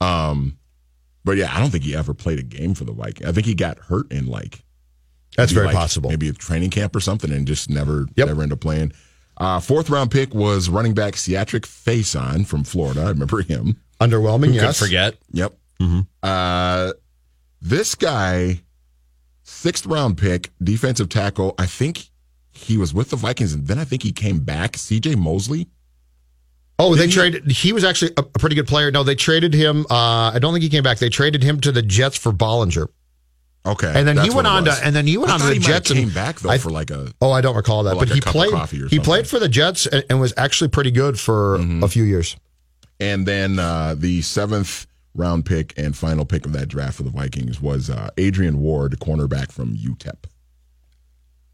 Um, 0.00 0.58
but 1.24 1.36
yeah, 1.36 1.54
I 1.54 1.60
don't 1.60 1.70
think 1.70 1.84
he 1.84 1.94
ever 1.96 2.14
played 2.14 2.38
a 2.38 2.42
game 2.42 2.74
for 2.74 2.84
the 2.84 2.92
Vikings. 2.92 3.28
I 3.28 3.32
think 3.32 3.46
he 3.46 3.54
got 3.54 3.78
hurt 3.78 4.10
in 4.12 4.26
like 4.26 4.64
that's 5.36 5.52
very 5.52 5.66
like- 5.66 5.74
possible. 5.76 6.08
Maybe 6.10 6.28
a 6.28 6.32
training 6.32 6.70
camp 6.70 6.94
or 6.96 7.00
something, 7.00 7.30
and 7.32 7.46
just 7.46 7.68
never 7.68 8.06
Yep. 8.16 8.28
never 8.28 8.42
ended 8.42 8.56
up 8.56 8.60
playing. 8.60 8.92
Uh, 9.36 9.60
fourth 9.60 9.90
round 9.90 10.10
pick 10.10 10.34
was 10.34 10.68
running 10.68 10.94
back 10.94 11.14
Ciatrick 11.14 11.62
Fason 11.66 12.46
from 12.46 12.64
Florida. 12.64 13.02
I 13.02 13.08
remember 13.08 13.42
him. 13.42 13.76
Underwhelming. 14.00 14.46
Could 14.46 14.54
yes. 14.54 14.78
forget. 14.78 15.16
Yep. 15.32 15.54
Uh, 16.22 16.92
this 17.60 17.94
guy, 17.94 18.62
sixth 19.42 19.86
round 19.86 20.16
pick, 20.18 20.50
defensive 20.62 21.08
tackle. 21.08 21.54
I 21.58 21.66
think 21.66 22.08
he 22.50 22.78
was 22.78 22.94
with 22.94 23.10
the 23.10 23.16
Vikings, 23.16 23.52
and 23.52 23.66
then 23.66 23.78
I 23.78 23.84
think 23.84 24.02
he 24.02 24.12
came 24.12 24.40
back. 24.40 24.76
C.J. 24.78 25.16
Mosley. 25.16 25.68
Oh, 26.78 26.94
they 26.94 27.02
Didn't 27.06 27.10
he- 27.10 27.16
traded. 27.16 27.50
He 27.52 27.72
was 27.72 27.84
actually 27.84 28.12
a, 28.16 28.20
a 28.20 28.38
pretty 28.38 28.54
good 28.56 28.66
player. 28.66 28.90
No, 28.90 29.02
they 29.02 29.14
traded 29.14 29.54
him. 29.54 29.86
Uh, 29.90 30.30
I 30.34 30.38
don't 30.40 30.52
think 30.52 30.62
he 30.62 30.68
came 30.68 30.82
back. 30.82 30.98
They 30.98 31.08
traded 31.08 31.42
him 31.42 31.60
to 31.60 31.72
the 31.72 31.82
Jets 31.82 32.16
for 32.16 32.32
Bollinger. 32.32 32.88
Okay, 33.66 33.92
and 33.94 34.06
then 34.06 34.16
he 34.18 34.30
went 34.30 34.46
on 34.46 34.64
to 34.66 34.72
and 34.84 34.94
then 34.94 35.06
he 35.06 35.16
went 35.18 35.30
I 35.30 35.34
on 35.34 35.40
to 35.40 35.46
the 35.46 35.52
he 35.54 35.58
might 35.60 35.66
have 35.66 35.74
Jets 35.76 35.90
and 35.90 35.98
came 36.00 36.10
back 36.10 36.40
though 36.40 36.50
I- 36.50 36.58
for 36.58 36.70
like 36.70 36.90
a 36.90 37.12
Oh, 37.20 37.30
I 37.32 37.40
don't 37.40 37.56
recall 37.56 37.82
that, 37.84 37.96
like 37.96 38.08
but 38.08 38.14
he 38.14 38.20
played. 38.20 38.50
coffee 38.52 38.82
or 38.82 38.88
he 38.88 38.98
played 39.00 39.26
for 39.26 39.38
the 39.38 39.48
Jets 39.48 39.86
and, 39.86 40.04
and 40.08 40.20
was 40.20 40.32
actually 40.36 40.68
pretty 40.68 40.90
good 40.90 41.18
for 41.18 41.58
Mm-hmm. 41.58 41.82
a 41.82 41.88
few 41.88 42.04
years. 42.04 42.36
And 43.00 43.26
then 43.26 43.58
uh, 43.58 43.94
the 43.98 44.22
seventh 44.22 44.86
round 45.14 45.44
pick 45.46 45.74
and 45.78 45.96
final 45.96 46.24
pick 46.24 46.46
of 46.46 46.52
that 46.52 46.68
draft 46.68 46.96
for 46.96 47.02
the 47.02 47.10
Vikings 47.10 47.60
was 47.60 47.90
uh, 47.90 48.10
Adrian 48.16 48.58
Ward, 48.60 48.92
cornerback 49.00 49.50
from 49.50 49.76
UTEP. 49.76 50.24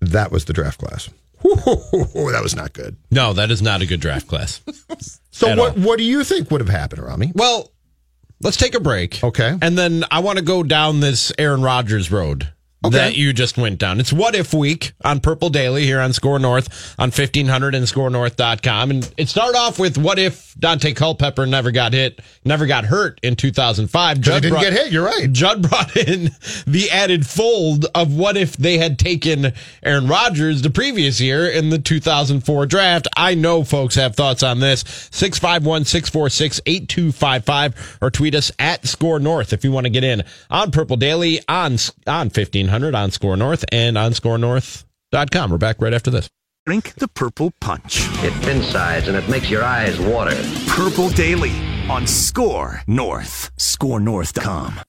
That 0.01 0.31
was 0.33 0.45
the 0.47 0.53
draft 0.53 0.79
class. 0.81 1.09
that 1.43 2.41
was 2.43 2.55
not 2.55 2.73
good. 2.73 2.97
No, 3.11 3.33
that 3.33 3.51
is 3.51 3.63
not 3.63 3.83
a 3.83 3.87
good 3.87 4.01
draft 4.01 4.27
class. 4.29 4.61
So 5.35 5.49
what 5.57 5.59
all. 5.79 5.83
what 5.83 5.97
do 5.99 6.05
you 6.05 6.25
think 6.25 6.51
would 6.51 6.61
have 6.61 6.69
happened, 6.69 7.03
Rami? 7.03 7.33
Well, 7.35 7.72
let's 8.43 8.57
take 8.57 8.75
a 8.75 8.81
break. 8.81 9.23
Okay. 9.23 9.57
And 9.61 9.77
then 9.77 10.05
I 10.11 10.21
want 10.21 10.39
to 10.39 10.45
go 10.45 10.63
down 10.63 11.01
this 11.01 11.33
Aaron 11.39 11.63
Rodgers 11.63 12.11
road 12.11 12.49
Okay. 12.85 12.97
that 12.97 13.15
you 13.17 13.33
just 13.33 13.57
went 13.57 13.79
down. 13.79 14.01
It's 14.01 14.13
What 14.13 14.35
If 14.35 14.53
Week 14.53 14.93
on 15.05 15.21
Purple 15.21 15.51
Daily 15.51 15.85
here 15.85 16.01
on 16.01 16.13
Score 16.13 16.39
North 16.41 16.95
on 16.99 17.11
1500 17.13 17.75
and 17.77 17.87
scorenorth.com. 17.87 18.91
And 18.91 19.13
it 19.17 19.29
started 19.29 19.57
off 19.57 19.79
with 19.79 19.97
What 19.99 20.19
If 20.19 20.55
Dante 20.59 20.93
Culpepper 20.93 21.47
never 21.47 21.71
got 21.71 21.93
hit, 21.93 22.21
never 22.45 22.67
got 22.67 22.85
hurt 22.85 23.21
in 23.23 23.37
2005. 23.37 24.17
He 24.17 24.23
Judd 24.23 24.43
didn't 24.43 24.55
brought- 24.55 24.63
get 24.65 24.73
hit. 24.73 24.91
You're 24.93 25.05
right. 25.05 25.31
Judd 25.31 25.63
brought 25.69 25.97
in 26.09 26.31
the 26.67 26.91
added 26.91 27.25
fold 27.27 27.87
of 27.95 28.17
what 28.17 28.37
if 28.37 28.57
they 28.57 28.79
had 28.79 28.99
taken 28.99 29.53
Aaron 29.85 30.09
Rodgers 30.09 30.63
the 30.63 30.71
previous 30.71 31.21
year 31.21 31.47
in 31.47 31.71
the 31.71 31.79
2004 31.79 32.67
draft. 32.67 33.07
I 33.17 33.35
know 33.35 33.63
folks 33.65 33.95
have 33.95 34.17
thoughts 34.17 34.43
on 34.43 34.59
this. 34.59 34.81
651 35.13 35.85
646 35.85 36.61
8255 36.67 37.99
or 38.03 38.11
tweet 38.11 38.35
us 38.35 38.51
at 38.59 38.87
Score 38.87 39.19
North 39.21 39.53
if 39.53 39.63
you 39.65 39.71
want 39.73 39.85
to 39.87 39.91
get 39.91 40.03
in 40.05 40.25
on 40.51 40.71
Purple 40.73 40.97
Daily, 40.97 41.41
on, 41.49 41.77
on 42.07 42.27
1500, 42.29 42.72
on 42.73 43.11
Score 43.11 43.37
North, 43.37 43.65
and 43.71 43.99
on 43.99 44.13
scorenorth.com. 44.13 45.51
We're 45.51 45.59
back 45.59 45.81
right 45.81 45.93
after 45.93 46.11
this. 46.11 46.29
Drink 46.65 46.95
the 46.95 47.09
Purple 47.09 47.53
Punch. 47.61 48.03
It 48.23 48.49
insides 48.49 49.09
and 49.09 49.17
it 49.17 49.29
makes 49.29 49.51
your 49.51 49.65
eyes 49.65 49.99
water. 49.99 50.41
Purple 50.69 51.11
Daily 51.11 51.51
on 51.91 52.07
Score 52.07 52.83
North. 52.87 53.51
ScoreNorth.com. 53.57 54.81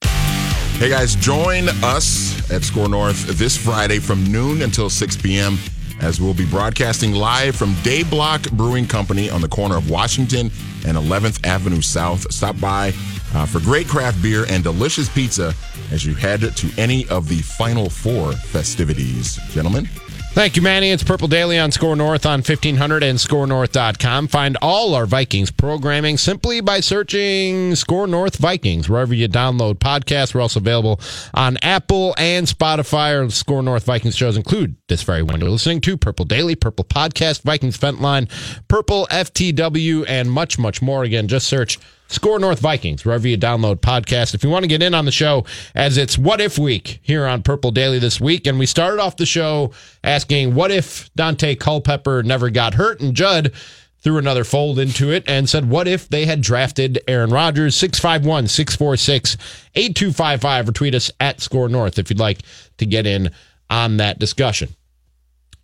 Hey 0.78 0.88
guys, 0.88 1.16
join 1.16 1.68
us 1.82 2.50
at 2.50 2.62
Score 2.62 2.88
North 2.88 3.26
this 3.38 3.56
Friday 3.56 3.98
from 3.98 4.24
noon 4.24 4.62
until 4.62 4.88
6 4.88 5.16
p.m. 5.16 5.58
as 6.00 6.20
we'll 6.20 6.34
be 6.34 6.46
broadcasting 6.46 7.12
live 7.12 7.56
from 7.56 7.74
Day 7.82 8.02
Block 8.02 8.42
Brewing 8.52 8.86
Company 8.86 9.28
on 9.28 9.40
the 9.40 9.48
corner 9.48 9.76
of 9.76 9.90
Washington 9.90 10.50
and 10.86 10.96
11th 10.96 11.44
Avenue 11.44 11.80
South. 11.80 12.32
Stop 12.32 12.58
by 12.60 12.92
uh, 13.34 13.46
for 13.46 13.58
great 13.60 13.88
craft 13.88 14.22
beer 14.22 14.46
and 14.48 14.62
delicious 14.62 15.08
pizza 15.08 15.52
as 15.94 16.04
you 16.04 16.12
head 16.12 16.40
to 16.40 16.70
any 16.76 17.08
of 17.08 17.28
the 17.28 17.40
Final 17.40 17.88
Four 17.88 18.32
festivities. 18.32 19.36
Gentlemen, 19.52 19.88
Thank 20.34 20.56
you, 20.56 20.62
Manny. 20.62 20.90
It's 20.90 21.04
Purple 21.04 21.28
Daily 21.28 21.60
on 21.60 21.70
Score 21.70 21.94
North 21.94 22.26
on 22.26 22.40
1500 22.40 23.04
and 23.04 23.20
scorenorth.com. 23.20 24.26
Find 24.26 24.56
all 24.60 24.96
our 24.96 25.06
Vikings 25.06 25.52
programming 25.52 26.18
simply 26.18 26.60
by 26.60 26.80
searching 26.80 27.76
Score 27.76 28.08
North 28.08 28.38
Vikings 28.38 28.88
wherever 28.88 29.14
you 29.14 29.28
download 29.28 29.74
podcasts. 29.74 30.34
We're 30.34 30.40
also 30.40 30.58
available 30.58 31.00
on 31.34 31.56
Apple 31.62 32.16
and 32.18 32.48
Spotify. 32.48 33.16
Our 33.16 33.30
Score 33.30 33.62
North 33.62 33.84
Vikings 33.84 34.16
shows 34.16 34.36
include 34.36 34.74
this 34.88 35.04
very 35.04 35.22
one 35.22 35.40
you're 35.40 35.50
listening 35.50 35.80
to 35.82 35.96
Purple 35.96 36.24
Daily, 36.24 36.56
Purple 36.56 36.84
Podcast, 36.84 37.42
Vikings 37.42 37.76
Vent 37.76 38.00
Line, 38.00 38.26
Purple 38.66 39.06
FTW, 39.12 40.04
and 40.08 40.32
much, 40.32 40.58
much 40.58 40.82
more. 40.82 41.04
Again, 41.04 41.28
just 41.28 41.46
search 41.46 41.78
Score 42.08 42.38
North 42.38 42.60
Vikings, 42.60 43.04
wherever 43.04 43.26
you 43.26 43.36
download 43.36 43.76
podcasts. 43.76 44.34
If 44.34 44.44
you 44.44 44.50
want 44.50 44.62
to 44.62 44.68
get 44.68 44.82
in 44.82 44.94
on 44.94 45.04
the 45.04 45.12
show, 45.12 45.44
as 45.74 45.96
it's 45.96 46.18
What 46.18 46.40
If 46.40 46.58
Week 46.58 47.00
here 47.02 47.26
on 47.26 47.42
Purple 47.42 47.70
Daily 47.70 47.98
this 47.98 48.20
week. 48.20 48.46
And 48.46 48.58
we 48.58 48.66
started 48.66 49.00
off 49.00 49.16
the 49.16 49.26
show 49.26 49.72
asking, 50.02 50.54
What 50.54 50.70
if 50.70 51.12
Dante 51.14 51.54
Culpepper 51.54 52.22
never 52.22 52.50
got 52.50 52.74
hurt? 52.74 53.00
And 53.00 53.14
Judd 53.14 53.52
threw 54.00 54.18
another 54.18 54.44
fold 54.44 54.78
into 54.78 55.10
it 55.10 55.24
and 55.26 55.48
said, 55.48 55.68
What 55.68 55.88
if 55.88 56.08
they 56.08 56.26
had 56.26 56.42
drafted 56.42 57.00
Aaron 57.08 57.30
Rodgers? 57.30 57.74
651 57.74 58.48
646 58.48 59.36
8255 59.74 60.68
or 60.68 60.72
tweet 60.72 60.94
us 60.94 61.10
at 61.20 61.40
Score 61.40 61.68
North 61.68 61.98
if 61.98 62.10
you'd 62.10 62.18
like 62.18 62.40
to 62.76 62.86
get 62.86 63.06
in 63.06 63.30
on 63.70 63.96
that 63.96 64.18
discussion. 64.18 64.68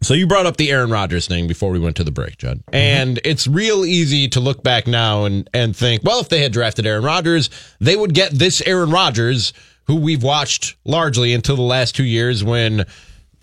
So 0.03 0.15
you 0.15 0.27
brought 0.27 0.47
up 0.47 0.57
the 0.57 0.71
Aaron 0.71 0.91
Rodgers 0.91 1.27
thing 1.27 1.47
before 1.47 1.71
we 1.71 1.79
went 1.79 1.97
to 1.97 2.05
the 2.05 2.11
break, 2.11 2.39
Judd. 2.39 2.59
Mm-hmm. 2.59 2.75
And 2.75 3.21
it's 3.25 3.47
real 3.47 3.85
easy 3.85 4.29
to 4.29 4.41
look 4.41 4.63
back 4.63 4.87
now 4.87 5.25
and, 5.25 5.49
and 5.53 5.77
think, 5.77 6.03
well, 6.05 6.21
if 6.21 6.29
they 6.29 6.43
had 6.43 6.53
drafted 6.53 6.87
Aaron 6.87 7.05
Rodgers, 7.05 7.51
they 7.81 7.97
would 7.97 8.15
get 8.15 8.33
this 8.33 8.63
Aaron 8.63 8.91
Rodgers, 8.91 9.53
who 9.85 9.97
we've 9.97 10.23
watched 10.23 10.77
largely 10.85 11.35
until 11.35 11.57
the 11.57 11.63
last 11.63 11.95
two 11.95 12.05
years 12.05 12.43
when 12.43 12.87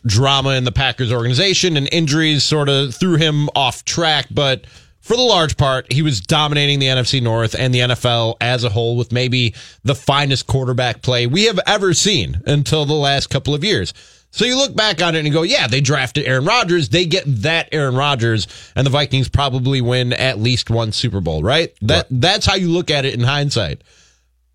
drama 0.05 0.51
in 0.51 0.63
the 0.63 0.71
Packers 0.71 1.11
organization 1.11 1.77
and 1.77 1.87
injuries 1.91 2.43
sort 2.43 2.69
of 2.69 2.95
threw 2.95 3.17
him 3.17 3.49
off 3.55 3.85
track. 3.85 4.27
But 4.31 4.65
for 5.01 5.15
the 5.15 5.23
large 5.23 5.57
part, 5.57 5.91
he 5.91 6.01
was 6.01 6.19
dominating 6.19 6.79
the 6.79 6.87
NFC 6.87 7.21
North 7.21 7.55
and 7.57 7.73
the 7.73 7.79
NFL 7.79 8.35
as 8.41 8.63
a 8.63 8.69
whole 8.69 8.97
with 8.97 9.11
maybe 9.11 9.53
the 9.83 9.95
finest 9.95 10.47
quarterback 10.47 11.01
play 11.01 11.27
we 11.27 11.45
have 11.45 11.59
ever 11.67 11.93
seen 11.93 12.41
until 12.45 12.85
the 12.85 12.93
last 12.93 13.29
couple 13.29 13.53
of 13.53 13.63
years. 13.63 13.93
So 14.37 14.45
you 14.45 14.55
look 14.55 14.75
back 14.75 15.01
on 15.01 15.15
it 15.15 15.25
and 15.25 15.33
go, 15.33 15.41
yeah, 15.41 15.65
they 15.65 15.81
drafted 15.81 16.27
Aaron 16.27 16.45
Rodgers. 16.45 16.89
They 16.89 17.05
get 17.05 17.23
that 17.41 17.69
Aaron 17.71 17.95
Rodgers, 17.95 18.47
and 18.75 18.85
the 18.85 18.91
Vikings 18.91 19.29
probably 19.29 19.81
win 19.81 20.13
at 20.13 20.37
least 20.37 20.69
one 20.69 20.91
Super 20.91 21.21
Bowl, 21.21 21.41
right? 21.41 21.73
That 21.81 22.05
that's 22.11 22.45
how 22.45 22.53
you 22.53 22.69
look 22.69 22.91
at 22.91 23.03
it 23.03 23.15
in 23.15 23.21
hindsight. 23.21 23.81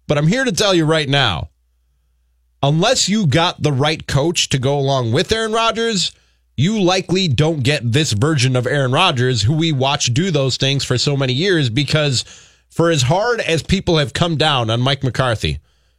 But 0.06 0.18
I'm 0.18 0.28
here 0.28 0.44
to 0.44 0.52
tell 0.52 0.72
you 0.72 0.84
right 0.84 1.08
now, 1.08 1.50
unless 2.62 3.08
you 3.08 3.26
got 3.26 3.60
the 3.60 3.72
right 3.72 4.06
coach 4.06 4.50
to 4.50 4.58
go 4.60 4.78
along 4.78 5.10
with 5.10 5.32
Aaron 5.32 5.52
Rodgers, 5.52 6.12
you 6.56 6.80
likely 6.80 7.26
don't 7.26 7.64
get 7.64 7.90
this 7.90 8.12
version 8.12 8.54
of 8.54 8.68
Aaron 8.68 8.92
Rodgers 8.92 9.42
who 9.42 9.54
we 9.54 9.72
watch 9.72 10.14
do 10.14 10.30
those 10.30 10.58
things 10.58 10.84
for 10.84 10.96
so 10.96 11.16
many 11.16 11.32
years 11.32 11.68
because 11.68 12.24
for 12.68 12.88
as 12.88 13.02
hard 13.02 13.40
as 13.40 13.64
people 13.64 13.98
have 13.98 14.12
come 14.12 14.36
down 14.36 14.70
on 14.70 14.80
Mike 14.80 15.02
McCarthy 15.02 15.58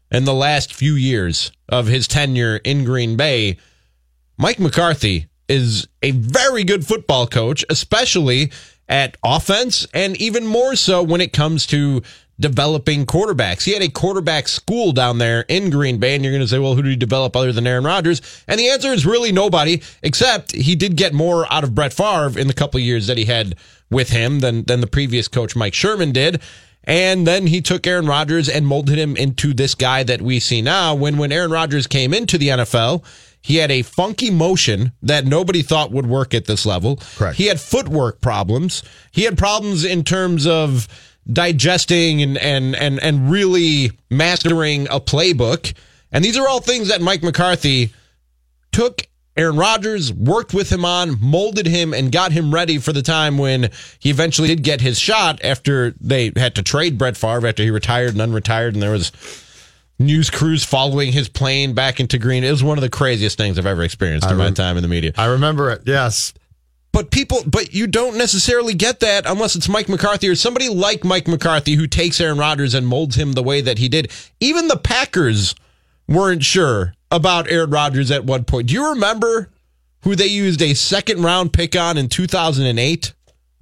in 0.09 0.23
the 0.23 0.33
last 0.33 0.73
few 0.73 0.93
years 0.93 1.51
of 1.67 1.87
his 1.87 2.07
tenure 2.07 2.61
in 2.63 2.85
Green 2.85 3.17
Bay, 3.17 3.57
Mike 4.43 4.59
McCarthy 4.59 5.27
is 5.47 5.87
a 6.01 6.11
very 6.11 6.65
good 6.65 6.85
football 6.85 7.27
coach, 7.27 7.63
especially 7.69 8.51
at 8.89 9.15
offense 9.23 9.87
and 9.93 10.17
even 10.17 10.45
more 10.45 10.75
so 10.75 11.01
when 11.01 11.21
it 11.21 11.31
comes 11.31 11.65
to 11.67 12.01
developing 12.37 13.05
quarterbacks. 13.05 13.63
He 13.63 13.71
had 13.71 13.81
a 13.81 13.87
quarterback 13.87 14.49
school 14.49 14.91
down 14.91 15.17
there 15.17 15.45
in 15.47 15.69
Green 15.69 15.97
Bay, 15.97 16.13
and 16.13 16.25
you're 16.25 16.33
going 16.33 16.43
to 16.43 16.47
say, 16.49 16.59
well, 16.59 16.75
who 16.75 16.81
did 16.81 16.89
he 16.89 16.97
develop 16.97 17.37
other 17.37 17.53
than 17.53 17.65
Aaron 17.65 17.85
Rodgers? 17.85 18.21
And 18.45 18.59
the 18.59 18.67
answer 18.67 18.89
is 18.89 19.05
really 19.05 19.31
nobody, 19.31 19.81
except 20.01 20.51
he 20.51 20.75
did 20.75 20.97
get 20.97 21.13
more 21.13 21.45
out 21.49 21.63
of 21.63 21.73
Brett 21.73 21.93
Favre 21.93 22.37
in 22.37 22.47
the 22.47 22.53
couple 22.53 22.81
years 22.81 23.07
that 23.07 23.17
he 23.17 23.23
had 23.23 23.55
with 23.89 24.09
him 24.09 24.41
than, 24.41 24.65
than 24.65 24.81
the 24.81 24.87
previous 24.87 25.29
coach, 25.29 25.55
Mike 25.55 25.73
Sherman, 25.73 26.11
did. 26.11 26.41
And 26.83 27.25
then 27.25 27.47
he 27.47 27.61
took 27.61 27.87
Aaron 27.87 28.07
Rodgers 28.07 28.49
and 28.49 28.67
molded 28.67 28.97
him 28.99 29.15
into 29.15 29.53
this 29.53 29.73
guy 29.73 30.03
that 30.03 30.21
we 30.21 30.41
see 30.41 30.61
now. 30.61 30.95
When 30.95 31.17
when 31.17 31.31
Aaron 31.31 31.51
Rodgers 31.51 31.87
came 31.87 32.13
into 32.13 32.37
the 32.37 32.49
NFL, 32.49 33.05
he 33.43 33.57
had 33.57 33.69
a 33.71 33.81
funky 33.81 34.31
motion 34.31 34.93
that 35.01 35.25
nobody 35.25 35.61
thought 35.61 35.91
would 35.91 36.07
work 36.07 36.33
at 36.33 36.45
this 36.45 36.65
level. 36.65 36.95
Correct. 37.17 37.37
He 37.37 37.47
had 37.47 37.59
footwork 37.59 38.21
problems. 38.21 38.83
He 39.11 39.23
had 39.23 39.37
problems 39.37 39.83
in 39.83 40.03
terms 40.03 40.47
of 40.47 40.87
digesting 41.31 42.21
and 42.21 42.37
and 42.37 42.73
and 42.75 42.99
and 43.01 43.29
really 43.29 43.91
mastering 44.09 44.87
a 44.89 45.01
playbook. 45.01 45.73
And 46.11 46.23
these 46.23 46.37
are 46.37 46.47
all 46.47 46.61
things 46.61 46.87
that 46.87 47.01
Mike 47.01 47.21
McCarthy 47.21 47.93
took 48.71 49.01
Aaron 49.35 49.57
Rodgers, 49.57 50.13
worked 50.13 50.53
with 50.53 50.71
him 50.71 50.85
on, 50.85 51.19
molded 51.19 51.65
him, 51.65 51.93
and 51.93 52.11
got 52.11 52.31
him 52.31 52.53
ready 52.53 52.77
for 52.77 52.93
the 52.93 53.01
time 53.01 53.37
when 53.37 53.71
he 53.99 54.09
eventually 54.09 54.47
did 54.47 54.63
get 54.63 54.79
his 54.79 54.97
shot 54.99 55.43
after 55.43 55.95
they 55.99 56.31
had 56.37 56.55
to 56.55 56.63
trade 56.63 56.97
Brett 56.97 57.17
Favre 57.17 57.47
after 57.47 57.63
he 57.63 57.71
retired 57.71 58.15
and 58.15 58.21
unretired, 58.21 58.73
and 58.73 58.81
there 58.81 58.91
was 58.91 59.11
news 59.99 60.29
crews 60.29 60.63
following 60.63 61.11
his 61.11 61.29
plane 61.29 61.73
back 61.73 61.99
into 61.99 62.17
Green. 62.17 62.43
It 62.43 62.51
was 62.51 62.63
one 62.63 62.77
of 62.77 62.81
the 62.81 62.89
craziest 62.89 63.37
things 63.37 63.57
I've 63.57 63.65
ever 63.65 63.83
experienced 63.83 64.29
in 64.29 64.37
my 64.37 64.51
time 64.51 64.77
in 64.77 64.83
the 64.83 64.89
media. 64.89 65.13
I 65.17 65.25
remember 65.25 65.69
it. 65.71 65.83
Yes. 65.85 66.33
But 66.91 67.09
people, 67.09 67.39
but 67.47 67.73
you 67.73 67.87
don't 67.87 68.17
necessarily 68.17 68.75
get 68.75 68.99
that 68.99 69.25
unless 69.25 69.55
it's 69.55 69.67
Mike 69.67 69.89
McCarthy 69.89 70.29
or 70.29 70.35
somebody 70.35 70.69
like 70.69 71.03
Mike 71.03 71.27
McCarthy 71.27 71.73
who 71.73 71.87
takes 71.87 72.21
Aaron 72.21 72.37
Rodgers 72.37 72.75
and 72.75 72.87
molds 72.87 73.15
him 73.15 73.33
the 73.33 73.41
way 73.41 73.61
that 73.61 73.79
he 73.79 73.89
did. 73.89 74.11
Even 74.39 74.67
the 74.67 74.77
Packers 74.77 75.55
weren't 76.07 76.43
sure 76.43 76.93
about 77.09 77.49
Aaron 77.51 77.71
Rodgers 77.71 78.11
at 78.11 78.25
one 78.25 78.43
point. 78.43 78.67
Do 78.67 78.75
you 78.75 78.89
remember 78.89 79.49
who 80.03 80.15
they 80.15 80.27
used 80.27 80.61
a 80.61 80.75
second 80.75 81.23
round 81.23 81.51
pick 81.51 81.75
on 81.75 81.97
in 81.97 82.09
2008? 82.09 83.13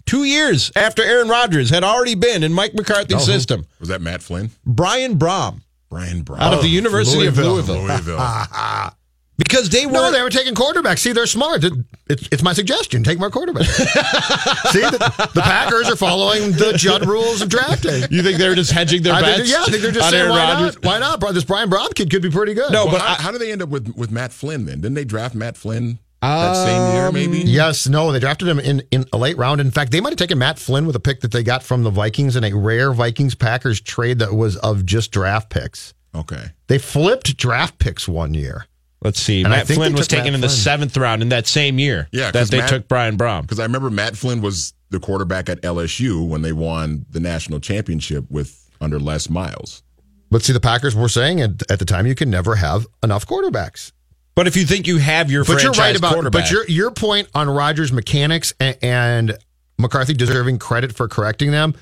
Two 0.06 0.24
years 0.26 0.70
after 0.76 1.02
Aaron 1.02 1.30
Rodgers 1.30 1.70
had 1.70 1.86
already 1.86 2.15
been 2.15 2.44
in 2.44 2.52
Mike 2.52 2.74
McCarthy's 2.74 3.15
oh, 3.15 3.20
system. 3.20 3.65
was 3.80 3.88
that 3.88 4.02
Matt 4.02 4.22
Flynn? 4.22 4.50
Brian 4.65 5.17
Brohm 5.17 5.62
Brian 5.91 6.23
Brohm. 6.23 6.39
out 6.39 6.54
of 6.54 6.62
the 6.63 6.69
University 6.69 7.27
of 7.27 7.38
Louisville. 7.38 7.82
Louisville. 7.84 8.17
Louisville. 8.17 8.17
because 9.38 9.69
they 9.69 9.86
were. 9.86 9.91
No, 9.91 10.10
they 10.12 10.21
were 10.23 10.30
taking 10.30 10.56
quarterbacks. 10.56 10.99
See, 10.99 11.12
they're 11.12 11.25
smart. 11.27 11.63
It's, 12.08 12.27
it's 12.32 12.41
my 12.41 12.54
suggestion. 12.54 13.04
Take 13.04 13.19
more 13.19 13.30
quarterbacks. 13.30 13.65
See, 14.71 14.80
the, 14.80 15.30
the 15.34 15.41
Packers 15.41 15.89
are 15.89 15.95
following 15.97 16.54
the 16.54 16.73
Judd 16.77 17.06
rules 17.06 17.41
of 17.41 17.49
drafting. 17.49 18.04
you 18.10 18.23
think 18.23 18.38
they're 18.38 18.56
just 18.56 18.71
hedging 18.71 19.04
their 19.04 19.13
I 19.13 19.21
bets? 19.21 19.38
think, 19.39 19.49
yeah, 19.51 19.62
I 19.63 19.65
think 19.65 19.82
they're 19.84 19.91
just 19.91 20.06
on 20.06 20.12
saying, 20.12 20.23
Aaron 20.23 20.32
why 20.36 20.54
Rodgers? 20.54 20.75
not? 20.75 20.86
Why 20.86 20.97
not? 20.99 21.19
Bro, 21.19 21.34
This 21.34 21.43
Brian 21.43 21.69
Brohm 21.69 21.93
kid 21.93 22.10
could 22.10 22.21
be 22.21 22.30
pretty 22.32 22.54
good. 22.54 22.71
No, 22.71 22.86
Well, 22.86 22.93
but 22.93 23.01
how, 23.01 23.13
I- 23.13 23.21
how 23.21 23.32
did 23.32 23.41
they 23.41 23.51
end 23.51 23.62
up 23.62 23.67
with, 23.69 23.93
with 23.97 24.12
Matt 24.12 24.32
Flynn 24.32 24.65
then? 24.65 24.80
Didn't 24.82 24.95
they 24.95 25.04
draft 25.06 25.36
Matt 25.36 25.58
Flynn 25.58 25.99
that 26.21 26.65
same 26.65 26.93
year, 26.95 27.07
um, 27.07 27.13
maybe? 27.13 27.39
Yes, 27.39 27.88
no, 27.88 28.12
they 28.12 28.19
drafted 28.19 28.47
him 28.47 28.60
in, 28.60 28.84
in 28.91 29.05
a 29.12 29.17
late 29.17 29.38
round. 29.38 29.60
In 29.62 29.71
fact, 29.71 29.91
they 29.91 29.99
might 30.01 30.10
have 30.12 30.17
taken 30.19 30.38
Matt 30.38 30.60
Flynn 30.60 30.86
with 30.86 30.95
a 30.95 30.99
pick 30.99 31.21
that 31.21 31.31
they 31.31 31.43
got 31.43 31.63
from 31.63 31.84
the 31.84 31.89
Vikings 31.89 32.36
in 32.36 32.43
a 32.43 32.53
rare 32.53 32.93
Vikings 32.93 33.36
Packers 33.36 33.81
trade 33.81 34.19
that 34.19 34.34
was 34.34 34.55
of 34.57 34.86
just 34.86 35.12
draft 35.12 35.49
picks. 35.49 35.93
Okay. 36.13 36.45
They 36.67 36.77
flipped 36.77 37.36
draft 37.38 37.79
picks 37.79 38.07
one 38.07 38.34
year. 38.34 38.65
Let's 39.03 39.19
see. 39.19 39.41
And 39.41 39.49
Matt 39.49 39.65
Flynn 39.67 39.93
was 39.93 40.07
taken 40.07 40.25
Matt 40.25 40.34
in 40.36 40.41
the 40.41 40.47
Flynn. 40.47 40.60
seventh 40.60 40.95
round 40.97 41.21
in 41.23 41.29
that 41.29 41.47
same 41.47 41.79
year 41.79 42.07
Yeah, 42.12 42.29
that 42.29 42.34
'cause 42.39 42.49
they 42.51 42.60
Matt- 42.60 42.69
took 42.69 42.88
Brian 42.88 43.17
Brohm. 43.17 43.41
Because 43.41 43.60
I 43.60 43.63
remember 43.63 43.89
Matt 43.89 44.15
Flynn 44.15 44.41
was 44.41 44.73
the 44.91 44.99
quarterback 44.99 45.49
at 45.49 45.60
LSU 45.63 46.23
when 46.23 46.43
they 46.43 46.51
won 46.51 47.05
the 47.10 47.19
national 47.19 47.60
championship 47.62 48.25
with 48.29 48.69
under 48.79 48.99
Les 48.99 49.27
Miles. 49.29 49.81
But 50.29 50.43
see, 50.43 50.53
the 50.53 50.60
Packers 50.60 50.93
were 50.95 51.10
saying 51.10 51.41
at, 51.41 51.63
at 51.71 51.79
the 51.79 51.86
time 51.86 52.05
you 52.05 52.13
can 52.13 52.29
never 52.29 52.55
have 52.57 52.86
enough 53.01 53.25
quarterbacks. 53.25 53.91
But 54.36 54.48
if 54.48 54.56
you 54.56 54.65
think 54.65 54.88
you 54.88 54.98
have 54.98 55.30
your 55.30 55.44
But 55.44 55.62
you're 55.62 55.74
franchise 55.74 55.80
right 55.80 55.98
about. 55.98 56.13
quarterback, 56.13 56.44
But 56.44 56.52
your 56.52 56.65
your 56.67 56.91
point 56.91 57.28
on 57.36 57.50
Rodgers' 57.50 57.91
mechanics 57.91 58.54
and, 58.60 58.78
and 58.82 59.38
McCarthy 59.78 60.13
deserving 60.13 60.60
credit 60.60 60.94
for 60.96 61.08
correcting 61.08 61.52
them 61.52 61.76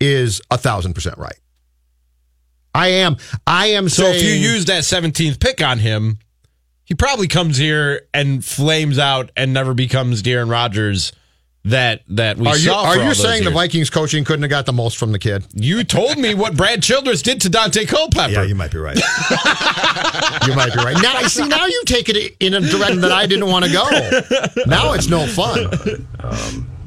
is 0.00 0.40
a 0.50 0.56
thousand 0.58 0.94
percent 0.94 1.18
right. 1.18 1.38
I 2.74 2.88
am. 2.88 3.16
I 3.46 3.66
am 3.68 3.88
so 3.88 4.04
saying. 4.04 4.16
if 4.16 4.22
you 4.22 4.32
use 4.32 4.66
that 4.66 4.84
17th 4.84 5.40
pick 5.40 5.60
on 5.62 5.78
him, 5.78 6.18
he 6.84 6.94
probably 6.94 7.26
comes 7.26 7.56
here 7.56 8.02
and 8.14 8.44
flames 8.44 8.98
out 8.98 9.30
and 9.36 9.52
never 9.52 9.74
becomes 9.74 10.22
the 10.22 10.32
Aaron 10.32 10.48
Rodgers 10.48 11.12
that 11.64 12.02
that 12.08 12.38
we 12.38 12.46
are 12.46 12.56
you 12.56 12.70
saw. 12.70 12.84
are 12.86 12.94
you 12.96 13.02
all 13.02 13.08
those 13.08 13.22
saying 13.22 13.44
the. 13.44 13.50
Vikings 13.50 13.90
coaching 13.90 14.24
couldn't 14.24 14.42
have 14.42 14.50
got 14.50 14.66
the 14.66 14.72
most 14.72 14.96
from 14.96 15.12
the 15.12 15.18
kid? 15.18 15.46
You 15.54 15.84
told 15.84 16.16
me 16.16 16.34
what 16.34 16.56
Brad 16.56 16.82
Childress 16.82 17.22
did 17.22 17.40
to 17.42 17.50
Dante 17.50 17.84
Culpepper. 17.84 18.32
Yeah, 18.32 18.42
you 18.44 18.54
might 18.54 18.72
be 18.72 18.78
right. 18.78 18.96
you 20.46 20.54
might 20.54 20.72
be 20.72 20.78
right. 20.82 20.96
Now 21.02 21.16
I 21.16 21.26
see. 21.28 21.46
Now 21.46 21.66
you 21.66 21.82
take 21.84 22.08
it 22.08 22.36
in 22.40 22.54
a 22.54 22.60
direction 22.60 23.00
that 23.02 23.12
I 23.12 23.26
didn't 23.26 23.48
want 23.48 23.66
to 23.66 23.72
go. 23.72 23.84
Now 24.66 24.92
it's 24.94 25.08
no 25.08 25.26
fun. 25.26 25.66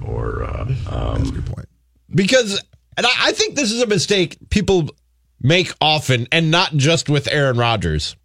or 0.05 0.43
uh, 0.43 0.65
That's 0.65 1.29
a 1.29 1.31
good 1.33 1.45
point. 1.45 1.69
because 2.13 2.62
and 2.97 3.05
I, 3.05 3.12
I 3.19 3.31
think 3.33 3.55
this 3.55 3.71
is 3.71 3.81
a 3.81 3.88
mistake 3.88 4.38
people 4.49 4.89
make 5.41 5.71
often 5.81 6.27
and 6.31 6.49
not 6.49 6.73
just 6.75 7.09
with 7.09 7.27
Aaron 7.27 7.57
Rodgers. 7.57 8.15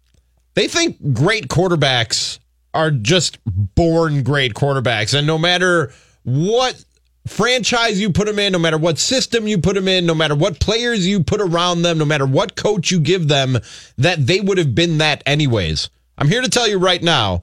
They 0.55 0.67
think 0.67 1.13
great 1.13 1.47
quarterbacks 1.47 2.39
are 2.73 2.91
just 2.91 3.37
born 3.45 4.23
great 4.23 4.53
quarterbacks 4.53 5.17
and 5.17 5.25
no 5.27 5.37
matter 5.37 5.91
what 6.29 6.83
franchise 7.27 7.99
you 7.99 8.11
put 8.11 8.27
them 8.27 8.39
in, 8.39 8.53
no 8.53 8.59
matter 8.59 8.77
what 8.77 8.97
system 8.97 9.47
you 9.47 9.57
put 9.57 9.75
them 9.75 9.87
in, 9.87 10.05
no 10.05 10.15
matter 10.15 10.35
what 10.35 10.59
players 10.59 11.07
you 11.07 11.23
put 11.23 11.41
around 11.41 11.81
them, 11.81 11.97
no 11.97 12.05
matter 12.05 12.25
what 12.25 12.55
coach 12.55 12.91
you 12.91 12.99
give 12.99 13.27
them, 13.27 13.57
that 13.97 14.25
they 14.25 14.39
would 14.39 14.57
have 14.57 14.75
been 14.75 14.99
that 14.99 15.23
anyways. 15.25 15.89
I'm 16.17 16.27
here 16.27 16.41
to 16.41 16.49
tell 16.49 16.67
you 16.67 16.77
right 16.77 17.01
now, 17.01 17.41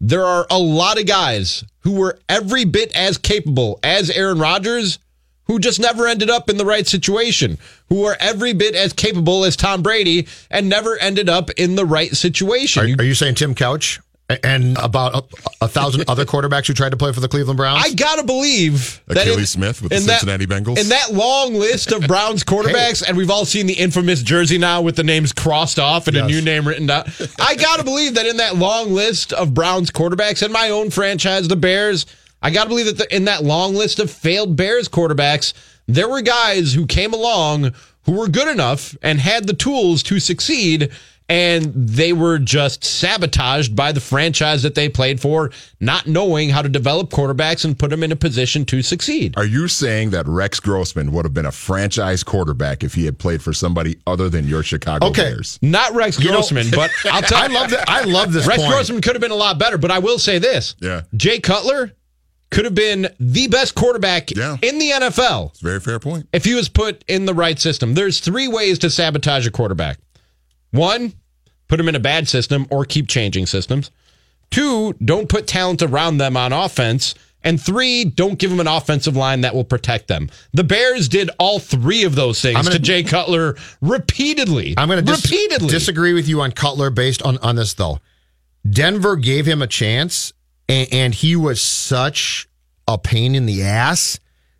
there 0.00 0.24
are 0.24 0.46
a 0.50 0.58
lot 0.58 0.98
of 0.98 1.06
guys 1.06 1.64
who 1.80 1.92
were 1.92 2.18
every 2.28 2.64
bit 2.64 2.94
as 2.96 3.18
capable 3.18 3.78
as 3.82 4.10
Aaron 4.10 4.38
Rodgers 4.38 4.98
who 5.46 5.58
just 5.58 5.78
never 5.78 6.06
ended 6.06 6.30
up 6.30 6.48
in 6.48 6.56
the 6.56 6.64
right 6.64 6.86
situation, 6.86 7.58
who 7.88 8.04
are 8.04 8.16
every 8.18 8.54
bit 8.54 8.74
as 8.74 8.92
capable 8.92 9.44
as 9.44 9.56
Tom 9.56 9.82
Brady 9.82 10.26
and 10.50 10.68
never 10.68 10.96
ended 10.98 11.28
up 11.28 11.50
in 11.50 11.74
the 11.74 11.84
right 11.84 12.14
situation. 12.16 12.82
Are, 12.82 13.02
are 13.02 13.04
you 13.04 13.14
saying 13.14 13.34
Tim 13.34 13.54
Couch 13.54 14.00
and 14.42 14.78
about 14.78 15.14
a, 15.14 15.64
a 15.64 15.68
thousand 15.68 16.04
other 16.08 16.24
quarterbacks 16.24 16.66
who 16.66 16.74
tried 16.74 16.90
to 16.90 16.96
play 16.96 17.12
for 17.12 17.20
the 17.20 17.28
Cleveland 17.28 17.56
Browns? 17.56 17.82
I 17.84 17.92
gotta 17.94 18.24
believe 18.24 19.02
that 19.06 19.26
Akili 19.26 19.38
in- 19.40 19.46
Smith 19.46 19.82
with 19.82 19.90
the 19.90 19.96
in 19.98 20.06
that- 20.06 20.20
Cincinnati 20.20 20.46
Bengals? 20.46 20.78
In 20.78 20.88
that 20.88 21.12
long 21.12 21.54
list 21.54 21.92
of 21.92 22.06
Browns 22.06 22.42
quarterbacks, 22.44 23.06
and 23.06 23.16
we've 23.16 23.30
all 23.30 23.44
seen 23.44 23.66
the 23.66 23.74
infamous 23.74 24.22
jersey 24.22 24.58
now 24.58 24.80
with 24.82 24.96
the 24.96 25.04
names 25.04 25.32
crossed 25.32 25.78
off 25.78 26.08
and 26.08 26.16
a 26.16 26.26
new 26.26 26.40
name 26.40 26.66
written 26.66 26.86
down. 26.86 27.04
I 27.40 27.54
gotta 27.56 27.84
believe 27.84 28.14
that 28.14 28.26
in 28.26 28.38
that 28.38 28.56
long 28.56 28.92
list 28.92 29.32
of 29.32 29.52
Browns 29.54 29.90
quarterbacks 29.90 30.42
and 30.42 30.52
my 30.52 30.70
own 30.70 30.90
franchise, 30.90 31.48
the 31.48 31.56
Bears, 31.56 32.06
I 32.42 32.50
gotta 32.50 32.68
believe 32.68 32.86
that 32.86 32.98
the, 32.98 33.14
in 33.14 33.24
that 33.26 33.44
long 33.44 33.74
list 33.74 33.98
of 33.98 34.10
failed 34.10 34.56
Bears 34.56 34.88
quarterbacks, 34.88 35.52
there 35.86 36.08
were 36.08 36.22
guys 36.22 36.72
who 36.72 36.86
came 36.86 37.12
along 37.12 37.74
who 38.06 38.12
were 38.12 38.28
good 38.28 38.48
enough 38.48 38.94
and 39.02 39.18
had 39.18 39.46
the 39.46 39.54
tools 39.54 40.02
to 40.04 40.20
succeed. 40.20 40.90
And 41.26 41.72
they 41.74 42.12
were 42.12 42.38
just 42.38 42.84
sabotaged 42.84 43.74
by 43.74 43.92
the 43.92 44.00
franchise 44.00 44.62
that 44.62 44.74
they 44.74 44.90
played 44.90 45.20
for, 45.20 45.50
not 45.80 46.06
knowing 46.06 46.50
how 46.50 46.60
to 46.60 46.68
develop 46.68 47.08
quarterbacks 47.10 47.64
and 47.64 47.78
put 47.78 47.88
them 47.88 48.02
in 48.02 48.12
a 48.12 48.16
position 48.16 48.66
to 48.66 48.82
succeed. 48.82 49.32
Are 49.38 49.44
you 49.46 49.66
saying 49.66 50.10
that 50.10 50.26
Rex 50.28 50.60
Grossman 50.60 51.12
would 51.12 51.24
have 51.24 51.32
been 51.32 51.46
a 51.46 51.50
franchise 51.52 52.22
quarterback 52.22 52.84
if 52.84 52.92
he 52.92 53.06
had 53.06 53.18
played 53.18 53.40
for 53.42 53.54
somebody 53.54 53.96
other 54.06 54.28
than 54.28 54.46
your 54.46 54.62
Chicago 54.62 55.06
Okay. 55.06 55.22
Bears? 55.22 55.58
Not 55.62 55.94
Rex 55.94 56.18
You 56.20 56.26
know- 56.26 56.36
Grossman, 56.36 56.66
but 56.70 56.90
I'll 57.10 57.22
tell 57.22 57.42
I 57.42 57.46
love 57.46 57.70
that. 57.70 57.88
I 57.88 58.02
love 58.04 58.32
this 58.34 58.46
Rex 58.46 58.60
point. 58.60 58.72
Grossman 58.74 59.00
could 59.00 59.14
have 59.14 59.22
been 59.22 59.30
a 59.30 59.34
lot 59.36 59.58
better, 59.58 59.78
but 59.78 59.90
I 59.90 60.00
will 60.00 60.18
say 60.18 60.38
this. 60.38 60.74
Yeah. 60.80 61.02
Jay 61.16 61.40
Cutler 61.40 61.92
could 62.50 62.66
have 62.66 62.74
been 62.74 63.08
the 63.18 63.48
best 63.48 63.74
quarterback 63.74 64.30
Yeah. 64.30 64.58
in 64.60 64.78
the 64.78 64.90
NFL 64.90 65.50
It's 65.52 65.62
a 65.62 65.64
very 65.64 65.80
fair 65.80 65.98
point. 65.98 66.28
if 66.34 66.44
he 66.44 66.52
was 66.54 66.68
put 66.68 67.02
in 67.08 67.24
the 67.24 67.34
right 67.34 67.58
system. 67.58 67.94
There's 67.94 68.20
three 68.20 68.46
ways 68.46 68.78
to 68.80 68.90
sabotage 68.90 69.46
a 69.46 69.50
quarterback. 69.50 69.98
One, 70.74 71.12
put 71.68 71.76
them 71.76 71.88
in 71.88 71.94
a 71.94 72.00
bad 72.00 72.28
system 72.28 72.66
or 72.70 72.84
keep 72.84 73.08
changing 73.08 73.46
systems. 73.46 73.90
Two, 74.50 74.92
don't 75.04 75.28
put 75.28 75.46
talent 75.46 75.82
around 75.82 76.18
them 76.18 76.36
on 76.36 76.52
offense. 76.52 77.14
And 77.42 77.60
three, 77.60 78.04
don't 78.06 78.38
give 78.38 78.50
them 78.50 78.58
an 78.58 78.66
offensive 78.66 79.16
line 79.16 79.42
that 79.42 79.54
will 79.54 79.64
protect 79.64 80.08
them. 80.08 80.30
The 80.54 80.64
Bears 80.64 81.08
did 81.08 81.30
all 81.38 81.58
three 81.58 82.04
of 82.04 82.14
those 82.14 82.40
things 82.40 82.56
gonna- 82.56 82.70
to 82.70 82.78
Jay 82.78 83.02
Cutler 83.02 83.56
repeatedly. 83.82 84.74
I'm 84.78 84.88
going 84.88 85.04
to 85.04 85.12
dis- 85.12 85.24
repeatedly 85.24 85.68
disagree 85.68 86.14
with 86.14 86.26
you 86.26 86.40
on 86.40 86.52
Cutler 86.52 86.88
based 86.90 87.22
on, 87.22 87.36
on 87.38 87.56
this, 87.56 87.74
though. 87.74 88.00
Denver 88.68 89.16
gave 89.16 89.44
him 89.44 89.60
a 89.60 89.66
chance, 89.66 90.32
and, 90.70 90.88
and 90.90 91.14
he 91.14 91.36
was 91.36 91.60
such 91.60 92.48
a 92.88 92.96
pain 92.96 93.34
in 93.34 93.44
the 93.44 93.62
ass 93.62 94.18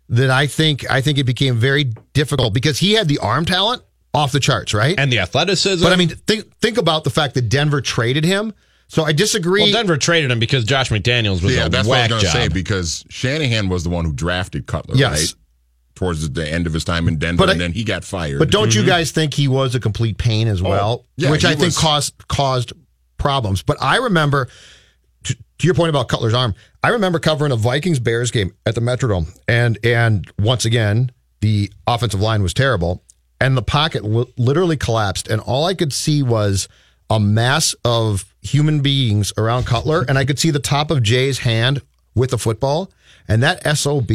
that 0.09 0.29
I 0.29 0.45
think 0.45 0.89
I 0.89 1.01
think 1.01 1.17
it 1.17 1.23
became 1.23 1.55
very 1.57 1.85
difficult 2.13 2.53
because 2.53 2.77
he 2.77 2.93
had 2.93 3.07
the 3.07 3.17
arm 3.17 3.45
talent 3.45 3.81
off 4.15 4.31
the 4.31 4.39
charts, 4.39 4.73
right? 4.73 4.97
and 4.97 5.11
the 5.11 5.19
athleticism. 5.19 5.83
but 5.83 5.91
I 5.93 5.95
mean, 5.97 6.09
think 6.09 6.55
think 6.59 6.77
about 6.77 7.03
the 7.03 7.09
fact 7.09 7.33
that 7.35 7.49
Denver 7.49 7.81
traded 7.81 8.23
him. 8.23 8.53
So 8.87 9.03
I 9.03 9.13
disagree. 9.13 9.63
Well, 9.63 9.71
Denver 9.71 9.97
traded 9.97 10.29
him 10.31 10.39
because 10.39 10.63
Josh 10.63 10.89
McDaniels 10.89 11.41
was 11.43 11.55
yeah, 11.55 11.65
a 11.65 11.69
that's 11.69 11.87
what 11.87 11.97
I 11.97 12.01
whack 12.03 12.11
was 12.11 12.23
going 12.23 12.33
to 12.33 12.39
job. 12.39 12.41
say 12.43 12.47
because 12.53 13.03
Shanahan 13.09 13.67
was 13.67 13.83
the 13.83 13.89
one 13.89 14.05
who 14.05 14.13
drafted 14.13 14.67
Cutler, 14.67 14.95
Yes. 14.95 15.11
right? 15.11 15.33
Towards 15.95 16.29
the 16.29 16.47
end 16.47 16.67
of 16.67 16.73
his 16.73 16.83
time 16.83 17.07
in 17.07 17.17
Denver, 17.17 17.41
But 17.43 17.49
I- 17.49 17.51
and 17.53 17.61
then 17.61 17.71
he 17.71 17.83
got 17.83 18.03
fired. 18.03 18.37
But 18.39 18.51
don't 18.51 18.75
you 18.75 18.85
guys 18.85 19.11
think 19.11 19.33
he 19.33 19.47
was 19.47 19.75
a 19.75 19.79
complete 19.79 20.17
pain 20.17 20.47
as 20.47 20.61
well? 20.61 20.99
Mm-hmm. 20.99 21.23
yeah, 21.23 21.31
Which 21.31 21.45
I 21.45 21.51
think 21.55 21.65
was- 21.67 21.77
caused 21.77 22.27
caused 22.27 22.73
problems. 23.17 23.63
But 23.63 23.77
I 23.81 23.97
remember 23.97 24.49
to, 25.23 25.33
to 25.33 25.65
your 25.65 25.73
point 25.73 25.89
about 25.89 26.07
Cutler's 26.07 26.33
arm, 26.33 26.53
I 26.83 26.89
remember 26.89 27.17
covering 27.17 27.51
a 27.51 27.55
Vikings 27.55 27.99
Bears 27.99 28.29
game 28.29 28.51
at 28.67 28.75
the 28.75 28.81
Metrodome, 28.81 29.27
and 29.47 29.79
and 29.83 30.29
once 30.37 30.65
again 30.65 31.11
the 31.41 31.71
offensive 31.87 32.21
line 32.21 32.43
was 32.43 32.53
terrible, 32.53 33.03
and 33.39 33.57
the 33.57 33.61
pocket 33.61 34.03
li- 34.03 34.31
literally 34.37 34.77
collapsed, 34.77 35.27
and 35.27 35.41
all 35.41 35.65
I 35.65 35.73
could 35.73 35.93
see 35.93 36.23
was 36.23 36.67
a 37.09 37.19
mass 37.19 37.75
of 37.83 38.25
human 38.41 38.81
beings 38.81 39.33
around 39.37 39.65
Cutler, 39.65 40.05
and 40.07 40.17
I 40.17 40.25
could 40.25 40.39
see 40.39 40.51
the 40.51 40.59
top 40.59 40.91
of 40.91 41.03
Jay's 41.03 41.39
hand 41.39 41.81
with 42.15 42.31
the 42.31 42.37
football, 42.37 42.91
and 43.27 43.43
that 43.43 43.65
sob 43.77 44.11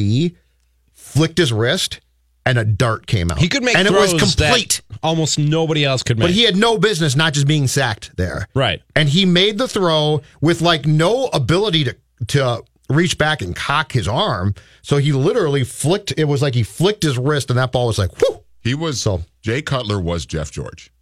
flicked 0.92 1.38
his 1.38 1.52
wrist. 1.52 2.00
And 2.46 2.59
a 2.59 2.64
dart 2.64 3.06
came 3.06 3.30
out. 3.30 3.38
He 3.38 3.48
could 3.48 3.62
make 3.62 3.76
and 3.76 3.87
it 3.87 3.92
was 3.92 4.14
complete. 4.14 4.80
almost 5.02 5.38
nobody 5.38 5.85
else 5.85 6.02
could 6.02 6.18
make. 6.18 6.28
But 6.28 6.35
he 6.35 6.42
had 6.42 6.56
no 6.56 6.78
business 6.78 7.14
not 7.14 7.35
just 7.35 7.46
being 7.46 7.66
sacked 7.68 8.16
there. 8.16 8.48
Right. 8.54 8.80
And 8.96 9.11
he 9.11 9.26
made 9.26 9.59
the 9.59 9.68
throw 9.68 10.22
with 10.40 10.62
like 10.62 10.87
no 10.87 11.26
ability 11.26 11.85
to 11.85 11.96
to 12.28 12.64
reach 12.88 13.18
back 13.18 13.42
and 13.42 13.54
cock 13.54 13.92
his 13.92 14.09
arm. 14.09 14.54
So 14.80 14.96
he 14.96 15.12
literally 15.12 15.64
flicked 15.64 16.14
it 16.16 16.24
was 16.24 16.40
like 16.40 16.54
he 16.54 16.62
flicked 16.62 17.02
his 17.02 17.18
wrist 17.18 17.50
and 17.50 17.59
that 17.59 17.72
ball 17.72 17.88
was 17.88 17.98
like 17.98 18.11
whoo. 18.20 18.42
He 18.62 18.74
was 18.74 19.00
So- 19.00 19.24
Jay 19.42 19.62
Cutler 19.62 20.00
was 20.00 20.26
Jeff 20.26 20.50
George. 20.50 20.92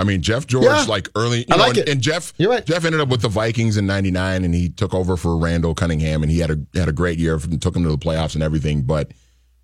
I 0.00 0.04
mean, 0.04 0.22
Jeff 0.22 0.46
George, 0.46 0.64
Yeah. 0.64 0.84
like 0.84 1.08
early, 1.16 1.38
you 1.40 1.44
I 1.50 1.56
know, 1.56 1.62
like 1.62 1.70
and, 1.70 1.78
it. 1.78 1.88
and 1.88 2.00
Jeff, 2.00 2.32
You're 2.38 2.50
right. 2.50 2.64
Jeff 2.64 2.84
ended 2.84 3.00
up 3.00 3.08
with 3.08 3.20
the 3.20 3.28
Vikings 3.28 3.76
in 3.76 3.84
'99, 3.86 4.44
and 4.44 4.54
he 4.54 4.68
took 4.68 4.94
over 4.94 5.16
for 5.16 5.36
Randall 5.36 5.74
Cunningham, 5.74 6.22
and 6.22 6.30
he 6.30 6.38
had 6.38 6.50
a 6.52 6.58
had 6.78 6.88
a 6.88 6.92
great 6.92 7.18
year, 7.18 7.34
and 7.34 7.60
took 7.60 7.74
him 7.74 7.82
to 7.82 7.88
the 7.88 7.98
playoffs 7.98 8.34
and 8.34 8.42
everything. 8.44 8.82
But 8.82 9.10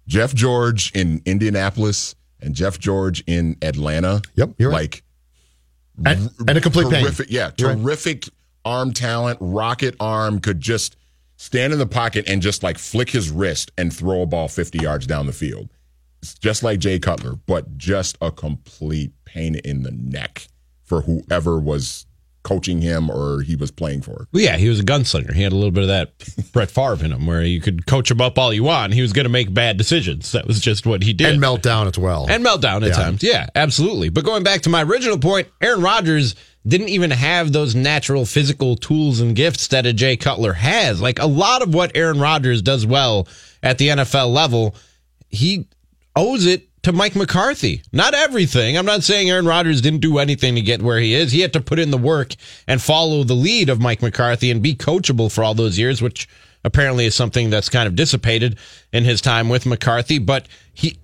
Jeff 0.09 0.35
George 0.35 0.91
in 0.93 1.23
Indianapolis 1.25 2.17
and 2.41 2.55
Jeff 2.55 2.81
George 2.81 3.23
in 3.29 3.57
Atlanta, 3.63 4.23
Yep, 4.35 4.55
you're 4.59 4.71
right. 4.71 4.81
like 4.93 5.05
And, 6.05 6.31
and 6.49 6.59
a 6.59 6.61
complete 6.61 6.91
pain. 6.91 7.07
yeah, 7.29 7.53
You're 7.57 7.69
right. 7.71 7.79
terrific 7.81 8.29
arm 8.65 8.93
talent, 8.93 9.39
rocket 9.41 9.95
arm, 10.01 10.41
could 10.41 10.61
just 10.61 10.97
stand 11.37 11.73
in 11.73 11.79
the 11.79 11.87
pocket 11.87 12.25
and 12.29 12.43
just 12.43 12.63
like 12.65 12.77
flick 12.79 13.11
his 13.11 13.31
wrist 13.31 13.71
and 13.79 13.95
throw 13.95 14.23
a 14.23 14.27
ball 14.27 14.49
50 14.49 14.79
yards 14.81 15.07
down 15.07 15.27
the 15.27 15.33
field. 15.33 15.69
It's 16.25 16.35
just 16.39 16.63
like 16.63 16.79
Jay 16.79 16.99
Cutler, 16.99 17.35
but 17.47 17.77
just 17.77 18.17
a 18.23 18.31
complete 18.33 19.13
pain 19.27 19.57
in 19.57 19.83
the 19.83 19.91
neck 19.91 20.49
for 20.85 21.03
whoever 21.03 21.59
was 21.59 22.07
coaching 22.43 22.81
him 22.83 23.09
or 23.11 23.41
he 23.43 23.57
was 23.57 23.71
playing 23.71 24.03
for. 24.03 24.27
Well, 24.33 24.43
yeah, 24.43 24.57
he 24.57 24.69
was 24.69 24.79
a 24.81 24.83
gunslinger. 24.85 25.33
He 25.35 25.43
had 25.43 25.53
a 25.53 25.55
little 25.55 25.71
bit 25.71 25.83
of 25.85 25.89
that 25.89 26.13
Brett 26.53 26.71
Favre 26.71 27.05
in 27.05 27.13
him, 27.13 27.27
where 27.27 27.43
you 27.43 27.61
could 27.61 27.85
coach 27.87 28.11
him 28.11 28.21
up 28.23 28.39
all 28.39 28.53
you 28.55 28.63
want, 28.65 28.87
and 28.87 28.95
he 28.95 29.03
was 29.03 29.13
going 29.13 29.25
to 29.25 29.31
make 29.31 29.53
bad 29.53 29.77
decisions. 29.77 30.33
That 30.33 30.47
was 30.47 30.61
just 30.61 30.87
what 30.87 31.03
he 31.03 31.13
did, 31.13 31.33
and 31.35 31.43
meltdown 31.43 31.87
as 31.87 31.99
well, 31.99 32.27
and 32.29 32.45
meltdown 32.45 32.77
at 32.83 32.89
Yeah. 32.89 32.93
times. 32.95 33.23
Yeah, 33.23 33.47
absolutely. 33.55 34.09
But 34.11 34.25
going 34.25 34.43
back 34.45 34.63
to 34.63 34.71
my 34.71 34.83
original 34.83 35.19
point, 35.19 35.49
Aaron 35.63 35.81
Rodgers 35.83 36.35
didn't 36.67 36.89
even 36.89 37.11
have 37.11 37.53
those 37.53 37.75
natural 37.75 38.25
physical 38.25 38.77
tools 38.77 39.21
and 39.21 39.35
gifts 39.37 39.69
that 39.69 39.85
a 39.85 39.93
Jay 39.93 40.17
Cutler 40.17 40.55
has. 40.55 41.01
Like 41.01 41.19
a 41.19 41.27
lot 41.27 41.61
of 41.63 41.75
what 41.75 41.93
Aaron 41.95 42.19
Rodgers 42.19 42.63
does 42.63 42.87
well 42.87 43.27
at 43.63 43.77
the 43.79 43.89
NFL 43.89 44.33
level, 44.33 44.75
he 45.29 45.67
owes 46.17 46.47
it 46.47 46.69
to 46.83 46.93
Mike 46.93 47.17
McCarthy. 47.17 47.83
Not 47.93 48.15
everything. 48.15 48.77
I'm 48.77 48.85
not 48.85 49.03
saying 49.03 49.31
Aaron 49.31 49.47
Rodgers 49.47 49.81
didn't 49.81 50.01
do 50.01 50.19
anything 50.19 50.55
to 50.55 50.61
get 50.61 50.83
where 50.83 50.99
he 50.99 51.15
is. 51.15 51.33
He 51.33 51.41
had 51.41 51.53
to 51.55 51.61
put 51.61 51.79
in 51.79 51.91
the 51.91 51.99
work 51.99 52.35
and 52.69 52.81
follow 52.81 53.25
the 53.25 53.35
lead 53.35 53.71
of 53.71 53.81
Mike 53.81 54.03
McCarthy 54.03 54.51
and 54.51 54.63
be 54.63 54.75
coachable 54.75 55.33
for 55.33 55.43
all 55.43 55.55
those 55.55 55.79
years, 55.79 56.03
which 56.03 56.29
apparently 56.63 57.07
is 57.07 57.15
something 57.15 57.51
that's 57.51 57.69
kind 57.69 57.87
of 57.87 57.97
dissipated 57.97 58.59
in 58.93 59.05
his 59.05 59.21
time 59.21 59.49
with 59.49 59.67
McCarthy. 59.67 60.19
But 60.19 60.47
he, 60.75 60.99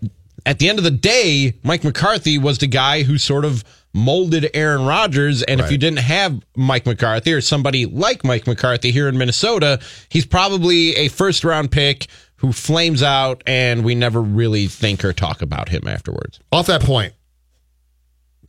at 0.44 0.58
the 0.58 0.68
end 0.68 0.78
of 0.78 0.84
the 0.84 0.90
day, 0.90 1.54
Mike 1.62 1.82
McCarthy 1.82 2.36
was 2.36 2.58
the 2.58 2.66
guy 2.66 3.02
who 3.02 3.16
sort 3.16 3.44
of 3.46 3.64
molded 3.92 4.50
Aaron 4.54 4.86
Rodgers. 4.86 5.42
And 5.42 5.60
if 5.60 5.70
you 5.72 5.78
didn't 5.78 5.98
have 5.98 6.40
Mike 6.56 6.86
McCarthy 6.86 7.32
or 7.32 7.40
somebody 7.40 7.86
like 7.86 8.24
Mike 8.24 8.46
McCarthy 8.46 8.92
here 8.92 9.08
in 9.08 9.18
Minnesota, 9.18 9.80
he's 10.08 10.26
probably 10.26 10.94
a 10.96 11.08
first 11.08 11.42
round 11.42 11.70
pick 11.70 12.06
who 12.40 12.52
flames 12.52 13.02
out 13.02 13.42
and 13.46 13.84
we 13.84 13.94
never 13.94 14.20
really 14.20 14.66
think 14.66 15.04
or 15.04 15.12
talk 15.12 15.42
about 15.42 15.68
him 15.68 15.86
afterwards. 15.86 16.40
Off 16.50 16.66
that 16.66 16.82
point, 16.82 17.12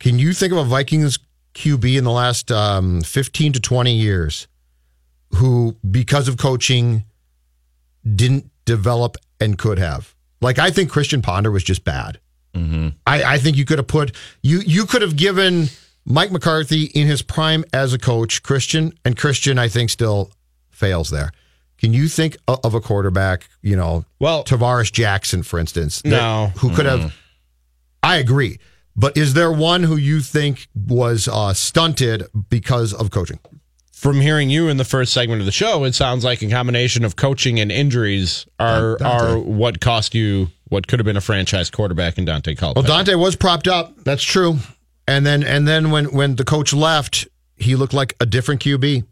can 0.00 0.18
you 0.18 0.32
think 0.32 0.52
of 0.52 0.58
a 0.58 0.64
Vikings 0.64 1.18
QB 1.54 1.98
in 1.98 2.04
the 2.04 2.10
last 2.10 2.50
um, 2.50 3.02
15 3.02 3.52
to 3.52 3.60
20 3.60 3.94
years 3.94 4.48
who, 5.34 5.76
because 5.88 6.26
of 6.26 6.38
coaching, 6.38 7.04
didn't 8.02 8.50
develop 8.64 9.16
and 9.38 9.58
could 9.58 9.78
have? 9.78 10.14
Like, 10.40 10.58
I 10.58 10.70
think 10.70 10.90
Christian 10.90 11.20
Ponder 11.20 11.50
was 11.50 11.62
just 11.62 11.84
bad. 11.84 12.18
I, 13.06 13.34
I 13.34 13.38
think 13.38 13.56
you 13.56 13.64
could 13.64 13.78
have 13.78 13.86
put 13.86 14.14
you 14.42 14.60
you 14.60 14.84
could 14.84 15.00
have 15.00 15.16
given 15.16 15.68
Mike 16.04 16.30
McCarthy 16.30 16.84
in 16.84 17.06
his 17.06 17.22
prime 17.22 17.64
as 17.72 17.94
a 17.94 17.98
coach, 17.98 18.42
Christian, 18.42 18.92
and 19.04 19.16
Christian 19.16 19.58
I 19.58 19.68
think 19.68 19.88
still 19.88 20.30
fails 20.70 21.08
there. 21.10 21.32
Can 21.82 21.92
you 21.92 22.06
think 22.06 22.36
of 22.46 22.74
a 22.74 22.80
quarterback, 22.80 23.48
you 23.60 23.74
know, 23.74 24.04
well, 24.20 24.44
Tarvaris 24.44 24.92
Jackson, 24.92 25.42
for 25.42 25.58
instance, 25.58 26.00
that- 26.02 26.10
No. 26.10 26.52
who 26.58 26.70
could 26.74 26.86
have? 26.86 27.12
I 28.04 28.18
agree, 28.18 28.58
but 28.94 29.16
is 29.16 29.34
there 29.34 29.50
one 29.50 29.82
who 29.82 29.96
you 29.96 30.20
think 30.20 30.68
was 30.76 31.26
uh, 31.26 31.52
stunted 31.54 32.24
because 32.48 32.92
of 32.92 33.10
coaching? 33.10 33.40
From 33.92 34.20
hearing 34.20 34.48
you 34.48 34.68
in 34.68 34.76
the 34.76 34.84
first 34.84 35.12
segment 35.12 35.40
of 35.40 35.46
the 35.46 35.50
show, 35.52 35.82
it 35.84 35.94
sounds 35.96 36.22
like 36.24 36.40
a 36.42 36.48
combination 36.48 37.04
of 37.04 37.16
coaching 37.16 37.58
and 37.58 37.70
injuries 37.72 38.46
are 38.60 38.96
are 39.02 39.38
what 39.38 39.80
cost 39.80 40.14
you 40.14 40.50
what 40.68 40.86
could 40.86 40.98
have 41.00 41.04
been 41.04 41.16
a 41.16 41.20
franchise 41.20 41.68
quarterback 41.70 42.16
in 42.16 42.24
Daunte 42.26 42.56
Culpepper. 42.56 42.88
Well, 42.88 43.04
Daunte 43.04 43.16
was 43.18 43.34
propped 43.36 43.66
up. 43.68 44.02
That's 44.04 44.22
true. 44.22 44.58
And 45.08 45.26
then 45.26 45.42
and 45.44 45.66
then 45.68 45.90
when 45.90 46.06
when 46.12 46.36
the 46.36 46.44
coach 46.44 46.72
left, 46.72 47.26
he 47.56 47.74
looked 47.76 47.92
like 47.92 48.14
a 48.20 48.26
different 48.26 48.60
QB. 48.60 49.04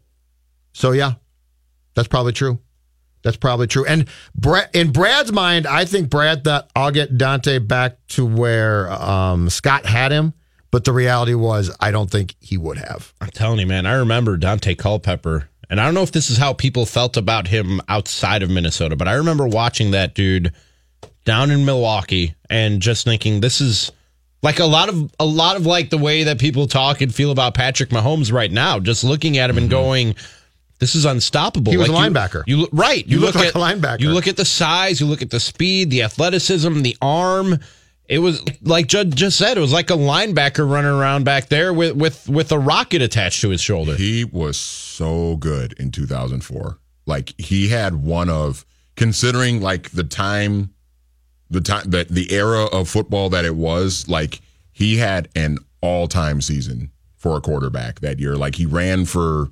So 0.73 0.91
yeah, 0.91 1.13
that's 1.93 2.07
probably 2.07 2.33
true. 2.33 2.59
That's 3.23 3.37
probably 3.37 3.67
true. 3.67 3.85
And 3.85 4.07
Brad, 4.35 4.69
in 4.73 4.91
Brad's 4.91 5.31
mind, 5.31 5.67
I 5.67 5.85
think 5.85 6.09
Brad 6.09 6.43
thought 6.43 6.69
I'll 6.75 6.91
get 6.91 7.17
Daunte 7.17 7.67
back 7.67 7.97
to 8.09 8.25
where 8.25 8.91
um, 8.91 9.49
Scott 9.49 9.85
had 9.85 10.11
him. 10.11 10.33
But 10.71 10.85
the 10.85 10.93
reality 10.93 11.33
was, 11.33 11.75
I 11.81 11.91
don't 11.91 12.09
think 12.09 12.35
he 12.39 12.57
would 12.57 12.77
have. 12.77 13.13
I'm 13.19 13.29
telling 13.29 13.59
you, 13.59 13.67
man, 13.67 13.85
I 13.85 13.95
remember 13.95 14.37
Daunte 14.37 14.77
Culpepper, 14.77 15.49
and 15.69 15.81
I 15.81 15.85
don't 15.85 15.93
know 15.93 16.01
if 16.01 16.13
this 16.13 16.29
is 16.29 16.37
how 16.37 16.53
people 16.53 16.85
felt 16.85 17.17
about 17.17 17.47
him 17.47 17.81
outside 17.89 18.41
of 18.41 18.49
Minnesota, 18.49 18.95
but 18.95 19.09
I 19.09 19.15
remember 19.15 19.45
watching 19.45 19.91
that 19.91 20.15
dude 20.15 20.53
down 21.25 21.51
in 21.51 21.65
Milwaukee 21.65 22.35
and 22.49 22.81
just 22.81 23.03
thinking 23.03 23.41
this 23.41 23.59
is 23.59 23.91
like 24.41 24.59
a 24.59 24.65
lot 24.65 24.87
of 24.87 25.13
a 25.19 25.25
lot 25.25 25.57
of 25.57 25.65
like 25.65 25.89
the 25.89 25.97
way 25.97 26.23
that 26.23 26.39
people 26.39 26.67
talk 26.67 27.01
and 27.01 27.13
feel 27.13 27.31
about 27.31 27.53
Patrick 27.53 27.89
Mahomes 27.89 28.31
right 28.31 28.51
now. 28.51 28.79
Just 28.79 29.03
looking 29.03 29.37
at 29.37 29.49
him 29.49 29.57
and 29.57 29.69
going, 29.69 30.15
this 30.81 30.95
is 30.95 31.05
unstoppable. 31.05 31.71
He 31.71 31.77
was 31.77 31.87
Like 31.87 32.01
a 32.01 32.03
you- 32.03 32.11
linebacker. 32.13 32.43
You, 32.47 32.57
look 32.57 32.69
right. 32.73 33.07
You 33.07 33.19
look 33.19 33.35
like 33.35 33.47
at 33.49 33.55
a 33.55 33.59
linebacker. 33.59 34.01
You 34.01 34.09
look 34.11 34.27
at 34.27 34.35
the 34.35 34.43
size. 34.45 34.99
You 34.99 35.05
look 35.05 35.21
at 35.21 35.29
the 35.29 35.39
speed, 35.39 35.89
the 35.91 36.01
athleticism, 36.03 36.81
the 36.81 36.97
arm. 37.01 37.59
It 38.09 38.19
was 38.19 38.43
like 38.63 38.87
Judd 38.87 39.15
just 39.15 39.37
said. 39.37 39.57
It 39.57 39.61
was 39.61 39.71
like 39.71 39.89
a 39.89 39.93
linebacker 39.93 40.69
running 40.69 40.91
around 40.91 41.23
back 41.23 41.47
there 41.47 41.71
with 41.73 41.95
with 41.95 42.27
with 42.27 42.51
a 42.51 42.59
rocket 42.59 43.01
attached 43.01 43.39
to 43.41 43.49
his 43.49 43.61
shoulder. 43.61 43.95
He 43.95 44.25
was 44.25 44.57
so 44.59 45.37
good 45.37 45.73
in 45.79 45.91
2004. 45.91 46.77
Like 47.05 47.33
he 47.39 47.69
had 47.69 47.95
one 48.03 48.29
of 48.29 48.65
considering 48.97 49.61
like 49.61 49.91
the 49.91 50.03
time 50.03 50.73
the 51.49 51.61
time 51.61 51.89
that 51.91 52.09
the 52.09 52.31
era 52.33 52.65
of 52.65 52.89
football 52.89 53.29
that 53.29 53.45
it 53.45 53.55
was, 53.55 54.07
like 54.09 54.41
he 54.73 54.97
had 54.97 55.29
an 55.35 55.57
all-time 55.81 56.41
season 56.41 56.91
for 57.17 57.37
a 57.37 57.41
quarterback 57.41 57.99
that 58.01 58.19
year. 58.19 58.35
Like 58.35 58.55
he 58.55 58.65
ran 58.65 59.05
for 59.05 59.49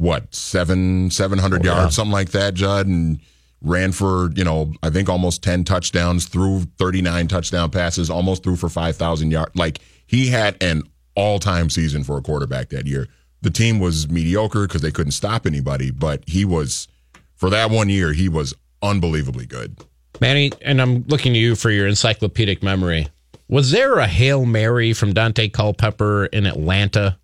what, 0.00 0.34
7 0.34 1.10
700 1.10 1.62
yards, 1.62 1.94
something 1.94 2.10
like 2.10 2.30
that, 2.30 2.54
Judd 2.54 2.86
and 2.86 3.20
ran 3.60 3.92
for, 3.92 4.30
you 4.34 4.42
know, 4.42 4.72
I 4.82 4.88
think 4.88 5.10
almost 5.10 5.42
10 5.42 5.64
touchdowns, 5.64 6.24
threw 6.24 6.62
39 6.78 7.28
touchdown 7.28 7.70
passes, 7.70 8.08
almost 8.08 8.42
threw 8.42 8.56
for 8.56 8.70
5,000 8.70 9.30
yards. 9.30 9.54
Like 9.54 9.80
he 10.06 10.28
had 10.28 10.60
an 10.62 10.84
all-time 11.14 11.68
season 11.68 12.02
for 12.02 12.16
a 12.16 12.22
quarterback 12.22 12.70
that 12.70 12.86
year. 12.86 13.08
The 13.42 13.50
team 13.50 13.78
was 13.78 14.08
mediocre 14.08 14.66
because 14.66 14.80
they 14.80 14.90
couldn't 14.90 15.12
stop 15.12 15.46
anybody, 15.46 15.90
but 15.90 16.24
he 16.26 16.46
was 16.46 16.88
for 17.36 17.50
that 17.50 17.70
one 17.70 17.90
year, 17.90 18.14
he 18.14 18.28
was 18.30 18.54
unbelievably 18.82 19.46
good. 19.46 19.76
Manny, 20.18 20.50
and 20.62 20.80
I'm 20.80 21.04
looking 21.08 21.34
to 21.34 21.38
you 21.38 21.56
for 21.56 21.70
your 21.70 21.86
encyclopedic 21.86 22.62
memory. 22.62 23.08
Was 23.48 23.70
there 23.70 23.98
a 23.98 24.06
Hail 24.06 24.46
Mary 24.46 24.94
from 24.94 25.12
Daunte 25.12 25.52
Culpepper 25.52 26.26
in 26.26 26.46
Atlanta 26.46 27.18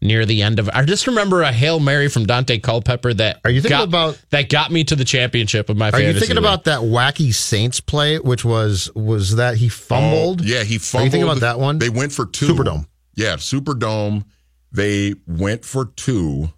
near 0.00 0.24
the 0.24 0.42
end 0.42 0.58
of 0.58 0.68
I 0.72 0.84
just 0.84 1.06
remember 1.06 1.42
a 1.42 1.52
Hail 1.52 1.80
Mary 1.80 2.08
from 2.08 2.26
Daunte 2.26 2.62
Culpepper 2.62 3.14
that 3.14 3.40
Are 3.44 3.50
you 3.50 3.60
thinking 3.60 3.78
got, 3.78 3.88
about- 3.88 4.18
that 4.30 4.48
got 4.48 4.70
me 4.70 4.84
to 4.84 4.96
the 4.96 5.04
championship 5.04 5.68
of 5.68 5.76
my 5.76 5.90
Are 5.90 6.00
you 6.00 6.12
thinking 6.12 6.30
league. 6.30 6.38
about 6.38 6.64
that 6.64 6.80
wacky 6.80 7.34
Saints 7.34 7.80
play, 7.80 8.18
which 8.18 8.44
was 8.44 8.90
was 8.94 9.36
that 9.36 9.56
he 9.56 9.66
oh, 9.66 9.70
fumbled? 9.70 10.42
Oh, 10.42 10.44
yeah, 10.44 10.64
he 10.64 10.78
fumbled. 10.78 11.02
Are 11.02 11.04
you 11.06 11.10
thinking 11.10 11.28
about 11.28 11.40
that 11.40 11.58
one? 11.58 11.78
They 11.78 11.90
went 11.90 12.12
for 12.12 12.26
two. 12.26 12.54
Superdome. 12.54 12.86
Yeah, 13.14 13.34
Superdome. 13.36 14.24
They 14.70 15.14
went 15.26 15.64
for 15.64 15.86
two 15.86 16.52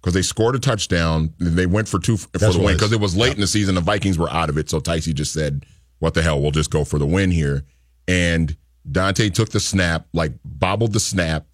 because 0.00 0.14
they 0.14 0.22
scored 0.22 0.54
a 0.54 0.58
touchdown. 0.58 1.32
They 1.38 1.66
went 1.66 1.88
for 1.88 1.98
two 1.98 2.16
for 2.16 2.28
That's 2.32 2.56
the 2.56 2.62
win 2.62 2.74
because 2.74 2.92
it 2.92 3.00
was 3.00 3.16
late 3.16 3.34
in 3.34 3.40
the 3.40 3.46
season. 3.46 3.74
The 3.74 3.80
Vikings 3.80 4.18
were 4.18 4.30
out 4.30 4.48
of 4.48 4.58
it, 4.58 4.68
so 4.68 4.80
Ticey 4.80 5.14
just 5.14 5.32
said, 5.32 5.64
"What 5.98 6.14
the 6.14 6.22
hell? 6.22 6.40
We'll 6.40 6.50
just 6.50 6.70
go 6.70 6.84
for 6.84 6.98
the 6.98 7.06
win 7.06 7.30
here." 7.30 7.64
And 8.08 8.56
Daunte 8.90 9.32
took 9.32 9.50
the 9.50 9.60
snap, 9.60 10.06
like 10.12 10.32
bobbled 10.44 10.92
the 10.92 11.00
snap, 11.00 11.46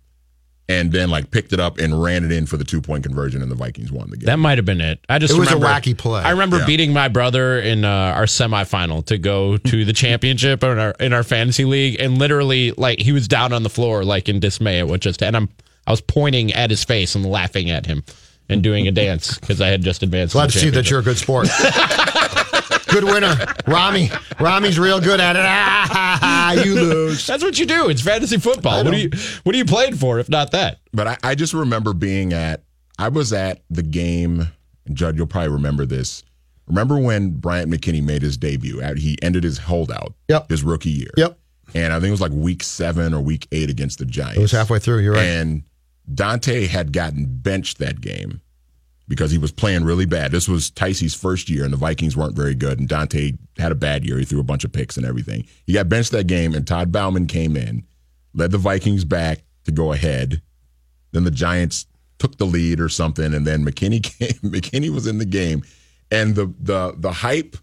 and 0.70 0.92
then 0.92 1.10
like 1.10 1.30
picked 1.32 1.52
it 1.52 1.58
up 1.60 1.78
and 1.78 2.00
ran 2.00 2.24
it 2.24 2.30
in 2.30 2.46
for 2.46 2.56
the 2.56 2.64
two 2.64 2.80
point 2.80 3.02
conversion, 3.04 3.42
and 3.42 3.50
the 3.50 3.54
Vikings 3.56 3.90
won 3.90 4.08
the 4.10 4.16
game. 4.16 4.26
That 4.26 4.38
might 4.38 4.56
have 4.58 4.64
been 4.64 4.80
it. 4.80 5.00
I 5.08 5.18
just 5.18 5.34
It 5.34 5.38
was 5.38 5.50
a 5.50 5.54
remember, 5.56 5.66
wacky 5.80 5.96
play. 5.98 6.22
I 6.22 6.30
remember 6.30 6.58
Yeah. 6.58 6.66
beating 6.66 6.92
my 6.92 7.08
brother 7.08 7.58
in 7.58 7.84
uh, 7.84 7.88
our 7.88 8.24
semifinal 8.26 9.04
to 9.06 9.18
go 9.18 9.56
to 9.56 9.84
the 9.84 9.92
championship 9.92 10.62
in 10.62 10.78
our 10.78 10.92
in 11.00 11.12
our 11.12 11.22
fantasy 11.24 11.64
league, 11.64 12.00
and 12.00 12.18
literally 12.18 12.70
like 12.72 13.00
he 13.00 13.12
was 13.12 13.26
down 13.28 13.52
on 13.52 13.62
the 13.64 13.70
floor 13.70 14.04
like 14.04 14.28
in 14.28 14.38
dismay 14.40 14.78
at 14.78 14.86
what 14.86 15.00
just 15.00 15.22
and 15.22 15.36
I'm 15.36 15.48
I 15.86 15.90
was 15.90 16.00
pointing 16.00 16.52
at 16.52 16.70
his 16.70 16.84
face 16.84 17.14
and 17.16 17.26
laughing 17.26 17.68
at 17.70 17.86
him 17.86 18.04
and 18.48 18.62
doing 18.62 18.86
a 18.86 18.92
dance 18.92 19.38
because 19.38 19.60
I 19.60 19.68
had 19.68 19.82
just 19.82 20.02
advanced. 20.02 20.32
Glad 20.34 20.48
the 20.50 20.52
to 20.52 20.58
see 20.58 20.70
that 20.70 20.88
you're 20.90 21.00
a 21.00 21.02
good 21.02 21.18
sport. 21.18 21.48
good 22.90 23.04
winner, 23.04 23.36
Rami. 23.66 24.10
Rami's 24.38 24.78
real 24.78 25.00
good 25.00 25.20
at 25.20 25.36
it. 25.36 25.42
Ah, 25.44 26.52
you 26.52 26.74
lose. 26.74 27.26
That's 27.26 27.42
what 27.42 27.58
you 27.58 27.66
do. 27.66 27.88
It's 27.88 28.02
fantasy 28.02 28.38
football. 28.38 28.84
What 28.84 28.94
are 28.94 28.98
you 28.98 29.10
What 29.44 29.54
are 29.54 29.58
you 29.58 29.64
playing 29.64 29.96
for 29.96 30.18
if 30.18 30.28
not 30.28 30.50
that? 30.52 30.78
But 30.92 31.06
I, 31.06 31.16
I 31.22 31.34
just 31.34 31.54
remember 31.54 31.92
being 31.94 32.32
at, 32.32 32.62
I 32.98 33.08
was 33.08 33.32
at 33.32 33.62
the 33.70 33.82
game, 33.82 34.48
and 34.86 34.96
Judd, 34.96 35.16
you'll 35.16 35.26
probably 35.26 35.50
remember 35.52 35.86
this. 35.86 36.22
Remember 36.66 36.98
when 36.98 37.30
Bryant 37.32 37.70
McKinnie 37.70 38.02
made 38.02 38.22
his 38.22 38.36
debut? 38.36 38.80
He 38.96 39.16
ended 39.22 39.42
his 39.44 39.58
holdout, 39.58 40.14
Yep. 40.28 40.50
his 40.50 40.62
rookie 40.62 40.90
year. 40.90 41.10
Yep. 41.16 41.38
And 41.74 41.92
I 41.92 41.96
think 42.00 42.08
it 42.08 42.12
was 42.12 42.20
like 42.20 42.32
week 42.32 42.62
seven 42.62 43.12
or 43.14 43.20
week 43.20 43.46
eight 43.52 43.70
against 43.70 43.98
the 43.98 44.04
Giants. 44.04 44.38
It 44.38 44.42
was 44.42 44.52
halfway 44.52 44.78
through. 44.80 44.98
You're 45.00 45.14
right. 45.14 45.24
And 45.24 45.62
Daunte 46.12 46.66
had 46.68 46.92
gotten 46.92 47.26
benched 47.28 47.78
that 47.78 48.00
game 48.00 48.40
because 49.10 49.32
he 49.32 49.38
was 49.38 49.50
playing 49.50 49.82
really 49.82 50.06
bad. 50.06 50.30
This 50.30 50.48
was 50.48 50.70
Ticey's 50.70 51.16
first 51.16 51.50
year, 51.50 51.64
and 51.64 51.72
the 51.72 51.76
Vikings 51.76 52.16
weren't 52.16 52.36
very 52.36 52.54
good. 52.54 52.78
And 52.78 52.88
Daunte 52.88 53.36
had 53.58 53.72
a 53.72 53.74
bad 53.74 54.04
year. 54.04 54.16
He 54.18 54.24
threw 54.24 54.38
a 54.38 54.44
bunch 54.44 54.62
of 54.62 54.72
picks 54.72 54.96
and 54.96 55.04
everything. 55.04 55.44
He 55.66 55.72
got 55.72 55.88
benched 55.88 56.12
that 56.12 56.28
game, 56.28 56.54
and 56.54 56.64
Todd 56.64 56.92
Bouman 56.92 57.26
came 57.26 57.56
in, 57.56 57.82
led 58.34 58.52
the 58.52 58.58
Vikings 58.58 59.04
back 59.04 59.42
to 59.64 59.72
go 59.72 59.92
ahead. 59.92 60.40
Then 61.10 61.24
the 61.24 61.32
Giants 61.32 61.86
took 62.20 62.38
the 62.38 62.46
lead 62.46 62.78
or 62.80 62.88
something, 62.88 63.34
and 63.34 63.44
then 63.44 63.64
McKinnie 63.64 64.02
came. 64.18 64.52
McKinnie 64.52 64.94
was 64.94 65.08
in 65.08 65.18
the 65.18 65.26
game, 65.26 65.64
and 66.12 66.36
the 66.36 66.54
the 66.60 66.94
the 66.96 67.10
hype 67.10 67.56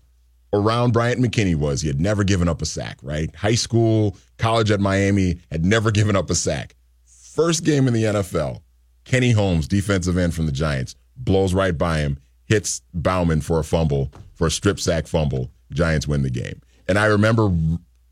around 0.51 0.91
Bryant 0.91 1.21
McKinnie 1.21 1.55
was 1.55 1.79
he 1.79 1.87
had 1.87 2.01
never 2.01 2.25
given 2.25 2.49
up 2.49 2.61
a 2.61 2.65
sack. 2.65 2.97
Right, 3.01 3.33
high 3.33 3.55
school, 3.55 4.17
college 4.37 4.69
at 4.69 4.81
Miami, 4.81 5.39
had 5.49 5.63
never 5.63 5.91
given 5.91 6.17
up 6.17 6.29
a 6.29 6.35
sack. 6.35 6.75
First 7.05 7.63
game 7.63 7.87
in 7.87 7.93
the 7.93 8.03
NFL, 8.03 8.63
Kenny 9.05 9.31
Holmes, 9.31 9.69
defensive 9.69 10.17
end 10.17 10.33
from 10.33 10.45
the 10.45 10.51
Giants, 10.51 10.95
blows 11.17 11.53
right 11.53 11.77
by 11.77 11.99
him, 11.99 12.19
hits 12.45 12.81
Bouman 12.93 13.41
for 13.41 13.59
a 13.59 13.63
fumble, 13.63 14.11
for 14.35 14.47
a 14.47 14.51
strip 14.51 14.79
sack 14.79 15.07
fumble. 15.07 15.51
Giants 15.71 16.07
win 16.07 16.21
the 16.21 16.29
game. 16.29 16.61
And 16.87 16.97
I 16.97 17.05
remember 17.05 17.51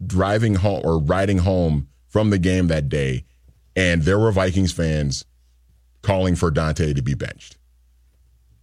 driving 0.06 0.56
home 0.56 0.82
or 0.84 1.00
riding 1.00 1.40
home 1.40 1.88
from 2.08 2.30
the 2.30 2.38
game 2.38 2.68
that 2.68 2.90
day, 2.90 3.24
and 3.76 4.04
there 4.04 4.20
were 4.20 4.32
Vikings 4.32 4.72
fans 4.72 5.26
calling 6.02 6.36
for 6.36 6.52
Daunte 6.52 6.96
to 6.96 7.02
be 7.02 7.14
benched. 7.14 7.58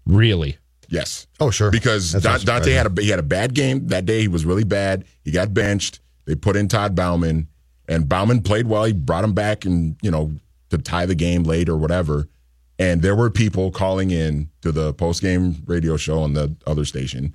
Really? 0.07 0.59
Yes. 0.89 1.27
Oh, 1.41 1.51
sure. 1.51 1.71
Because 1.71 2.13
That's 2.13 2.45
Don, 2.45 2.55
not 2.57 2.63
Daunte 2.63 2.73
had 2.73 2.99
a 2.99 3.03
he 3.03 3.09
had 3.09 3.19
a 3.19 3.23
bad 3.25 3.55
game 3.55 3.89
that 3.89 4.05
day. 4.05 4.21
He 4.21 4.29
was 4.29 4.45
really 4.45 4.65
bad. 4.65 5.05
He 5.25 5.31
got 5.31 5.55
benched. 5.55 6.01
They 6.27 6.35
put 6.35 6.57
in 6.57 6.69
Todd 6.69 6.95
Bouman, 6.95 7.49
and 7.89 8.09
Bouman 8.09 8.43
played 8.43 8.67
well. 8.67 8.85
He 8.85 8.93
brought 8.93 9.25
him 9.25 9.33
back, 9.33 9.65
and 9.65 9.97
you 10.03 10.11
know 10.11 10.33
to 10.71 10.79
tie 10.79 11.07
the 11.07 11.15
game 11.15 11.45
late 11.45 11.69
or 11.69 11.77
whatever. 11.77 12.29
And 12.79 13.03
there 13.03 13.15
were 13.15 13.31
people 13.31 13.71
calling 13.71 14.11
in 14.11 14.51
to 14.63 14.73
the 14.73 14.93
post 14.95 15.23
game 15.23 15.63
radio 15.67 15.97
show 15.97 16.21
on 16.21 16.33
the 16.33 16.55
other 16.67 16.85
station, 16.85 17.33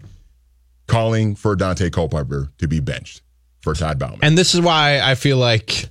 calling 0.88 1.35
for 1.35 1.55
Daunte 1.55 1.91
Culpepper 1.91 2.51
to 2.57 2.67
be 2.67 2.79
benched 2.79 3.21
for 3.61 3.73
Todd 3.73 3.99
Bouman. 3.99 4.19
And 4.21 4.38
this 4.38 4.55
is 4.55 4.61
why 4.61 4.99
I 4.99 5.15
feel 5.15 5.38
like, 5.38 5.89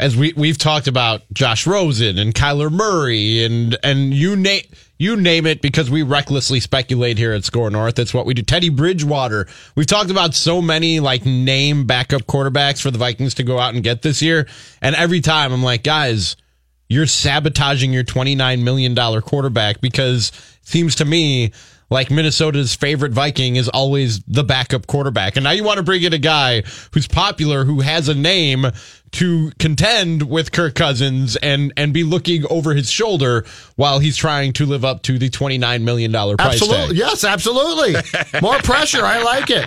as 0.00 0.16
we 0.16 0.32
we've 0.36 0.58
talked 0.58 0.88
about 0.88 1.22
Josh 1.32 1.66
Rosen 1.66 2.18
and 2.18 2.34
Kyler 2.34 2.70
Murray 2.70 3.44
and 3.44 3.76
and 3.82 4.12
you 4.12 4.36
name 4.36 4.62
you 4.98 5.16
name 5.16 5.46
it 5.46 5.62
because 5.62 5.90
we 5.90 6.02
recklessly 6.02 6.60
speculate 6.60 7.18
here 7.18 7.32
at 7.32 7.44
SKOR 7.44 7.70
North. 7.70 7.98
It's 7.98 8.12
what 8.12 8.26
we 8.26 8.34
do. 8.34 8.42
Teddy 8.42 8.68
Bridgewater. 8.68 9.46
We've 9.76 9.86
talked 9.86 10.10
about 10.10 10.34
so 10.34 10.60
many 10.60 10.98
like 11.00 11.24
name 11.24 11.86
backup 11.86 12.22
quarterbacks 12.22 12.82
for 12.82 12.90
the 12.90 12.98
Vikings 12.98 13.34
to 13.34 13.44
go 13.44 13.58
out 13.58 13.74
and 13.74 13.84
get 13.84 14.02
this 14.02 14.20
year, 14.20 14.46
and 14.82 14.96
every 14.96 15.20
time 15.20 15.52
I'm 15.52 15.62
like, 15.62 15.84
guys. 15.84 16.36
You're 16.88 17.06
sabotaging 17.06 17.92
your 17.92 18.04
$29 18.04 18.62
million 18.62 19.22
quarterback 19.22 19.80
because 19.80 20.30
it 20.30 20.66
seems 20.66 20.94
to 20.96 21.04
me 21.04 21.52
like 21.90 22.10
Minnesota's 22.10 22.74
favorite 22.74 23.12
Viking 23.12 23.56
is 23.56 23.68
always 23.68 24.20
the 24.24 24.44
backup 24.44 24.86
quarterback. 24.86 25.36
And 25.36 25.44
now 25.44 25.52
you 25.52 25.64
want 25.64 25.78
to 25.78 25.82
bring 25.82 26.02
in 26.02 26.12
a 26.12 26.18
guy 26.18 26.62
who's 26.92 27.08
popular, 27.08 27.64
who 27.64 27.80
has 27.80 28.08
a 28.08 28.14
name 28.14 28.66
to 29.12 29.50
contend 29.58 30.28
with 30.28 30.52
Kirk 30.52 30.74
Cousins 30.74 31.36
and, 31.36 31.72
and 31.78 31.94
be 31.94 32.04
looking 32.04 32.44
over 32.50 32.74
his 32.74 32.90
shoulder 32.90 33.46
while 33.76 34.00
he's 34.00 34.18
trying 34.18 34.52
to 34.54 34.66
live 34.66 34.84
up 34.84 35.02
to 35.04 35.18
the 35.18 35.30
$29 35.30 35.82
million 35.82 36.12
price 36.12 36.38
Absolutely. 36.40 36.88
tag. 36.88 36.96
Yes, 36.96 37.24
absolutely. 37.24 37.94
More 38.42 38.58
pressure. 38.58 39.04
I 39.04 39.22
like 39.22 39.48
it. 39.48 39.66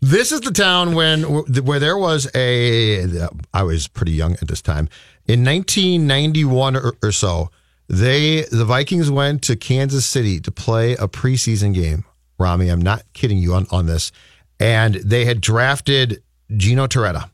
This 0.00 0.30
is 0.30 0.42
the 0.42 0.52
town 0.52 0.94
when 0.94 1.22
where 1.22 1.80
there 1.80 1.98
was 1.98 2.30
a 2.34 3.28
I 3.52 3.62
was 3.64 3.88
pretty 3.88 4.12
young 4.12 4.34
at 4.34 4.46
this 4.46 4.62
time. 4.62 4.88
In 5.26 5.44
1991 5.44 6.76
or, 6.76 6.92
or 7.02 7.10
so, 7.10 7.50
they 7.88 8.42
the 8.50 8.64
Vikings 8.64 9.10
went 9.10 9.42
to 9.42 9.56
Kansas 9.56 10.06
City 10.06 10.40
to 10.40 10.50
play 10.50 10.92
a 10.92 11.08
preseason 11.08 11.72
game. 11.74 12.04
Rami, 12.38 12.68
I'm 12.68 12.82
not 12.82 13.02
kidding 13.12 13.38
you 13.38 13.54
on, 13.54 13.66
on 13.70 13.86
this. 13.86 14.12
And 14.58 14.96
they 14.96 15.24
had 15.24 15.40
drafted 15.40 16.22
Gino 16.56 16.86
Torretta. 16.86 17.30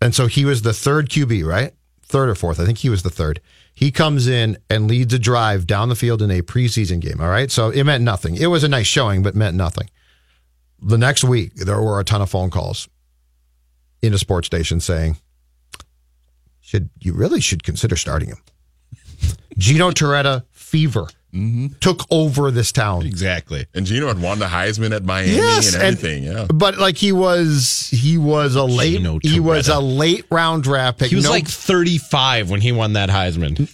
And 0.00 0.14
so 0.14 0.26
he 0.26 0.44
was 0.44 0.62
the 0.62 0.72
third 0.72 1.08
QB, 1.08 1.44
right? 1.46 1.72
Third 2.02 2.28
or 2.28 2.34
fourth. 2.34 2.60
I 2.60 2.64
think 2.64 2.78
he 2.78 2.88
was 2.88 3.02
the 3.02 3.10
third. 3.10 3.40
He 3.74 3.90
comes 3.90 4.26
in 4.26 4.56
and 4.70 4.88
leads 4.88 5.12
a 5.12 5.18
drive 5.18 5.66
down 5.66 5.88
the 5.88 5.96
field 5.96 6.22
in 6.22 6.30
a 6.30 6.42
preseason 6.42 7.00
game. 7.00 7.20
All 7.20 7.28
right. 7.28 7.50
So 7.50 7.70
it 7.70 7.84
meant 7.84 8.04
nothing. 8.04 8.36
It 8.36 8.46
was 8.46 8.64
a 8.64 8.68
nice 8.68 8.86
showing, 8.86 9.22
but 9.22 9.34
meant 9.34 9.56
nothing. 9.56 9.90
The 10.80 10.98
next 10.98 11.24
week, 11.24 11.54
there 11.54 11.80
were 11.80 12.00
a 12.00 12.04
ton 12.04 12.22
of 12.22 12.30
phone 12.30 12.50
calls 12.50 12.88
in 14.02 14.14
a 14.14 14.18
sports 14.18 14.46
station 14.46 14.80
saying, 14.80 15.16
should 16.60 16.90
you 16.98 17.12
really 17.12 17.40
should 17.40 17.62
consider 17.62 17.96
starting 17.96 18.28
him. 18.28 18.38
Gino 19.56 19.90
Torretta 19.90 20.44
fever 20.52 21.08
Mm-hmm. 21.36 21.66
took 21.80 22.00
over 22.10 22.50
this 22.50 22.72
town. 22.72 23.04
Exactly. 23.04 23.66
and 23.74 23.84
Gino 23.84 24.08
had 24.08 24.20
won 24.20 24.38
the 24.38 24.46
Heisman 24.46 24.94
at 24.94 25.04
Miami 25.04 25.32
Yes, 25.36 25.74
and 25.74 25.82
and- 25.82 25.96
everything. 25.98 26.22
yeah. 26.24 26.46
But 26.52 26.78
like 26.78 26.96
he 26.96 27.12
was, 27.12 27.90
he 27.92 28.16
was 28.18 28.54
a 28.54 28.64
late, 28.64 28.96
Gino 28.98 29.18
he 29.22 29.38
was 29.40 29.68
a 29.68 29.78
late 29.80 30.24
round 30.30 30.62
draft 30.62 30.98
pick. 30.98 31.10
He 31.10 31.16
was 31.16 31.24
No- 31.26 31.30
like 31.30 31.46
35 31.46 32.50
when 32.50 32.60
he 32.60 32.72
won 32.72 32.94
that 32.94 33.08
Heisman. 33.10 33.68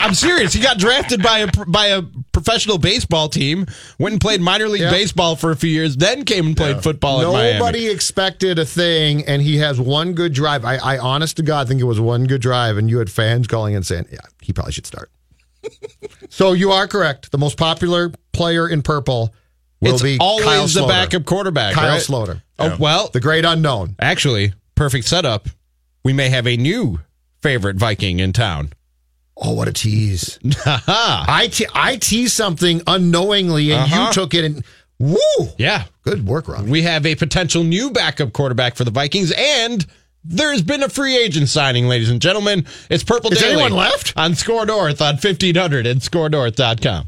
I'm 0.00 0.14
serious. 0.14 0.52
He 0.52 0.60
got 0.60 0.78
drafted 0.78 1.22
by 1.22 1.38
a 1.38 1.48
by 1.66 1.86
a 1.86 2.02
professional 2.32 2.78
baseball 2.78 3.28
team, 3.28 3.66
went 3.98 4.12
and 4.14 4.20
played 4.20 4.40
minor 4.40 4.68
league 4.68 4.82
Yeah. 4.82 4.90
baseball 4.90 5.36
for 5.36 5.50
a 5.52 5.56
few 5.56 5.70
years, 5.70 5.96
then 5.96 6.24
came 6.24 6.46
and 6.48 6.56
played 6.56 6.82
football 6.82 7.20
at 7.22 7.32
Miami. 7.32 7.58
Nobody 7.58 7.86
expected 7.88 8.58
a 8.58 8.64
thing, 8.66 9.24
and 9.26 9.42
he 9.42 9.58
has 9.58 9.78
one 9.80 10.12
good 10.14 10.32
drive. 10.32 10.64
I, 10.64 10.76
I, 10.76 10.98
honest 10.98 11.36
to 11.38 11.42
God, 11.42 11.68
think 11.68 11.80
it 11.80 11.84
was 11.84 12.00
one 12.00 12.24
good 12.24 12.40
drive, 12.40 12.76
and 12.76 12.90
you 12.90 12.98
had 12.98 13.10
fans 13.10 13.46
calling 13.46 13.74
and 13.74 13.86
saying, 13.86 14.06
"Yeah, 14.10 14.18
he 14.42 14.52
probably 14.52 14.72
should 14.72 14.86
start." 14.86 15.10
So 16.28 16.52
you 16.52 16.70
are 16.72 16.86
correct. 16.86 17.30
The 17.32 17.38
most 17.38 17.56
popular 17.56 18.12
player 18.32 18.68
in 18.68 18.82
purple 18.82 19.34
will 19.80 19.94
it's 19.94 20.02
be 20.02 20.16
always 20.20 20.44
Kyle 20.44 20.66
the 20.66 20.86
backup 20.88 21.24
quarterback. 21.24 21.74
Kyle 21.74 21.88
right? 21.90 22.00
Sloter, 22.02 22.42
Oh 22.58 22.76
well, 22.78 23.08
the 23.12 23.20
great 23.20 23.44
unknown. 23.44 23.96
actually, 24.00 24.54
perfect 24.74 25.06
setup. 25.06 25.48
We 26.04 26.12
may 26.12 26.28
have 26.30 26.46
a 26.46 26.56
new 26.56 27.00
favorite 27.42 27.76
Viking 27.76 28.20
in 28.20 28.32
town. 28.32 28.72
Oh, 29.36 29.52
what 29.52 29.68
a 29.68 29.72
tease! 29.72 30.38
Haha. 30.46 31.24
I 31.30 31.48
te- 31.48 31.66
I 31.74 31.96
teased 31.96 32.32
something 32.34 32.80
unknowingly, 32.86 33.70
and 33.72 33.82
Uh-huh. 33.82 34.06
you 34.06 34.12
took 34.14 34.32
it 34.32 34.44
and 34.46 34.64
woo! 34.98 35.18
yeah, 35.58 35.84
Good 36.04 36.26
work, 36.26 36.48
Ron. 36.48 36.70
we 36.70 36.82
have 36.82 37.04
a 37.04 37.14
potential 37.16 37.62
new 37.62 37.90
backup 37.90 38.32
quarterback 38.32 38.76
for 38.76 38.84
the 38.84 38.90
Vikings, 38.90 39.32
and 39.36 39.84
there's 40.28 40.62
been 40.62 40.82
a 40.82 40.88
free 40.88 41.16
agent 41.16 41.48
signing, 41.48 41.88
ladies 41.88 42.10
and 42.10 42.20
gentlemen. 42.20 42.66
It's 42.90 43.04
Purple 43.04 43.32
Is 43.32 43.38
Daily 43.38 43.52
anyone 43.62 43.72
left? 43.72 44.12
on 44.16 44.34
SKOR 44.34 44.66
North 44.66 45.00
on 45.00 45.14
1500 45.14 45.86
and 45.86 46.00
skornorth.com. 46.00 47.06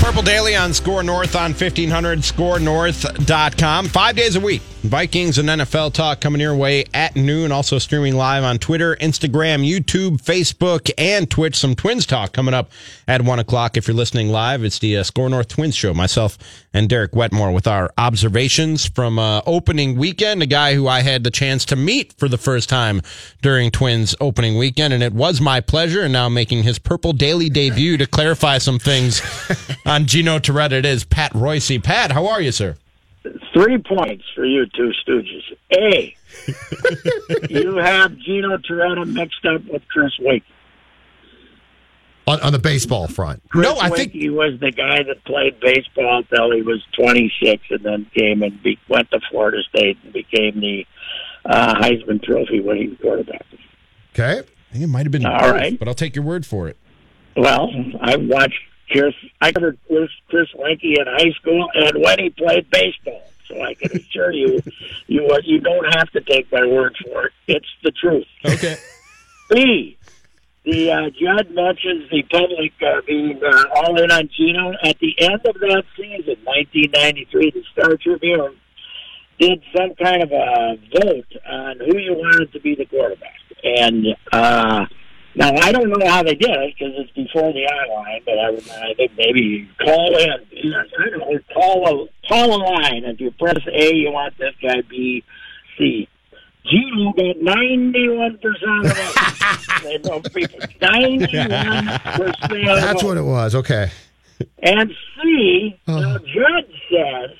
Purple 0.00 0.22
Daily 0.22 0.56
on 0.56 0.72
SKOR 0.72 1.02
North 1.02 1.36
on 1.36 1.50
1500 1.52 2.20
skornorth.com. 2.20 3.86
Five 3.88 4.16
days 4.16 4.36
a 4.36 4.40
week. 4.40 4.62
Vikings 4.88 5.38
and 5.38 5.48
NFL 5.48 5.92
talk 5.92 6.20
coming 6.20 6.40
your 6.40 6.56
way 6.56 6.84
at 6.92 7.14
noon. 7.14 7.52
Also 7.52 7.78
streaming 7.78 8.16
live 8.16 8.42
on 8.42 8.58
Twitter, 8.58 8.96
Instagram, 8.96 9.68
YouTube, 9.68 10.22
Facebook, 10.22 10.90
and 10.98 11.30
Twitch. 11.30 11.56
Some 11.56 11.74
Twins 11.74 12.06
talk 12.06 12.32
coming 12.32 12.54
up 12.54 12.70
at 13.06 13.22
1 13.22 13.38
o'clock. 13.38 13.76
If 13.76 13.86
you're 13.86 13.94
listening 13.94 14.30
live, 14.30 14.64
it's 14.64 14.78
the 14.78 14.96
uh, 14.96 15.02
SKOR 15.02 15.28
North 15.28 15.48
Twins 15.48 15.76
show. 15.76 15.94
Myself 15.94 16.38
and 16.72 16.88
Derek 16.88 17.14
Wetmore 17.14 17.52
with 17.52 17.66
our 17.66 17.90
observations 17.98 18.86
from 18.86 19.18
uh, 19.18 19.42
opening 19.46 19.96
weekend. 19.96 20.42
A 20.42 20.46
guy 20.46 20.74
who 20.74 20.88
I 20.88 21.02
had 21.02 21.22
the 21.22 21.30
chance 21.30 21.64
to 21.66 21.76
meet 21.76 22.14
for 22.14 22.28
the 22.28 22.38
first 22.38 22.68
time 22.68 23.02
during 23.42 23.70
Twins 23.70 24.14
opening 24.20 24.56
weekend. 24.56 24.94
And 24.94 25.02
it 25.02 25.12
was 25.12 25.40
my 25.40 25.60
pleasure. 25.60 26.02
And 26.02 26.12
now 26.12 26.28
making 26.28 26.62
his 26.62 26.78
Purple 26.78 27.12
Daily 27.12 27.48
debut 27.48 27.96
to 27.98 28.06
clarify 28.06 28.58
some 28.58 28.78
things 28.78 29.22
on 29.86 30.06
Gino 30.06 30.38
Torretta. 30.38 30.72
It 30.72 30.86
is 30.86 31.04
Pat 31.04 31.32
Reusse. 31.34 31.82
Pat, 31.82 32.12
how 32.12 32.26
are 32.26 32.40
you, 32.40 32.52
sir? 32.52 32.76
Three 33.52 33.78
points 33.78 34.24
for 34.34 34.44
you 34.44 34.66
two 34.66 34.92
stooges. 35.06 35.42
A, 35.72 36.14
you 37.50 37.76
have 37.76 38.16
Gino 38.18 38.56
Torretta 38.58 39.06
mixed 39.06 39.44
up 39.44 39.64
with 39.66 39.82
Chris 39.88 40.12
Wake. 40.20 40.44
On, 42.26 42.38
on 42.42 42.52
the 42.52 42.58
baseball 42.58 43.08
front, 43.08 43.42
Chris 43.48 43.64
No, 43.66 43.78
I 43.80 43.88
think- 43.88 44.12
he 44.12 44.28
was 44.28 44.60
the 44.60 44.70
guy 44.70 45.02
that 45.02 45.24
played 45.24 45.58
baseball 45.60 46.18
until 46.18 46.52
he 46.52 46.60
was 46.62 46.82
26 47.00 47.62
and 47.70 47.80
then 47.82 48.06
came 48.14 48.42
and 48.42 48.62
be, 48.62 48.78
went 48.88 49.10
to 49.12 49.20
Florida 49.30 49.62
State 49.74 49.96
and 50.04 50.12
became 50.12 50.60
the 50.60 50.86
uh, 51.46 51.74
Heisman 51.76 52.22
Trophy 52.22 52.60
winning 52.60 52.96
quarterback. 53.00 53.46
okay. 54.14 54.40
I 54.40 54.72
think 54.72 54.84
it 54.84 54.88
might 54.88 55.04
have 55.06 55.12
been 55.12 55.24
All 55.24 55.38
both, 55.40 55.50
right. 55.52 55.78
but 55.78 55.88
I'll 55.88 55.94
take 55.94 56.14
your 56.14 56.24
word 56.24 56.44
for 56.44 56.68
it. 56.68 56.76
Well, 57.34 57.70
I 58.02 58.16
watched 58.16 58.60
Chris. 58.90 59.14
I 59.40 59.52
covered 59.52 59.78
Chris, 59.86 60.10
Chris 60.28 60.48
Weinke 60.54 60.98
in 60.98 61.06
high 61.06 61.32
school 61.40 61.68
and 61.74 62.02
when 62.02 62.18
he 62.18 62.30
played 62.30 62.70
baseball. 62.70 63.22
So 63.46 63.62
I 63.62 63.74
can 63.74 63.96
assure 63.96 64.32
you, 64.32 64.60
you 65.06 65.30
are, 65.30 65.40
you 65.40 65.60
don't 65.60 65.86
have 65.96 66.10
to 66.10 66.20
take 66.20 66.50
my 66.52 66.66
word 66.66 66.96
for 67.04 67.26
it. 67.26 67.32
It's 67.46 67.68
the 67.82 67.90
truth. 67.90 68.26
Okay. 68.44 68.76
B. 69.50 69.96
The 70.64 70.90
uh, 70.90 71.10
judge 71.10 71.48
mentions 71.50 72.10
the 72.10 72.22
public 72.24 72.74
uh, 72.82 73.00
being 73.06 73.40
uh, 73.42 73.64
all 73.74 73.98
in 74.02 74.10
on 74.10 74.28
Gino. 74.36 74.74
At 74.82 74.98
the 74.98 75.14
end 75.18 75.40
of 75.46 75.54
that 75.54 75.84
season, 75.96 76.36
1993, 76.44 77.50
the 77.52 77.62
Star 77.72 77.96
Tribune 77.96 78.54
did 79.38 79.62
some 79.74 79.94
kind 79.94 80.22
of 80.22 80.30
a 80.32 80.76
vote 80.92 81.32
on 81.48 81.78
who 81.78 81.96
you 81.96 82.12
wanted 82.12 82.52
to 82.52 82.60
be 82.60 82.74
the 82.74 82.84
quarterback. 82.84 83.40
And 83.64 84.08
uh, 84.30 84.86
now 85.38 85.54
I 85.54 85.70
don't 85.70 85.88
know 85.88 86.04
how 86.08 86.24
they 86.24 86.34
did 86.34 86.50
it 86.50 86.74
because 86.76 86.94
it's 86.96 87.12
before 87.12 87.52
the 87.52 87.64
eye 87.64 87.94
line, 87.94 88.22
but 88.24 88.38
I, 88.38 88.88
I 88.90 88.94
think 88.94 89.12
maybe 89.16 89.70
call 89.80 90.16
in. 90.18 90.30
I 90.30 91.10
don't 91.10 91.18
know, 91.20 91.38
call 91.54 92.04
a 92.04 92.26
call 92.26 92.56
a 92.56 92.60
line. 92.60 93.04
If 93.04 93.20
you 93.20 93.30
press 93.30 93.64
A, 93.72 93.94
you 93.94 94.10
want 94.10 94.36
this 94.36 94.54
guy. 94.60 94.82
B, 94.88 95.22
C. 95.78 96.08
Gino 96.66 97.12
got 97.12 97.40
ninety-one 97.40 98.38
percent 98.38 98.86
of 98.86 98.98
it. 98.98 99.38
They 99.84 99.98
know 99.98 100.20
people- 100.20 100.58
Ninety-one 100.80 101.86
percent. 102.16 102.80
That's 102.80 103.04
what 103.04 103.16
it 103.16 103.22
was. 103.22 103.54
Okay. 103.54 103.92
And 104.60 104.90
C, 105.22 105.78
the 105.86 105.92
oh. 105.92 106.18
judge 106.18 106.82
says 106.90 107.36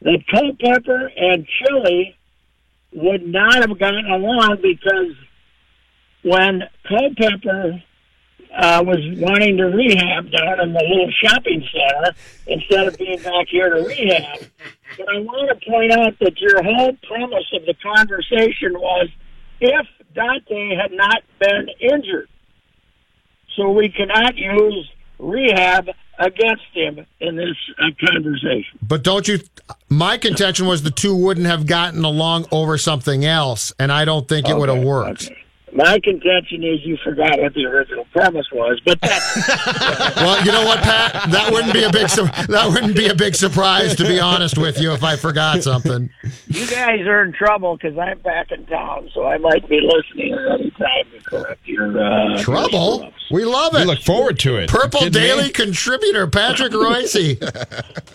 that 0.00 0.24
Culpepper 0.30 1.12
and 1.14 1.46
Chilly 1.46 2.16
would 2.94 3.26
not 3.26 3.56
have 3.56 3.78
gotten 3.78 4.06
along 4.10 4.58
because 4.62 5.14
when 6.26 6.64
Culpepper 6.88 7.80
uh, 8.58 8.82
was 8.84 8.98
wanting 9.18 9.56
to 9.58 9.64
rehab 9.66 10.30
down 10.32 10.60
in 10.60 10.72
the 10.72 10.82
little 10.82 11.10
shopping 11.22 11.64
center 11.72 12.16
instead 12.48 12.88
of 12.88 12.98
being 12.98 13.22
back 13.22 13.46
here 13.48 13.70
to 13.70 13.82
rehab. 13.82 14.40
But 14.96 15.08
I 15.10 15.18
want 15.18 15.50
to 15.50 15.68
point 15.68 15.92
out 15.92 16.18
that 16.20 16.40
your 16.40 16.62
whole 16.62 16.96
premise 17.06 17.44
of 17.52 17.66
the 17.66 17.74
conversation 17.82 18.72
was 18.72 19.08
if 19.60 19.86
Daunte 20.14 20.80
had 20.80 20.92
not 20.92 21.22
been 21.38 21.68
injured. 21.80 22.28
So 23.56 23.72
we 23.72 23.90
cannot 23.90 24.36
use 24.36 24.90
rehab 25.18 25.90
against 26.18 26.64
him 26.72 27.04
in 27.20 27.36
this 27.36 27.56
uh, 27.78 27.90
conversation. 28.08 28.78
But 28.80 29.02
don't 29.02 29.26
you? 29.28 29.40
My 29.90 30.16
contention 30.16 30.66
was 30.66 30.82
the 30.82 30.90
two 30.90 31.14
wouldn't 31.14 31.46
have 31.46 31.66
gotten 31.66 32.04
along 32.04 32.46
over 32.50 32.78
something 32.78 33.24
else, 33.24 33.74
and 33.78 33.92
I 33.92 34.06
don't 34.06 34.26
think 34.26 34.48
it 34.48 34.56
would 34.56 34.70
have 34.70 34.82
worked. 34.82 35.26
okay. 35.26 35.45
My 35.76 36.00
contention 36.00 36.64
is 36.64 36.80
you 36.84 36.96
forgot 37.04 37.38
what 37.38 37.52
the 37.52 37.66
original 37.66 38.06
premise 38.10 38.46
was, 38.50 38.80
but 38.84 38.98
that's 39.02 39.36
Well, 40.16 40.42
you 40.44 40.50
know 40.50 40.64
what, 40.64 40.80
Pat? 40.80 41.30
That 41.30 41.52
wouldn't 41.52 41.74
be 41.74 41.84
a 41.84 41.90
big 41.92 42.08
su- 42.08 42.24
that 42.24 42.70
wouldn't 42.72 42.96
be 42.96 43.08
a 43.08 43.14
big 43.14 43.34
surprise, 43.34 43.94
to 43.96 44.04
be 44.04 44.18
honest 44.18 44.56
with 44.56 44.80
you, 44.80 44.92
if 44.92 45.04
I 45.04 45.16
forgot 45.16 45.62
something. 45.62 46.08
you 46.46 46.66
guys 46.66 47.00
are 47.00 47.22
in 47.24 47.32
trouble 47.34 47.76
because 47.76 47.98
I'm 47.98 48.18
back 48.20 48.52
in 48.52 48.64
town, 48.66 49.10
so 49.12 49.26
I 49.26 49.36
might 49.36 49.68
be 49.68 49.80
listening 49.82 50.32
at 50.32 50.60
any 50.60 50.70
time 50.70 51.04
to 51.12 51.20
correct 51.24 51.68
your 51.68 52.02
uh, 52.02 52.38
Trouble? 52.42 53.12
We 53.30 53.44
love 53.44 53.74
it. 53.74 53.80
We 53.80 53.84
look 53.84 54.00
forward 54.00 54.38
to 54.40 54.56
it. 54.56 54.70
Purple 54.70 55.00
Kidding 55.00 55.20
me? 55.20 55.28
Daily 55.28 55.50
contributor 55.50 56.26
Patrick 56.26 56.72
Reusse. 56.72 57.36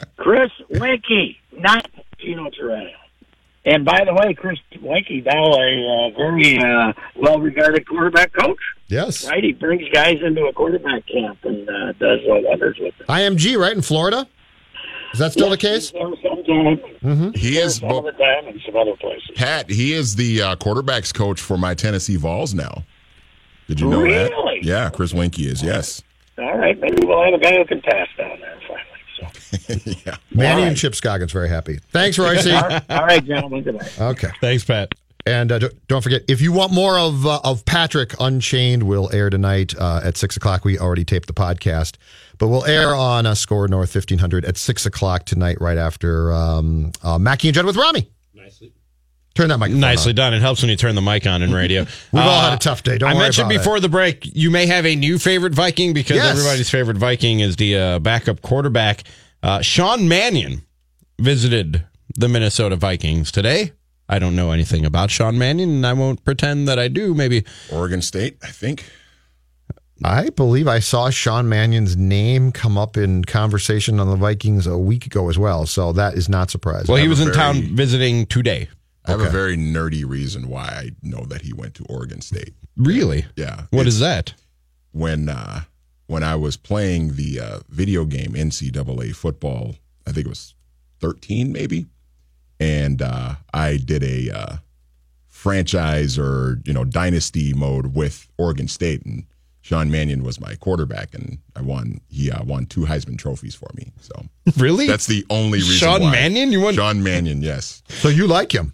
Chris 0.17 0.51
Weinke, 0.71 1.35
not 1.53 1.87
Pino 2.17 2.49
Toreno. 2.49 2.89
And 3.63 3.85
by 3.85 4.03
the 4.05 4.13
way, 4.13 4.33
Chris 4.33 4.57
Weinke 4.77 5.23
now 5.23 5.53
a 5.53 6.07
uh, 6.07 6.09
very 6.17 6.57
uh, 6.57 6.93
well-regarded 7.15 7.87
quarterback 7.87 8.33
coach. 8.33 8.57
Yes. 8.87 9.27
Right, 9.29 9.43
he 9.43 9.53
brings 9.53 9.87
guys 9.89 10.17
into 10.23 10.45
a 10.45 10.53
quarterback 10.53 11.05
camp 11.07 11.37
and 11.43 11.69
uh, 11.69 11.91
does 11.93 12.19
uh, 12.21 12.41
wonders 12.41 12.77
with 12.79 12.97
them. 12.97 13.07
IMG, 13.07 13.57
right 13.59 13.73
in 13.73 13.81
Florida. 13.83 14.27
Is 15.13 15.19
that 15.19 15.31
still 15.33 15.49
the 15.49 15.57
case? 15.57 15.89
Some- 15.91 16.15
Sometimes, 16.23 17.37
He 17.39 17.57
is 17.57 17.75
some 17.75 17.91
of 17.91 18.03
the 18.05 18.11
time, 18.13 18.47
and 18.47 18.59
some 18.65 18.75
other 18.75 18.95
places. 18.95 19.29
Pat. 19.35 19.69
He 19.69 19.93
is 19.93 20.15
the 20.15 20.41
uh, 20.41 20.55
quarterbacks 20.55 21.13
coach 21.13 21.39
for 21.39 21.57
my 21.57 21.73
Tennessee 21.75 22.15
Vols 22.15 22.53
now. 22.53 22.83
Did 23.67 23.79
you 23.79 23.89
know 23.89 24.01
that? 24.03 24.31
Yeah, 24.63 24.89
Chris 24.89 25.13
Weinke 25.13 25.45
is. 25.45 25.61
Yes. 25.61 26.01
All 26.37 26.57
right, 26.57 26.79
maybe 26.79 27.05
we'll 27.05 27.23
have 27.23 27.33
a 27.33 27.37
guy 27.37 27.57
who 27.57 27.65
can 27.65 27.81
pass 27.81 28.07
down 28.17 28.39
there 28.39 28.50
finally. 29.33 29.97
Yeah. 30.05 30.17
Manny 30.33 30.61
All 30.63 30.67
and 30.69 30.77
Chip 30.77 30.95
Scoggins 30.95 31.31
very 31.31 31.49
happy. 31.49 31.79
Thanks, 31.91 32.17
Reusse. 32.17 32.53
all, 32.61 32.67
right, 32.69 32.83
all 32.89 33.05
right, 33.05 33.23
gentlemen. 33.23 33.63
Good 33.63 33.75
night. 33.75 33.99
Okay. 34.01 34.29
Thanks, 34.41 34.63
Pat. 34.63 34.93
And 35.25 35.51
uh, 35.51 35.59
don't- 35.59 35.87
don't 35.87 36.01
forget, 36.01 36.23
if 36.27 36.41
you 36.41 36.51
want 36.51 36.73
more 36.73 36.97
of 36.97 37.25
uh, 37.27 37.39
of 37.43 37.63
Patrick 37.65 38.13
Unchained, 38.19 38.83
will 38.83 39.09
air 39.13 39.29
tonight 39.29 39.75
uh, 39.77 40.01
at 40.03 40.17
six 40.17 40.35
o'clock. 40.35 40.65
We 40.65 40.79
already 40.79 41.05
taped 41.05 41.27
the 41.27 41.33
podcast, 41.33 41.97
but 42.39 42.47
we'll 42.47 42.65
air 42.65 42.95
on 42.95 43.27
uh, 43.27 43.35
SKOR 43.35 43.67
North 43.67 43.91
fifteen 43.91 44.17
hundred 44.17 44.45
at 44.45 44.57
six 44.57 44.85
o'clock 44.87 45.25
tonight, 45.25 45.57
right 45.61 45.77
after 45.77 46.31
um, 46.33 46.91
uh, 47.03 47.19
Mackey 47.19 47.49
and 47.49 47.55
Judd 47.55 47.65
with 47.65 47.75
Rami. 47.75 48.09
Nicely 49.35 49.43
turn 49.43 49.49
that 49.49 49.57
microphone. 49.59 49.79
Nicely 49.81 50.11
on. 50.11 50.15
done. 50.15 50.33
It 50.33 50.41
helps 50.41 50.61
when 50.61 50.69
you 50.69 50.75
turn 50.75 50.95
the 50.95 51.01
mic 51.01 51.25
on 51.25 51.41
in 51.41 51.53
radio. 51.53 51.81
We've 52.11 52.21
all 52.21 52.29
Uh, 52.29 52.49
had 52.49 52.53
a 52.53 52.57
tough 52.57 52.83
day. 52.83 52.97
Don't 52.97 53.09
I 53.09 53.13
worry 53.13 53.23
mentioned 53.23 53.45
about 53.47 53.55
it. 53.55 53.57
before 53.59 53.79
the 53.79 53.89
break, 53.89 54.29
you 54.35 54.51
may 54.51 54.65
have 54.65 54.85
a 54.85 54.95
new 54.95 55.17
favorite 55.17 55.53
Viking 55.53 55.93
because 55.93 56.17
Yes. 56.17 56.31
everybody's 56.37 56.69
favorite 56.69 56.97
Viking 56.97 57.39
is 57.39 57.55
the 57.55 57.77
uh, 57.77 57.99
backup 57.99 58.41
quarterback. 58.41 59.03
Uh, 59.41 59.61
Sean 59.61 60.07
Mannion 60.07 60.63
visited 61.19 61.85
the 62.17 62.27
Minnesota 62.27 62.75
Vikings 62.75 63.31
today. 63.31 63.71
I 64.09 64.19
don't 64.19 64.35
know 64.35 64.51
anything 64.51 64.85
about 64.85 65.09
Sean 65.09 65.37
Mannion, 65.37 65.69
and 65.69 65.87
I 65.87 65.93
won't 65.93 66.23
pretend 66.25 66.67
that 66.67 66.77
I 66.77 66.89
do. 66.89 67.13
Maybe 67.13 67.45
Oregon 67.71 68.01
State, 68.01 68.37
I 68.43 68.47
think. 68.47 68.83
I 70.03 70.29
believe 70.31 70.67
I 70.67 70.79
saw 70.79 71.09
Sean 71.11 71.47
Mannion's 71.47 71.95
name 71.95 72.51
come 72.51 72.75
up 72.77 72.97
in 72.97 73.23
conversation 73.23 73.99
on 73.99 74.09
the 74.09 74.15
Vikings 74.15 74.65
a 74.67 74.77
week 74.77 75.05
ago 75.05 75.29
as 75.29 75.37
well, 75.37 75.65
so 75.67 75.93
that 75.93 76.15
is 76.15 76.27
not 76.27 76.49
surprising. 76.49 76.91
well, 76.91 77.01
he 77.01 77.07
was 77.07 77.21
a 77.21 77.27
in 77.27 77.33
town 77.33 77.61
visiting 77.75 78.25
today. 78.25 78.67
I 79.05 79.11
have 79.11 79.21
a 79.21 79.29
very 79.29 79.57
nerdy 79.57 80.07
reason 80.07 80.47
why 80.47 80.65
I 80.67 80.91
know 81.01 81.25
that 81.25 81.41
he 81.41 81.53
went 81.53 81.73
to 81.75 81.85
Oregon 81.85 82.21
State. 82.21 82.53
Really? 82.77 83.25
Yeah. 83.35 83.63
What 83.71 83.87
It's 83.87 83.95
is 83.95 83.99
that? 83.99 84.33
When 84.91 85.27
uh, 85.29 85.61
when 86.07 86.23
I 86.23 86.35
was 86.35 86.55
playing 86.57 87.15
the 87.15 87.39
uh, 87.39 87.59
video 87.69 88.05
game 88.05 88.33
NCAA 88.33 89.15
football, 89.15 89.75
I 90.05 90.11
think 90.11 90.25
it 90.27 90.29
was 90.29 90.53
13 90.99 91.51
maybe, 91.51 91.87
and 92.59 93.01
uh, 93.01 93.35
I 93.53 93.77
did 93.77 94.03
a 94.03 94.29
uh, 94.29 94.55
franchise 95.27 96.17
or 96.19 96.59
you 96.65 96.73
know 96.73 96.83
dynasty 96.85 97.53
mode 97.53 97.95
with 97.95 98.27
Oregon 98.37 98.67
State, 98.67 99.03
and 99.05 99.25
Sean 99.61 99.89
Mannion 99.89 100.23
was 100.23 100.39
my 100.39 100.55
quarterback, 100.55 101.13
and 101.13 101.39
I 101.55 101.61
won. 101.61 102.01
He 102.09 102.29
uh, 102.31 102.43
won 102.43 102.65
two 102.65 102.81
Heisman 102.81 103.17
trophies 103.17 103.55
for 103.55 103.69
me. 103.75 103.91
So 104.01 104.25
Really? 104.57 104.87
that's 104.87 105.07
the 105.07 105.25
only 105.29 105.59
reason. 105.59 105.75
Sean 105.77 106.01
why. 106.01 106.11
Mannion? 106.11 106.51
You 106.51 106.61
won- 106.61 106.73
Sean 106.73 107.01
Mannion? 107.03 107.41
Yes. 107.41 107.81
so 107.89 108.09
you 108.09 108.27
like 108.27 108.53
him? 108.53 108.73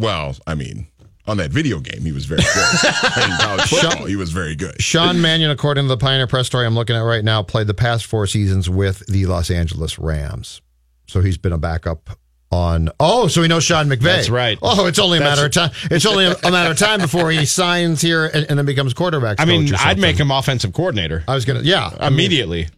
Well, 0.00 0.34
I 0.46 0.54
mean, 0.54 0.86
on 1.26 1.36
that 1.36 1.50
video 1.50 1.78
game, 1.78 2.00
he 2.00 2.10
was 2.12 2.24
very 2.24 2.42
good. 2.42 2.92
Playing 3.12 3.30
college 3.38 3.68
football, 3.68 4.06
he 4.06 4.16
was 4.16 4.32
very 4.32 4.56
good. 4.56 4.80
Sean 4.82 5.20
Mannion, 5.20 5.50
according 5.50 5.84
to 5.84 5.88
the 5.88 5.96
Pioneer 5.98 6.26
Press 6.26 6.46
story 6.46 6.66
I'm 6.66 6.74
looking 6.74 6.96
at 6.96 7.00
right 7.00 7.22
now, 7.24 7.42
played 7.42 7.66
the 7.66 7.74
past 7.74 8.06
four 8.06 8.26
seasons 8.26 8.68
with 8.70 9.06
the 9.06 9.26
Los 9.26 9.50
Angeles 9.50 9.98
Rams. 9.98 10.60
So 11.06 11.20
he's 11.20 11.36
been 11.38 11.52
a 11.52 11.58
backup 11.58 12.10
on. 12.50 12.88
Oh, 12.98 13.28
so 13.28 13.42
he 13.42 13.48
knows 13.48 13.62
Sean 13.64 13.88
McVay. 13.88 14.00
That's 14.02 14.30
right. 14.30 14.58
Oh, 14.62 14.86
it's 14.86 14.98
only 14.98 15.18
a 15.18 15.20
That's- 15.20 15.36
matter 15.36 15.46
of 15.46 15.52
time. 15.52 15.70
It's 15.90 16.06
only 16.06 16.24
a, 16.24 16.34
a 16.42 16.50
matter 16.50 16.70
of 16.70 16.78
time 16.78 17.00
before 17.00 17.30
he 17.30 17.44
signs 17.44 18.00
here 18.00 18.24
and, 18.26 18.46
and 18.48 18.58
then 18.58 18.64
becomes 18.66 18.94
quarterback. 18.94 19.38
I 19.38 19.44
mean, 19.44 19.62
coach 19.66 19.72
or 19.72 19.74
I'd 19.76 19.80
something. 19.80 20.00
make 20.00 20.16
him 20.16 20.30
offensive 20.30 20.72
coordinator 20.72 21.22
I 21.28 21.34
was 21.34 21.44
gonna. 21.44 21.60
Yeah, 21.60 21.90
I 22.00 22.08
mean, 22.08 22.14
immediately. 22.20 22.68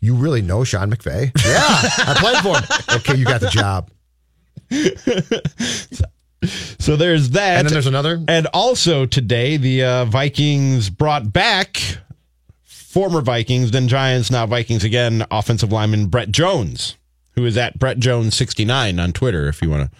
you 0.00 0.14
really 0.14 0.40
know 0.42 0.64
Sean 0.64 0.90
McVay? 0.90 1.30
Yeah, 1.44 1.66
I 2.08 2.14
played 2.18 2.38
for 2.38 2.56
him. 2.58 2.64
Okay, 3.00 3.16
you 3.16 3.24
got 3.24 3.40
the 3.40 3.50
job. 3.50 3.90
So 6.44 6.96
there's 6.96 7.30
that. 7.30 7.58
And 7.58 7.66
then 7.66 7.72
there's 7.72 7.86
another. 7.86 8.22
And 8.28 8.46
also 8.48 9.06
today, 9.06 9.56
the 9.56 9.84
uh, 9.84 10.04
Vikings 10.04 10.90
brought 10.90 11.32
back 11.32 11.80
former 12.64 13.20
Vikings, 13.20 13.70
then 13.70 13.88
Giants, 13.88 14.30
now 14.30 14.46
Vikings 14.46 14.84
again, 14.84 15.24
offensive 15.30 15.72
lineman 15.72 16.06
Brett 16.06 16.30
Jones, 16.30 16.96
who 17.32 17.44
is 17.44 17.56
at 17.56 17.78
Brett 17.78 17.98
Jones 17.98 18.34
69 18.34 18.98
on 18.98 19.12
Twitter 19.12 19.48
if 19.48 19.60
you 19.60 19.70
want 19.70 19.90
to 19.90 19.96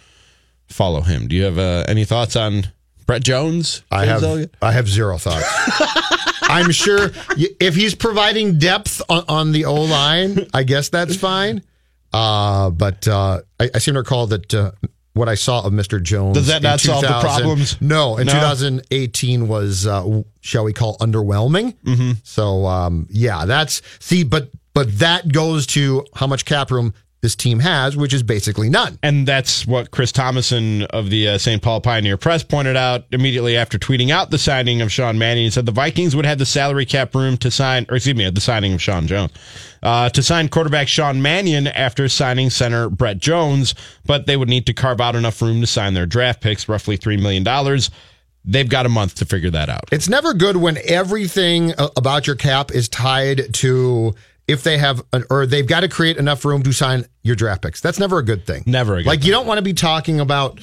follow 0.75 1.03
him. 1.03 1.29
Do 1.29 1.37
you 1.37 1.45
have 1.45 1.59
uh, 1.59 1.85
any 1.87 2.05
thoughts 2.05 2.35
on 2.35 2.69
Brett 3.07 3.23
Jones? 3.23 3.83
I 3.91 4.07
have? 4.07 4.51
I 4.63 4.73
have 4.73 4.89
zero 4.89 5.19
thoughts. 5.19 5.47
I'm 6.43 6.71
sure 6.71 7.11
if 7.37 7.75
he's 7.75 7.95
providing 7.95 8.59
depth 8.59 9.03
on, 9.09 9.25
on 9.29 9.53
the 9.53 9.67
O 9.67 9.75
line, 9.75 10.47
I 10.55 10.63
guess 10.63 10.89
that's 10.89 11.15
fine. 11.17 11.63
Uh, 12.13 12.71
but 12.71 13.07
uh, 13.07 13.43
I, 13.61 13.71
I 13.75 13.79
seem 13.79 13.95
to 13.95 14.01
recall 14.01 14.27
that 14.29 14.55
uh, 14.55 14.73
what 15.19 15.29
I 15.29 15.35
saw 15.35 15.65
of 15.67 15.73
Mr. 15.73 16.03
Jones 16.03 16.35
Does 16.37 16.47
that 16.47 16.63
not 16.63 16.81
solve 16.81 17.03
the 17.03 17.21
problems? 17.21 17.81
No, 17.81 18.17
in 18.17 18.27
No? 18.27 18.33
2018 18.33 19.49
was 19.49 19.87
uh, 19.87 20.23
shall 20.41 20.65
we 20.65 20.73
call 20.73 20.97
underwhelming? 20.99 21.75
Mm-hmm. 21.85 22.13
So 22.25 22.67
um, 22.67 23.07
yeah, 23.11 23.45
that's 23.45 23.83
see, 23.99 24.25
but 24.25 24.51
but 24.75 24.99
that 25.01 25.31
goes 25.31 25.67
to 25.69 26.07
how 26.15 26.27
much 26.27 26.45
cap 26.45 26.71
room 26.71 26.95
this 27.21 27.35
team 27.35 27.59
has, 27.59 27.97
which 27.97 28.15
is 28.15 28.23
basically 28.23 28.71
none. 28.71 28.99
And 29.03 29.27
that's 29.27 29.67
what 29.67 29.91
Chris 29.91 30.13
Tomasson 30.13 30.87
of 30.87 31.11
the 31.11 31.29
uh, 31.29 31.39
St. 31.39 31.61
Paul 31.61 31.81
Pioneer 31.81 32.17
Press 32.17 32.45
pointed 32.45 32.77
out 32.77 33.07
immediately 33.11 33.57
after 33.57 33.77
tweeting 33.79 34.11
out 34.11 34.31
the 34.31 34.39
signing 34.39 34.81
of 34.83 34.93
Sean 34.93 35.19
Mannion. 35.19 35.47
He 35.47 35.51
said 35.51 35.67
the 35.67 35.73
Vikings 35.73 36.15
would 36.15 36.27
have 36.27 36.39
the 36.39 36.47
salary 36.47 36.87
cap 36.87 37.15
room 37.15 37.37
to 37.39 37.51
sign, 37.51 37.87
or 37.89 37.97
excuse 37.97 38.17
me, 38.17 38.31
the 38.31 38.41
signing 38.41 38.73
of 38.73 38.81
Sean 38.81 39.09
Jones, 39.09 39.33
uh, 39.83 40.09
to 40.11 40.23
sign 40.23 40.49
quarterback 40.49 40.87
Sean 40.87 41.21
Mannion 41.21 41.67
after 41.67 42.09
signing 42.09 42.51
center 42.51 42.89
Brett 42.89 43.19
Jones, 43.19 43.75
but 44.07 44.27
they 44.27 44.37
would 44.37 44.49
need 44.49 44.67
to 44.67 44.73
carve 44.73 45.01
out 45.01 45.17
enough 45.17 45.43
room 45.43 45.61
to 45.61 45.67
sign 45.67 45.95
their 45.95 46.07
draft 46.07 46.41
picks, 46.41 46.69
roughly 46.69 46.97
$3 46.97 47.21
million. 47.21 47.45
They've 48.45 48.69
got 48.69 48.87
a 48.87 48.89
month 48.89 49.17
to 49.17 49.25
figure 49.25 49.51
that 49.51 49.69
out. 49.69 49.85
It's 49.91 50.09
never 50.09 50.33
good 50.33 50.57
when 50.57 50.79
everything 50.85 51.75
about 51.97 52.27
your 52.27 52.37
cap 52.37 52.71
is 52.71 52.89
tied 52.89 53.53
to 53.55 54.15
if 54.49 54.63
they 54.65 54.79
have 54.79 55.03
an, 55.13 55.25
or 55.31 55.47
they've 55.47 55.67
got 55.67 55.81
to 55.81 55.89
create 55.89 56.17
enough 56.17 56.45
room 56.45 56.63
to 56.65 56.73
sign 56.73 57.05
your 57.23 57.37
draft 57.37 57.63
picks. 57.63 57.81
That's 57.81 57.99
never 58.01 58.19
a 58.19 58.25
good 58.25 58.47
thing. 58.47 58.65
Never 58.67 58.97
a 58.97 59.03
good 59.03 59.07
like 59.07 59.25
you 59.25 59.31
don't 59.31 59.47
want 59.47 59.59
to 59.59 59.63
be 59.63 59.75
talking 59.75 60.19
about, 60.21 60.59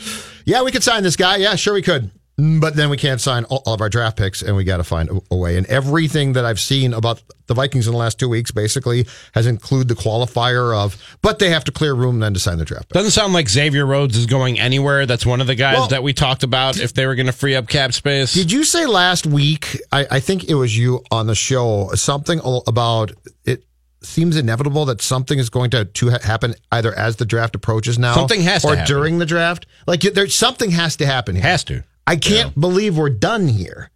yeah, 0.46 0.64
we 0.64 0.72
could 0.72 0.84
sign 0.84 1.04
this 1.04 1.16
guy. 1.16 1.38
Yeah, 1.38 1.56
sure 1.56 1.74
we 1.74 1.82
could. 1.82 2.12
Mm, 2.38 2.60
But 2.60 2.76
then 2.76 2.90
we 2.90 2.98
can't 2.98 3.22
sign 3.22 3.46
all, 3.46 3.64
all 3.66 3.76
of 3.76 3.80
our 3.82 3.88
draft 3.88 4.18
picks, 4.18 4.42
and 4.42 4.58
we 4.58 4.66
got 4.66 4.78
to 4.78 4.84
find 4.84 5.10
a, 5.10 5.22
a 5.32 5.36
way. 5.38 5.56
And 5.58 5.66
everything 5.68 6.34
that 6.34 6.44
I've 6.44 6.60
seen 6.60 6.94
about 6.94 7.24
the 7.48 7.54
Vikings 7.54 7.88
in 7.88 7.94
the 7.94 7.98
last 7.98 8.20
two 8.20 8.28
weeks 8.28 8.52
basically 8.52 9.06
has 9.36 9.48
included 9.48 9.88
the 9.88 9.94
qualifier 9.96 10.76
of, 10.76 10.98
but 11.22 11.40
they 11.40 11.50
have 11.52 11.64
to 11.66 11.72
clear 11.72 11.94
room 11.94 12.20
then 12.20 12.34
to 12.34 12.40
sign 12.42 12.58
the 12.58 12.66
draft 12.66 12.90
pick. 12.90 12.94
Doesn't 12.96 13.12
sound 13.12 13.32
like 13.32 13.48
Xavier 13.48 13.86
Rhodes 13.86 14.18
is 14.18 14.26
going 14.26 14.60
anywhere. 14.60 15.06
That's 15.06 15.26
one 15.26 15.40
of 15.40 15.48
the 15.48 15.56
guys 15.56 15.78
Well, 15.78 15.88
that 15.90 16.04
we 16.04 16.12
talked 16.12 16.44
about 16.44 16.78
if 16.78 16.94
they 16.94 17.06
were 17.06 17.16
going 17.16 17.28
to 17.28 17.32
free 17.32 17.56
up 17.56 17.70
cap 17.70 17.94
space. 17.94 18.34
Did 18.34 18.52
you 18.52 18.66
say 18.66 18.86
last 18.86 19.26
week? 19.26 19.80
I, 19.94 20.06
I 20.12 20.20
think 20.20 20.50
it 20.50 20.56
was 20.56 20.78
you 20.78 21.04
on 21.12 21.28
the 21.28 21.36
show 21.36 21.92
something 21.94 22.42
about 22.68 23.12
it. 23.46 23.64
Seems 24.06 24.38
inevitable 24.38 24.86
that 24.86 25.02
something 25.02 25.40
is 25.40 25.50
going 25.50 25.72
to 25.72 25.86
to 25.86 26.12
ha- 26.12 26.20
happen 26.22 26.56
either 26.72 26.94
as 26.94 27.18
the 27.18 27.26
draft 27.26 27.56
approaches 27.56 28.00
now, 28.00 28.14
Something 28.14 28.42
has 28.42 28.62
to 28.62 28.70
or 28.70 28.76
happen. 28.76 28.94
during 28.94 29.18
the 29.20 29.26
draft. 29.26 29.66
Like 29.88 30.02
there's 30.02 30.36
something 30.36 30.72
has 30.72 30.96
to 30.98 31.06
happen. 31.06 31.36
Here. 31.36 31.44
Has 31.44 31.64
to. 31.66 31.84
I 32.08 32.16
can't 32.16 32.58
believe 32.60 32.98
we're 32.98 33.10
done 33.10 33.48
here. 33.48 33.90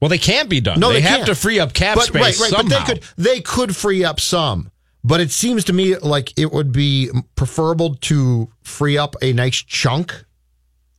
Well, 0.00 0.08
they 0.08 0.18
can't 0.18 0.48
be 0.48 0.60
done. 0.60 0.80
No, 0.80 0.88
they, 0.88 0.94
they 0.94 1.00
have 1.02 1.16
can't. 1.18 1.26
to 1.26 1.34
free 1.34 1.60
up 1.60 1.72
cap 1.72 1.94
but, 1.96 2.06
space 2.06 2.40
right, 2.40 2.40
right. 2.40 2.50
somehow. 2.50 2.78
But 2.78 2.86
they 2.86 2.94
could 2.94 3.04
they 3.16 3.40
could 3.40 3.76
free 3.76 4.04
up 4.04 4.18
some. 4.20 4.70
But 5.02 5.20
it 5.20 5.30
seems 5.30 5.64
to 5.64 5.72
me 5.72 5.96
like 5.96 6.38
it 6.38 6.52
would 6.52 6.72
be 6.72 7.10
preferable 7.34 7.94
to 7.96 8.50
free 8.62 8.98
up 8.98 9.16
a 9.22 9.32
nice 9.32 9.56
chunk 9.56 10.24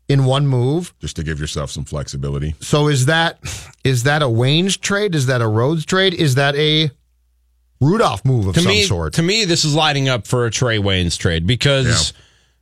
in 0.08 0.26
one 0.26 0.48
move. 0.48 0.94
just 1.00 1.16
to 1.16 1.24
give 1.24 1.40
yourself 1.40 1.72
some 1.72 1.86
flexibility. 1.86 2.56
So 2.60 2.88
is 2.88 3.06
that 3.06 3.40
is 3.84 4.04
that 4.04 4.22
a 4.22 4.26
Waynes 4.28 4.80
trade? 4.80 5.16
Is 5.16 5.28
that 5.28 5.42
a 5.42 5.48
Rhodes 5.48 5.86
trade? 5.86 6.14
Is 6.14 6.36
that 6.36 6.56
a 6.56 6.92
Rudolph 7.82 8.24
move 8.24 8.48
of 8.48 8.54
to 8.54 8.62
some 8.62 8.70
me, 8.70 8.84
sort? 8.84 9.14
to 9.14 9.24
me, 9.24 9.44
this 9.46 9.66
is 9.66 9.76
lining 9.76 10.08
up 10.08 10.28
for 10.28 10.46
a 10.46 10.52
Trae 10.52 10.80
Waynes 10.80 11.18
trade 11.18 11.48
because, 11.48 12.14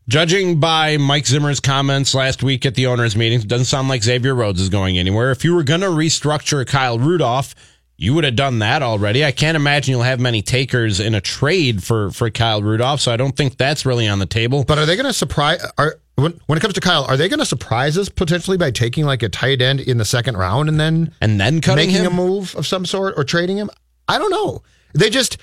judging 0.07 0.59
by 0.59 0.97
Mike 0.97 1.27
Zimmer's 1.27 1.59
comments 1.59 2.15
last 2.15 2.41
week 2.41 2.65
at 2.65 2.75
the 2.75 2.87
owners' 2.87 3.15
meeting, 3.15 3.41
it 3.41 3.47
doesn't 3.47 3.65
sound 3.65 3.89
like 3.89 4.01
Xavier 4.01 4.33
Rhodes 4.33 4.61
is 4.61 4.69
going 4.69 4.97
anywhere. 4.97 5.31
If 5.31 5.43
you 5.43 5.53
were 5.53 5.63
going 5.63 5.81
to 5.81 5.87
restructure 5.87 6.65
Kyle 6.65 6.97
Rudolph, 6.97 7.53
you 7.97 8.13
would 8.13 8.23
have 8.23 8.37
done 8.37 8.59
that 8.59 8.81
already. 8.81 9.25
I 9.25 9.33
can't 9.33 9.57
imagine 9.57 9.91
you'll 9.91 10.03
have 10.03 10.21
many 10.21 10.41
takers 10.41 11.01
in 11.01 11.13
a 11.13 11.21
trade 11.21 11.83
for 11.83 12.11
for 12.11 12.29
Kyle 12.29 12.61
Rudolph, 12.61 13.01
so 13.01 13.11
I 13.11 13.17
don't 13.17 13.35
think 13.35 13.57
that's 13.57 13.85
really 13.85 14.07
on 14.07 14.19
the 14.19 14.25
table. 14.25 14.63
But 14.63 14.77
are 14.77 14.85
they 14.85 14.95
going 14.95 15.05
to 15.05 15.13
surprise? 15.13 15.61
Are 15.77 15.99
when, 16.15 16.39
when 16.45 16.57
it 16.57 16.61
comes 16.61 16.75
to 16.75 16.79
Kyle, 16.79 17.03
are 17.03 17.17
they 17.17 17.27
going 17.27 17.39
to 17.39 17.45
surprise 17.45 17.97
us 17.97 18.07
potentially 18.07 18.55
by 18.55 18.71
taking 18.71 19.05
like 19.05 19.21
a 19.21 19.27
tight 19.29 19.61
end 19.61 19.81
in 19.81 19.97
the 19.97 20.05
second 20.05 20.37
round 20.37 20.69
and 20.69 20.79
then 20.79 21.13
and 21.19 21.41
then 21.41 21.59
cutting 21.59 21.87
making 21.87 22.05
him? 22.05 22.13
a 22.13 22.15
move 22.15 22.55
of 22.55 22.65
some 22.65 22.85
sort 22.85 23.15
or 23.17 23.25
trading 23.25 23.57
him? 23.57 23.69
I 24.07 24.17
don't 24.17 24.31
know. 24.31 24.63
They 24.93 25.09
just. 25.09 25.37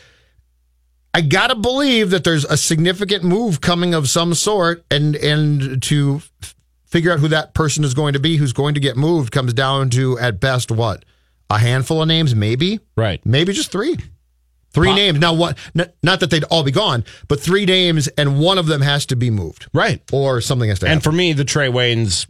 I 1.15 1.23
gotta 1.23 1.55
believe 1.55 2.11
that 2.11 2.25
there's 2.25 2.45
a 2.45 2.59
significant 2.59 3.25
move 3.25 3.63
coming 3.63 3.95
of 3.95 4.09
some 4.09 4.35
sort, 4.35 4.85
and 4.91 5.17
and 5.17 5.83
to 5.85 6.21
f- 6.43 6.55
figure 6.85 7.11
out 7.11 7.21
who 7.21 7.29
that 7.29 7.55
person 7.55 7.85
is 7.85 7.95
going 7.95 8.13
to 8.13 8.19
be, 8.19 8.37
who's 8.37 8.53
going 8.53 8.75
to 8.75 8.81
get 8.81 8.99
moved, 8.99 9.33
comes 9.33 9.55
down 9.55 9.89
to 9.91 10.19
at 10.19 10.41
best 10.41 10.71
what 10.71 11.05
a 11.49 11.59
handful 11.59 12.03
of 12.03 12.09
names, 12.09 12.35
maybe, 12.35 12.81
right? 12.97 13.25
Maybe 13.25 13.53
just 13.53 13.73
three. 13.73 13.97
Three 14.73 14.95
names. 14.95 15.19
Now, 15.19 15.33
what? 15.33 15.57
Not, 15.75 15.93
not 16.03 16.21
that 16.21 16.29
they'd 16.29 16.45
all 16.45 16.63
be 16.63 16.71
gone, 16.71 17.07
but 17.29 17.41
three 17.41 17.65
names, 17.65 18.09
and 18.09 18.39
one 18.39 18.59
of 18.59 18.67
them 18.67 18.83
has 18.83 19.07
to 19.07 19.17
be 19.17 19.31
moved, 19.31 19.67
right? 19.73 20.03
Or 20.13 20.43
something 20.43 20.69
has 20.69 20.81
to 20.81 20.87
happen. 20.87 20.97
And 20.99 21.03
for 21.03 21.13
me, 21.13 21.33
the 21.33 21.45
Trae 21.47 21.73
Waynes 21.73 22.27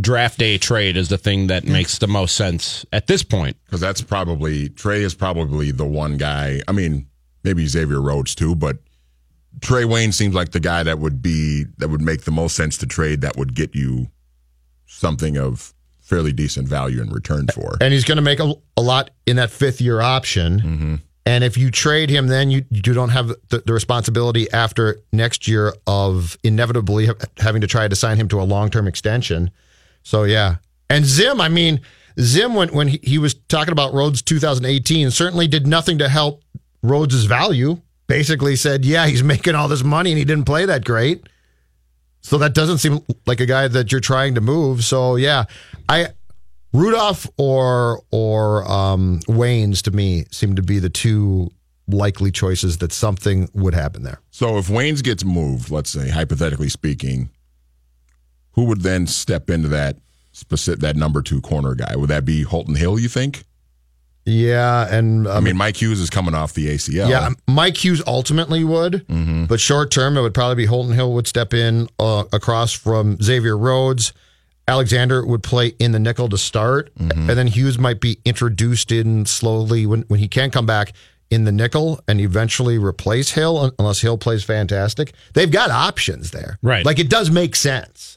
draft 0.00 0.38
day 0.38 0.58
trade 0.58 0.96
is 0.96 1.08
the 1.08 1.18
thing 1.18 1.46
that 1.48 1.64
makes 1.64 1.98
the 1.98 2.06
most 2.06 2.36
sense 2.36 2.84
at 2.92 3.06
this 3.06 3.22
point. 3.22 3.56
Because 3.64 3.80
that's 3.80 4.00
probably, 4.00 4.68
Trae 4.70 5.00
is 5.00 5.14
probably 5.14 5.70
the 5.70 5.86
one 5.86 6.16
guy. 6.16 6.60
I 6.68 6.72
mean, 6.72 7.06
maybe 7.44 7.66
Xavier 7.66 8.00
Rhodes 8.00 8.34
too, 8.34 8.54
but 8.54 8.78
Trae 9.60 9.86
Wayne 9.86 10.12
seems 10.12 10.34
like 10.34 10.52
the 10.52 10.60
guy 10.60 10.82
that 10.82 10.98
would 10.98 11.22
be, 11.22 11.64
that 11.78 11.88
would 11.88 12.02
make 12.02 12.24
the 12.24 12.30
most 12.30 12.56
sense 12.56 12.76
to 12.78 12.86
trade 12.86 13.22
that 13.22 13.36
would 13.36 13.54
get 13.54 13.74
you 13.74 14.08
something 14.86 15.38
of 15.38 15.72
fairly 16.00 16.32
decent 16.32 16.68
value 16.68 17.02
in 17.02 17.10
return 17.10 17.48
for. 17.48 17.76
and 17.80 17.92
he's 17.92 18.04
going 18.04 18.16
to 18.16 18.22
make 18.22 18.38
a, 18.38 18.54
a 18.76 18.82
lot 18.82 19.10
in 19.26 19.36
that 19.36 19.50
fifth 19.50 19.80
year 19.80 20.00
option. 20.00 20.60
Mm-hmm. 20.60 20.94
And 21.24 21.42
if 21.42 21.56
you 21.56 21.72
trade 21.72 22.08
him, 22.08 22.28
then 22.28 22.52
you, 22.52 22.64
you 22.70 22.80
don't 22.80 23.08
have 23.08 23.28
the, 23.48 23.62
the 23.66 23.72
responsibility 23.72 24.48
after 24.52 25.00
next 25.12 25.48
year 25.48 25.74
of 25.88 26.38
inevitably 26.44 27.06
ha- 27.06 27.14
having 27.38 27.60
to 27.62 27.66
try 27.66 27.88
to 27.88 27.96
sign 27.96 28.16
him 28.16 28.28
to 28.28 28.40
a 28.40 28.44
long 28.44 28.70
term 28.70 28.86
extension. 28.86 29.50
So, 30.06 30.22
yeah. 30.22 30.58
And 30.88 31.04
Zim, 31.04 31.40
I 31.40 31.48
mean, 31.48 31.80
Zim, 32.20 32.54
when, 32.54 32.68
when 32.68 32.86
he, 32.86 33.00
he 33.02 33.18
was 33.18 33.34
talking 33.34 33.72
about 33.72 33.92
Rhodes 33.92 34.22
2018, 34.22 35.10
certainly 35.10 35.48
did 35.48 35.66
nothing 35.66 35.98
to 35.98 36.08
help 36.08 36.44
Rhodes' 36.80 37.24
value. 37.24 37.80
Basically 38.06 38.54
said, 38.54 38.84
yeah, 38.84 39.08
he's 39.08 39.24
making 39.24 39.56
all 39.56 39.66
this 39.66 39.82
money 39.82 40.12
and 40.12 40.18
he 40.18 40.24
didn't 40.24 40.44
play 40.44 40.64
that 40.64 40.84
great. 40.84 41.28
So 42.20 42.38
that 42.38 42.54
doesn't 42.54 42.78
seem 42.78 43.00
like 43.26 43.40
a 43.40 43.46
guy 43.46 43.66
that 43.66 43.90
you're 43.90 44.00
trying 44.00 44.36
to 44.36 44.40
move. 44.40 44.84
So 44.84 45.16
yeah, 45.16 45.46
I 45.88 46.10
Rudolph 46.72 47.26
or 47.36 48.00
or 48.12 48.70
um, 48.70 49.20
Waynes 49.26 49.82
to 49.82 49.90
me 49.90 50.26
seem 50.30 50.54
to 50.54 50.62
be 50.62 50.78
the 50.78 50.88
two 50.88 51.50
likely 51.88 52.30
choices 52.30 52.78
that 52.78 52.92
something 52.92 53.48
would 53.54 53.74
happen 53.74 54.04
there. 54.04 54.20
So 54.30 54.56
if 54.58 54.68
Waynes 54.68 55.02
gets 55.02 55.24
moved, 55.24 55.70
let's 55.70 55.90
say 55.90 56.10
hypothetically 56.10 56.68
speaking, 56.68 57.30
who 58.56 58.64
would 58.64 58.80
then 58.80 59.06
step 59.06 59.48
into 59.48 59.68
that 59.68 59.96
specific 60.32 60.80
that 60.80 60.96
number 60.96 61.22
two 61.22 61.40
corner 61.40 61.74
guy? 61.74 61.94
Would 61.94 62.10
that 62.10 62.24
be 62.24 62.42
Holton 62.42 62.74
Hill? 62.74 62.98
You 62.98 63.08
think? 63.08 63.44
Yeah, 64.24 64.92
and 64.92 65.28
I 65.28 65.36
um, 65.36 65.44
mean, 65.44 65.56
Mike 65.56 65.80
Hughes 65.80 66.00
is 66.00 66.10
coming 66.10 66.34
off 66.34 66.52
the 66.52 66.66
ACL. 66.66 67.08
Yeah, 67.08 67.30
Mike 67.46 67.76
Hughes 67.76 68.02
ultimately 68.08 68.64
would, 68.64 69.06
mm-hmm. 69.06 69.44
but 69.44 69.60
short 69.60 69.92
term 69.92 70.16
it 70.16 70.22
would 70.22 70.34
probably 70.34 70.56
be 70.56 70.66
Holton 70.66 70.94
Hill 70.94 71.12
would 71.12 71.28
step 71.28 71.54
in 71.54 71.88
uh, 72.00 72.24
across 72.32 72.72
from 72.72 73.22
Xavier 73.22 73.56
Rhodes. 73.56 74.12
Alexander 74.66 75.24
would 75.24 75.44
play 75.44 75.68
in 75.78 75.92
the 75.92 76.00
nickel 76.00 76.28
to 76.28 76.36
start, 76.36 76.92
mm-hmm. 76.96 77.30
and 77.30 77.38
then 77.38 77.46
Hughes 77.46 77.78
might 77.78 78.00
be 78.00 78.18
introduced 78.24 78.90
in 78.90 79.26
slowly 79.26 79.86
when, 79.86 80.02
when 80.08 80.18
he 80.18 80.26
can 80.26 80.50
come 80.50 80.66
back 80.66 80.92
in 81.30 81.44
the 81.44 81.52
nickel 81.52 82.00
and 82.08 82.20
eventually 82.20 82.78
replace 82.78 83.30
Hill 83.30 83.72
unless 83.78 84.00
Hill 84.00 84.18
plays 84.18 84.42
fantastic. 84.42 85.12
They've 85.34 85.50
got 85.50 85.70
options 85.70 86.32
there. 86.32 86.58
Right. 86.62 86.84
Like 86.84 86.98
it 86.98 87.08
does 87.08 87.30
make 87.30 87.54
sense. 87.54 88.15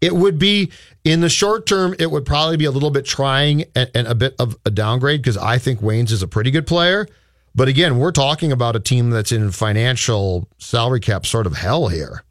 It 0.00 0.14
would 0.14 0.38
be 0.38 0.70
in 1.04 1.20
the 1.20 1.28
short 1.28 1.66
term, 1.66 1.94
it 1.98 2.10
would 2.10 2.24
probably 2.24 2.56
be 2.56 2.64
a 2.66 2.70
little 2.70 2.90
bit 2.90 3.04
trying 3.04 3.64
and, 3.74 3.90
and 3.94 4.06
a 4.06 4.14
bit 4.14 4.34
of 4.38 4.56
a 4.64 4.70
downgrade 4.70 5.20
because 5.22 5.36
I 5.36 5.58
think 5.58 5.80
Waynes 5.80 6.12
is 6.12 6.22
a 6.22 6.28
pretty 6.28 6.50
good 6.50 6.66
player. 6.66 7.06
But 7.54 7.66
again, 7.66 7.98
we're 7.98 8.12
talking 8.12 8.52
about 8.52 8.76
a 8.76 8.80
team 8.80 9.10
that's 9.10 9.32
in 9.32 9.50
financial 9.50 10.48
salary 10.58 11.00
cap 11.00 11.26
sort 11.26 11.46
of 11.46 11.56
hell 11.56 11.88
here. 11.88 12.22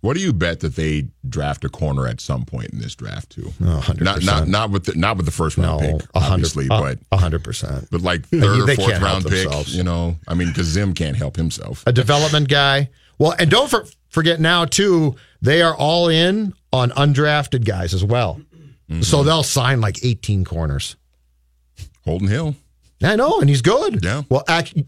What 0.00 0.14
do 0.16 0.22
you 0.22 0.32
bet 0.32 0.60
that 0.60 0.76
they 0.76 1.08
draft 1.28 1.62
a 1.62 1.68
corner 1.68 2.06
at 2.06 2.22
some 2.22 2.46
point 2.46 2.70
in 2.70 2.78
this 2.78 2.94
draft 2.94 3.28
too? 3.32 3.52
Oh, 3.62 3.82
100%. 3.84 4.00
Not 4.00 4.22
not 4.22 4.48
not 4.48 4.70
with 4.70 4.84
the, 4.86 4.94
not 4.94 5.18
with 5.18 5.26
the 5.26 5.32
first 5.32 5.58
round 5.58 5.82
No, 5.82 5.98
pick, 5.98 6.06
a 6.14 6.20
hundred- 6.20 6.32
obviously, 6.46 6.68
uh, 6.70 6.82
a- 6.82 6.96
but 7.10 7.18
hundred 7.18 7.44
percent. 7.44 7.88
But 7.90 8.00
like 8.00 8.24
third 8.28 8.66
they 8.66 8.72
or 8.72 8.76
fourth 8.76 9.00
round 9.02 9.24
pick, 9.24 9.42
themselves. 9.42 9.76
you 9.76 9.82
know. 9.82 10.16
I 10.26 10.32
mean, 10.32 10.48
because 10.48 10.68
Zim 10.68 10.94
can't 10.94 11.16
help 11.18 11.36
himself. 11.36 11.82
A 11.86 11.92
development 11.92 12.48
guy. 12.48 12.88
Well, 13.18 13.34
and 13.38 13.50
don't 13.50 13.68
for, 13.68 13.84
forget 14.08 14.40
now 14.40 14.64
too, 14.64 15.16
they 15.40 15.62
are 15.62 15.74
all 15.74 16.08
in 16.08 16.54
on 16.72 16.90
undrafted 16.90 17.64
guys 17.64 17.94
as 17.94 18.04
well. 18.04 18.40
Mm-hmm. 18.90 19.02
So 19.02 19.22
they'll 19.22 19.42
sign 19.42 19.80
like 19.80 20.04
18 20.04 20.44
corners. 20.44 20.96
Holton 22.04 22.28
Hill. 22.28 22.54
I 23.02 23.16
know, 23.16 23.40
and 23.40 23.48
he's 23.48 23.62
good. 23.62 24.04
Yeah. 24.04 24.22
Well, 24.28 24.44
actually, 24.48 24.86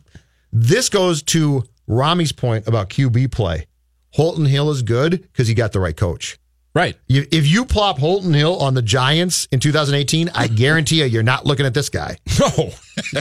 this 0.53 0.89
goes 0.89 1.23
to 1.25 1.65
Rami's 1.87 2.33
point 2.33 2.67
about 2.67 2.91
QB 2.91 3.33
play. 3.33 3.67
Holton 4.11 4.45
Hill 4.45 4.71
is 4.71 4.83
good 4.83 5.23
because 5.23 5.49
he 5.49 5.55
got 5.55 5.73
the 5.73 5.81
right 5.81 5.97
coach. 5.97 6.39
Right. 6.75 6.97
You, 7.07 7.27
if 7.31 7.47
you 7.47 7.67
plop 7.67 7.99
Holton 7.99 8.33
Hill 8.33 8.59
on 8.59 8.73
the 8.73 8.81
Giants 8.81 9.47
in 9.53 9.61
2018, 9.61 10.31
I 10.35 10.47
guarantee 10.47 11.01
you, 11.01 11.05
you're 11.05 11.23
not 11.23 11.45
looking 11.45 11.67
at 11.67 11.75
this 11.75 11.89
guy. 11.89 12.17
No. 12.41 12.71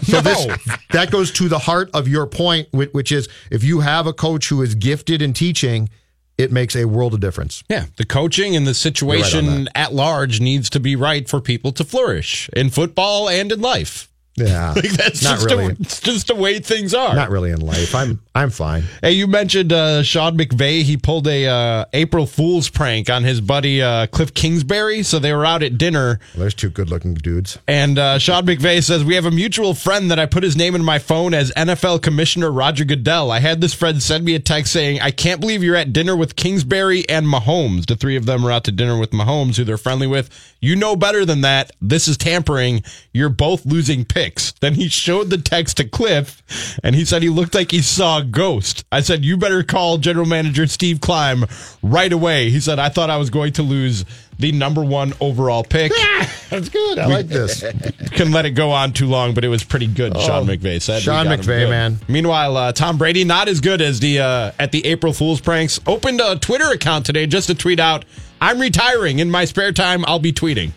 So 0.04 0.20
this 0.20 0.48
that 0.92 1.12
goes 1.12 1.32
to 1.34 1.48
the 1.48 1.60
heart 1.60 1.90
of 1.94 2.08
your 2.08 2.28
point, 2.28 2.68
which, 2.72 2.92
which 2.92 3.12
is 3.12 3.30
if 3.50 3.64
you 3.64 3.80
have 3.80 4.06
a 4.06 4.14
coach 4.14 4.50
who 4.50 4.62
is 4.62 4.76
gifted 4.76 5.22
in 5.22 5.32
teaching, 5.34 5.90
it 6.38 6.52
makes 6.52 6.76
a 6.76 6.86
world 6.86 7.14
of 7.14 7.20
difference. 7.20 7.64
Yeah, 7.70 7.86
the 7.98 8.06
coaching 8.06 8.56
and 8.56 8.68
the 8.68 8.74
situation 8.74 9.70
at 9.76 9.94
large 9.94 10.40
needs 10.40 10.70
to 10.72 10.80
be 10.80 10.96
right 10.96 11.28
for 11.28 11.42
people 11.42 11.72
to 11.74 11.84
flourish 11.84 12.50
in 12.54 12.70
football 12.70 13.30
and 13.30 13.52
in 13.52 13.62
life. 13.62 14.11
Yeah, 14.38 14.72
Like 14.76 14.90
that's 14.92 15.22
not 15.24 15.36
just, 15.40 15.46
really. 15.46 15.68
the, 15.74 15.82
it's 15.82 16.00
just 16.00 16.28
the 16.28 16.36
way 16.36 16.60
things 16.60 16.94
are. 16.94 17.14
Not 17.14 17.30
really 17.30 17.52
in 17.52 17.60
life. 17.60 17.94
I'm 17.94 18.22
I'm 18.34 18.50
fine. 18.50 18.84
Hey, 19.02 19.12
you 19.12 19.28
mentioned 19.28 19.74
uh, 19.74 20.04
Sean 20.04 20.38
McVay. 20.38 20.84
He 20.84 20.96
pulled 20.96 21.28
a 21.28 21.48
uh, 21.48 21.86
April 21.92 22.26
Fool's 22.26 22.70
prank 22.70 23.10
on 23.10 23.26
his 23.26 23.42
buddy 23.42 23.82
uh, 23.82 24.08
Cliff 24.08 24.34
Kingsbury. 24.34 25.04
So 25.04 25.20
they 25.20 25.34
were 25.34 25.46
out 25.46 25.64
at 25.64 25.78
dinner, 25.78 26.20
Well, 26.34 26.40
there's 26.42 26.54
two 26.54 26.70
good-looking 26.70 27.16
dudes. 27.16 27.60
and 27.68 28.00
uh, 28.00 28.20
Sean 28.20 28.46
McVay 28.46 28.82
says 28.82 29.04
we 29.04 29.16
have 29.16 29.26
a 29.26 29.32
mutual 29.32 29.74
friend 29.74 30.10
that 30.12 30.18
I 30.18 30.26
put 30.28 30.44
his 30.44 30.56
name 30.56 30.76
in 30.76 30.84
my 30.84 30.98
phone 30.98 31.34
as 31.34 31.52
NFL 31.52 32.02
Commissioner 32.02 32.52
Roger 32.52 32.86
Goodell. 32.86 33.32
I 33.32 33.40
had 33.40 33.60
this 33.60 33.74
friend 33.74 34.02
send 34.02 34.24
me 34.24 34.34
a 34.36 34.40
text 34.40 34.72
saying, 34.72 35.02
"I 35.02 35.12
can't 35.12 35.42
believe 35.42 35.62
you're 35.62 35.76
at 35.76 35.92
dinner 35.92 36.16
with 36.16 36.38
Kingsbury 36.38 37.08
and 37.10 37.26
Mahomes. 37.28 37.86
The 37.88 37.98
three 37.98 38.16
of 38.16 38.26
them 38.26 38.46
are 38.46 38.52
out 38.52 38.64
to 38.64 38.72
dinner 38.72 38.98
with 38.98 39.12
Mahomes, 39.12 39.58
who 39.58 39.66
they're 39.66 39.78
friendly 39.78 40.08
with. 40.08 40.30
You 40.62 40.78
know 40.78 40.96
better 40.96 41.26
than 41.26 41.42
that. 41.42 41.72
This 41.82 42.08
is 42.08 42.16
tampering. 42.18 42.82
You're 43.12 43.28
both 43.30 43.66
losing 43.66 44.06
picks." 44.06 44.21
Then 44.60 44.76
he 44.76 44.88
showed 44.88 45.30
the 45.30 45.38
text 45.38 45.78
to 45.78 45.84
Cliff, 45.84 46.44
and 46.84 46.96
he 46.96 47.06
said 47.06 47.24
he 47.24 47.30
looked 47.30 47.56
like 47.56 47.72
he 47.72 47.82
saw 47.82 48.20
a 48.20 48.24
ghost. 48.24 48.86
I 48.92 49.02
said, 49.02 49.26
"You 49.26 49.38
better 49.38 49.64
call 49.64 49.98
General 49.98 50.26
Manager 50.26 50.68
Steve 50.68 51.02
Keim 51.02 51.46
right 51.82 52.12
away." 52.12 52.50
He 52.50 52.60
said, 52.60 52.80
"I 52.80 52.90
thought 52.90 53.10
I 53.10 53.18
was 53.18 53.30
going 53.30 53.54
to 53.54 53.64
lose." 53.64 54.06
The 54.40 54.52
number 54.52 54.84
one 54.84 55.14
overall 55.20 55.64
pick. 55.64 55.92
That's 56.50 56.70
good. 56.70 56.98
I 56.98 57.06
like 57.06 57.28
this. 57.28 57.62
Couldn't 58.12 58.32
let 58.32 58.48
it 58.48 58.52
go 58.52 58.72
on 58.72 58.92
too 58.92 59.06
long, 59.06 59.36
but 59.36 59.44
it 59.44 59.50
was 59.50 59.64
pretty 59.64 59.86
good. 59.86 60.18
Sean 60.18 60.48
McVay 60.48 60.82
said. 60.82 60.96
Oh, 60.96 61.00
Sean 61.00 61.28
McVay, 61.28 61.70
man. 61.70 62.00
Meanwhile, 62.08 62.58
uh, 62.58 62.72
Tom 62.72 62.98
Brady 62.98 63.24
not 63.24 63.48
as 63.48 63.62
good 63.62 63.82
as 63.82 64.00
the 64.00 64.20
uh, 64.20 64.52
at 64.58 64.72
the 64.72 64.84
April 64.88 65.14
Fool's 65.14 65.42
pranks. 65.42 65.80
Opened 65.86 66.22
a 66.22 66.38
Twitter 66.40 66.72
account 66.72 67.06
today 67.06 67.28
just 67.28 67.48
to 67.48 67.56
tweet 67.56 67.80
out, 67.80 68.04
"I'm 68.42 68.60
retiring. 68.60 69.20
In 69.20 69.30
my 69.30 69.46
spare 69.46 69.72
time, 69.74 70.04
I'll 70.08 70.18
be 70.18 70.34
tweeting." 70.34 70.72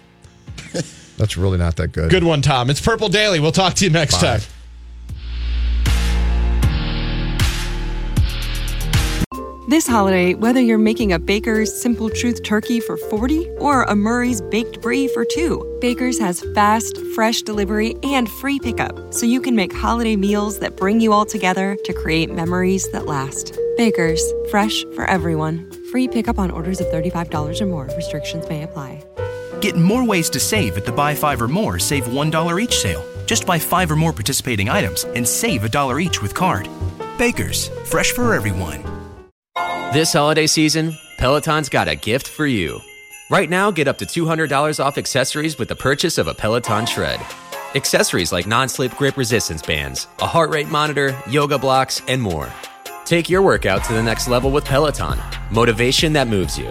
That's 1.17 1.37
really 1.37 1.59
not 1.59 1.77
that 1.77 1.93
good. 1.93 2.11
Good 2.11 2.25
one, 2.25 2.43
Tom. 2.43 2.71
It's 2.71 2.81
Purple 2.81 3.09
Daily. 3.09 3.41
We'll 3.41 3.53
talk 3.53 3.75
to 3.75 3.85
you 3.85 3.91
next 3.91 4.21
Bye. 4.21 4.39
time. 4.39 4.41
This 9.67 9.87
holiday, 9.89 10.35
whether 10.35 10.61
you're 10.61 10.77
making 10.77 11.15
a 11.15 11.19
Baker's 11.19 11.75
Simple 11.75 12.11
Truth 12.11 12.43
turkey 12.43 12.81
for 12.81 12.99
40 12.99 13.49
or 13.59 13.85
a 13.85 13.97
Murray's 13.97 14.43
Baked 14.43 14.83
Brie 14.83 15.09
for 15.09 15.25
2, 15.25 15.79
Baker's 15.81 16.19
has 16.19 16.45
fast, 16.55 16.99
fresh 17.15 17.41
delivery 17.41 17.97
and 18.03 18.29
free 18.29 18.59
pickup, 18.61 19.15
so 19.15 19.25
you 19.25 19.41
can 19.41 19.57
make 19.57 19.73
holiday 19.73 20.17
meals 20.17 20.59
that 20.59 20.77
bring 20.77 21.01
you 21.01 21.15
all 21.15 21.25
together 21.25 21.79
to 21.85 21.95
create 21.95 22.31
memories 22.31 22.91
that 22.93 23.07
last. 23.07 23.59
Baker's, 23.79 24.23
fresh 24.51 24.85
for 24.95 25.07
everyone. 25.07 25.71
Free 25.91 26.09
pickup 26.09 26.39
on 26.39 26.51
orders 26.51 26.81
of 26.81 26.87
$35 26.89 27.61
or 27.61 27.67
more. 27.67 27.87
Restrictions 27.97 28.47
may 28.51 28.65
apply. 28.65 29.03
Get 29.65 29.77
more 29.77 30.05
ways 30.05 30.29
to 30.29 30.39
save 30.39 30.77
at 30.77 30.85
the 30.85 30.93
Buy 30.93 31.15
Five 31.15 31.41
or 31.41 31.49
More 31.49 31.79
Save 31.79 32.05
$1 32.05 32.63
each 32.63 32.81
sale. 32.81 33.03
Just 33.25 33.47
buy 33.47 33.59
five 33.59 33.91
or 33.91 33.97
more 33.97 34.13
participating 34.13 34.69
items 34.69 35.05
and 35.05 35.27
save 35.27 35.65
a 35.65 35.71
dollar 35.71 36.01
each 36.01 36.21
with 36.21 36.35
card. 36.35 36.69
Baker's, 37.17 37.69
fresh 37.87 38.13
for 38.13 38.35
everyone. 38.35 38.85
This 39.95 40.13
holiday 40.13 40.47
season, 40.47 40.93
Peloton's 41.17 41.71
got 41.71 41.89
a 41.89 41.95
gift 41.95 42.29
for 42.29 42.47
you. 42.47 42.79
Right 43.31 43.49
now, 43.49 43.71
get 43.71 43.89
up 43.89 43.97
to 44.01 44.05
$200 44.05 44.85
off 44.85 44.99
accessories 44.99 45.59
with 45.59 45.69
the 45.69 45.77
purchase 45.77 46.19
of 46.19 46.29
a 46.29 46.35
Peloton 46.35 46.85
Tread. 46.85 47.21
Accessories 47.75 48.33
like 48.33 48.47
non 48.47 48.69
slip 48.69 48.95
grip 48.97 49.17
resistance 49.17 49.63
bands, 49.63 50.09
a 50.19 50.27
heart 50.27 50.51
rate 50.51 50.69
monitor, 50.69 51.17
yoga 51.27 51.59
blocks, 51.59 52.03
and 52.07 52.21
more. 52.21 52.53
Take 53.07 53.31
your 53.31 53.41
workout 53.41 53.83
to 53.85 53.95
the 53.95 54.03
next 54.03 54.29
level 54.29 54.51
with 54.51 54.67
Peloton. 54.67 55.19
Motivation 55.51 56.13
that 56.13 56.29
moves 56.29 56.59
you. 56.59 56.71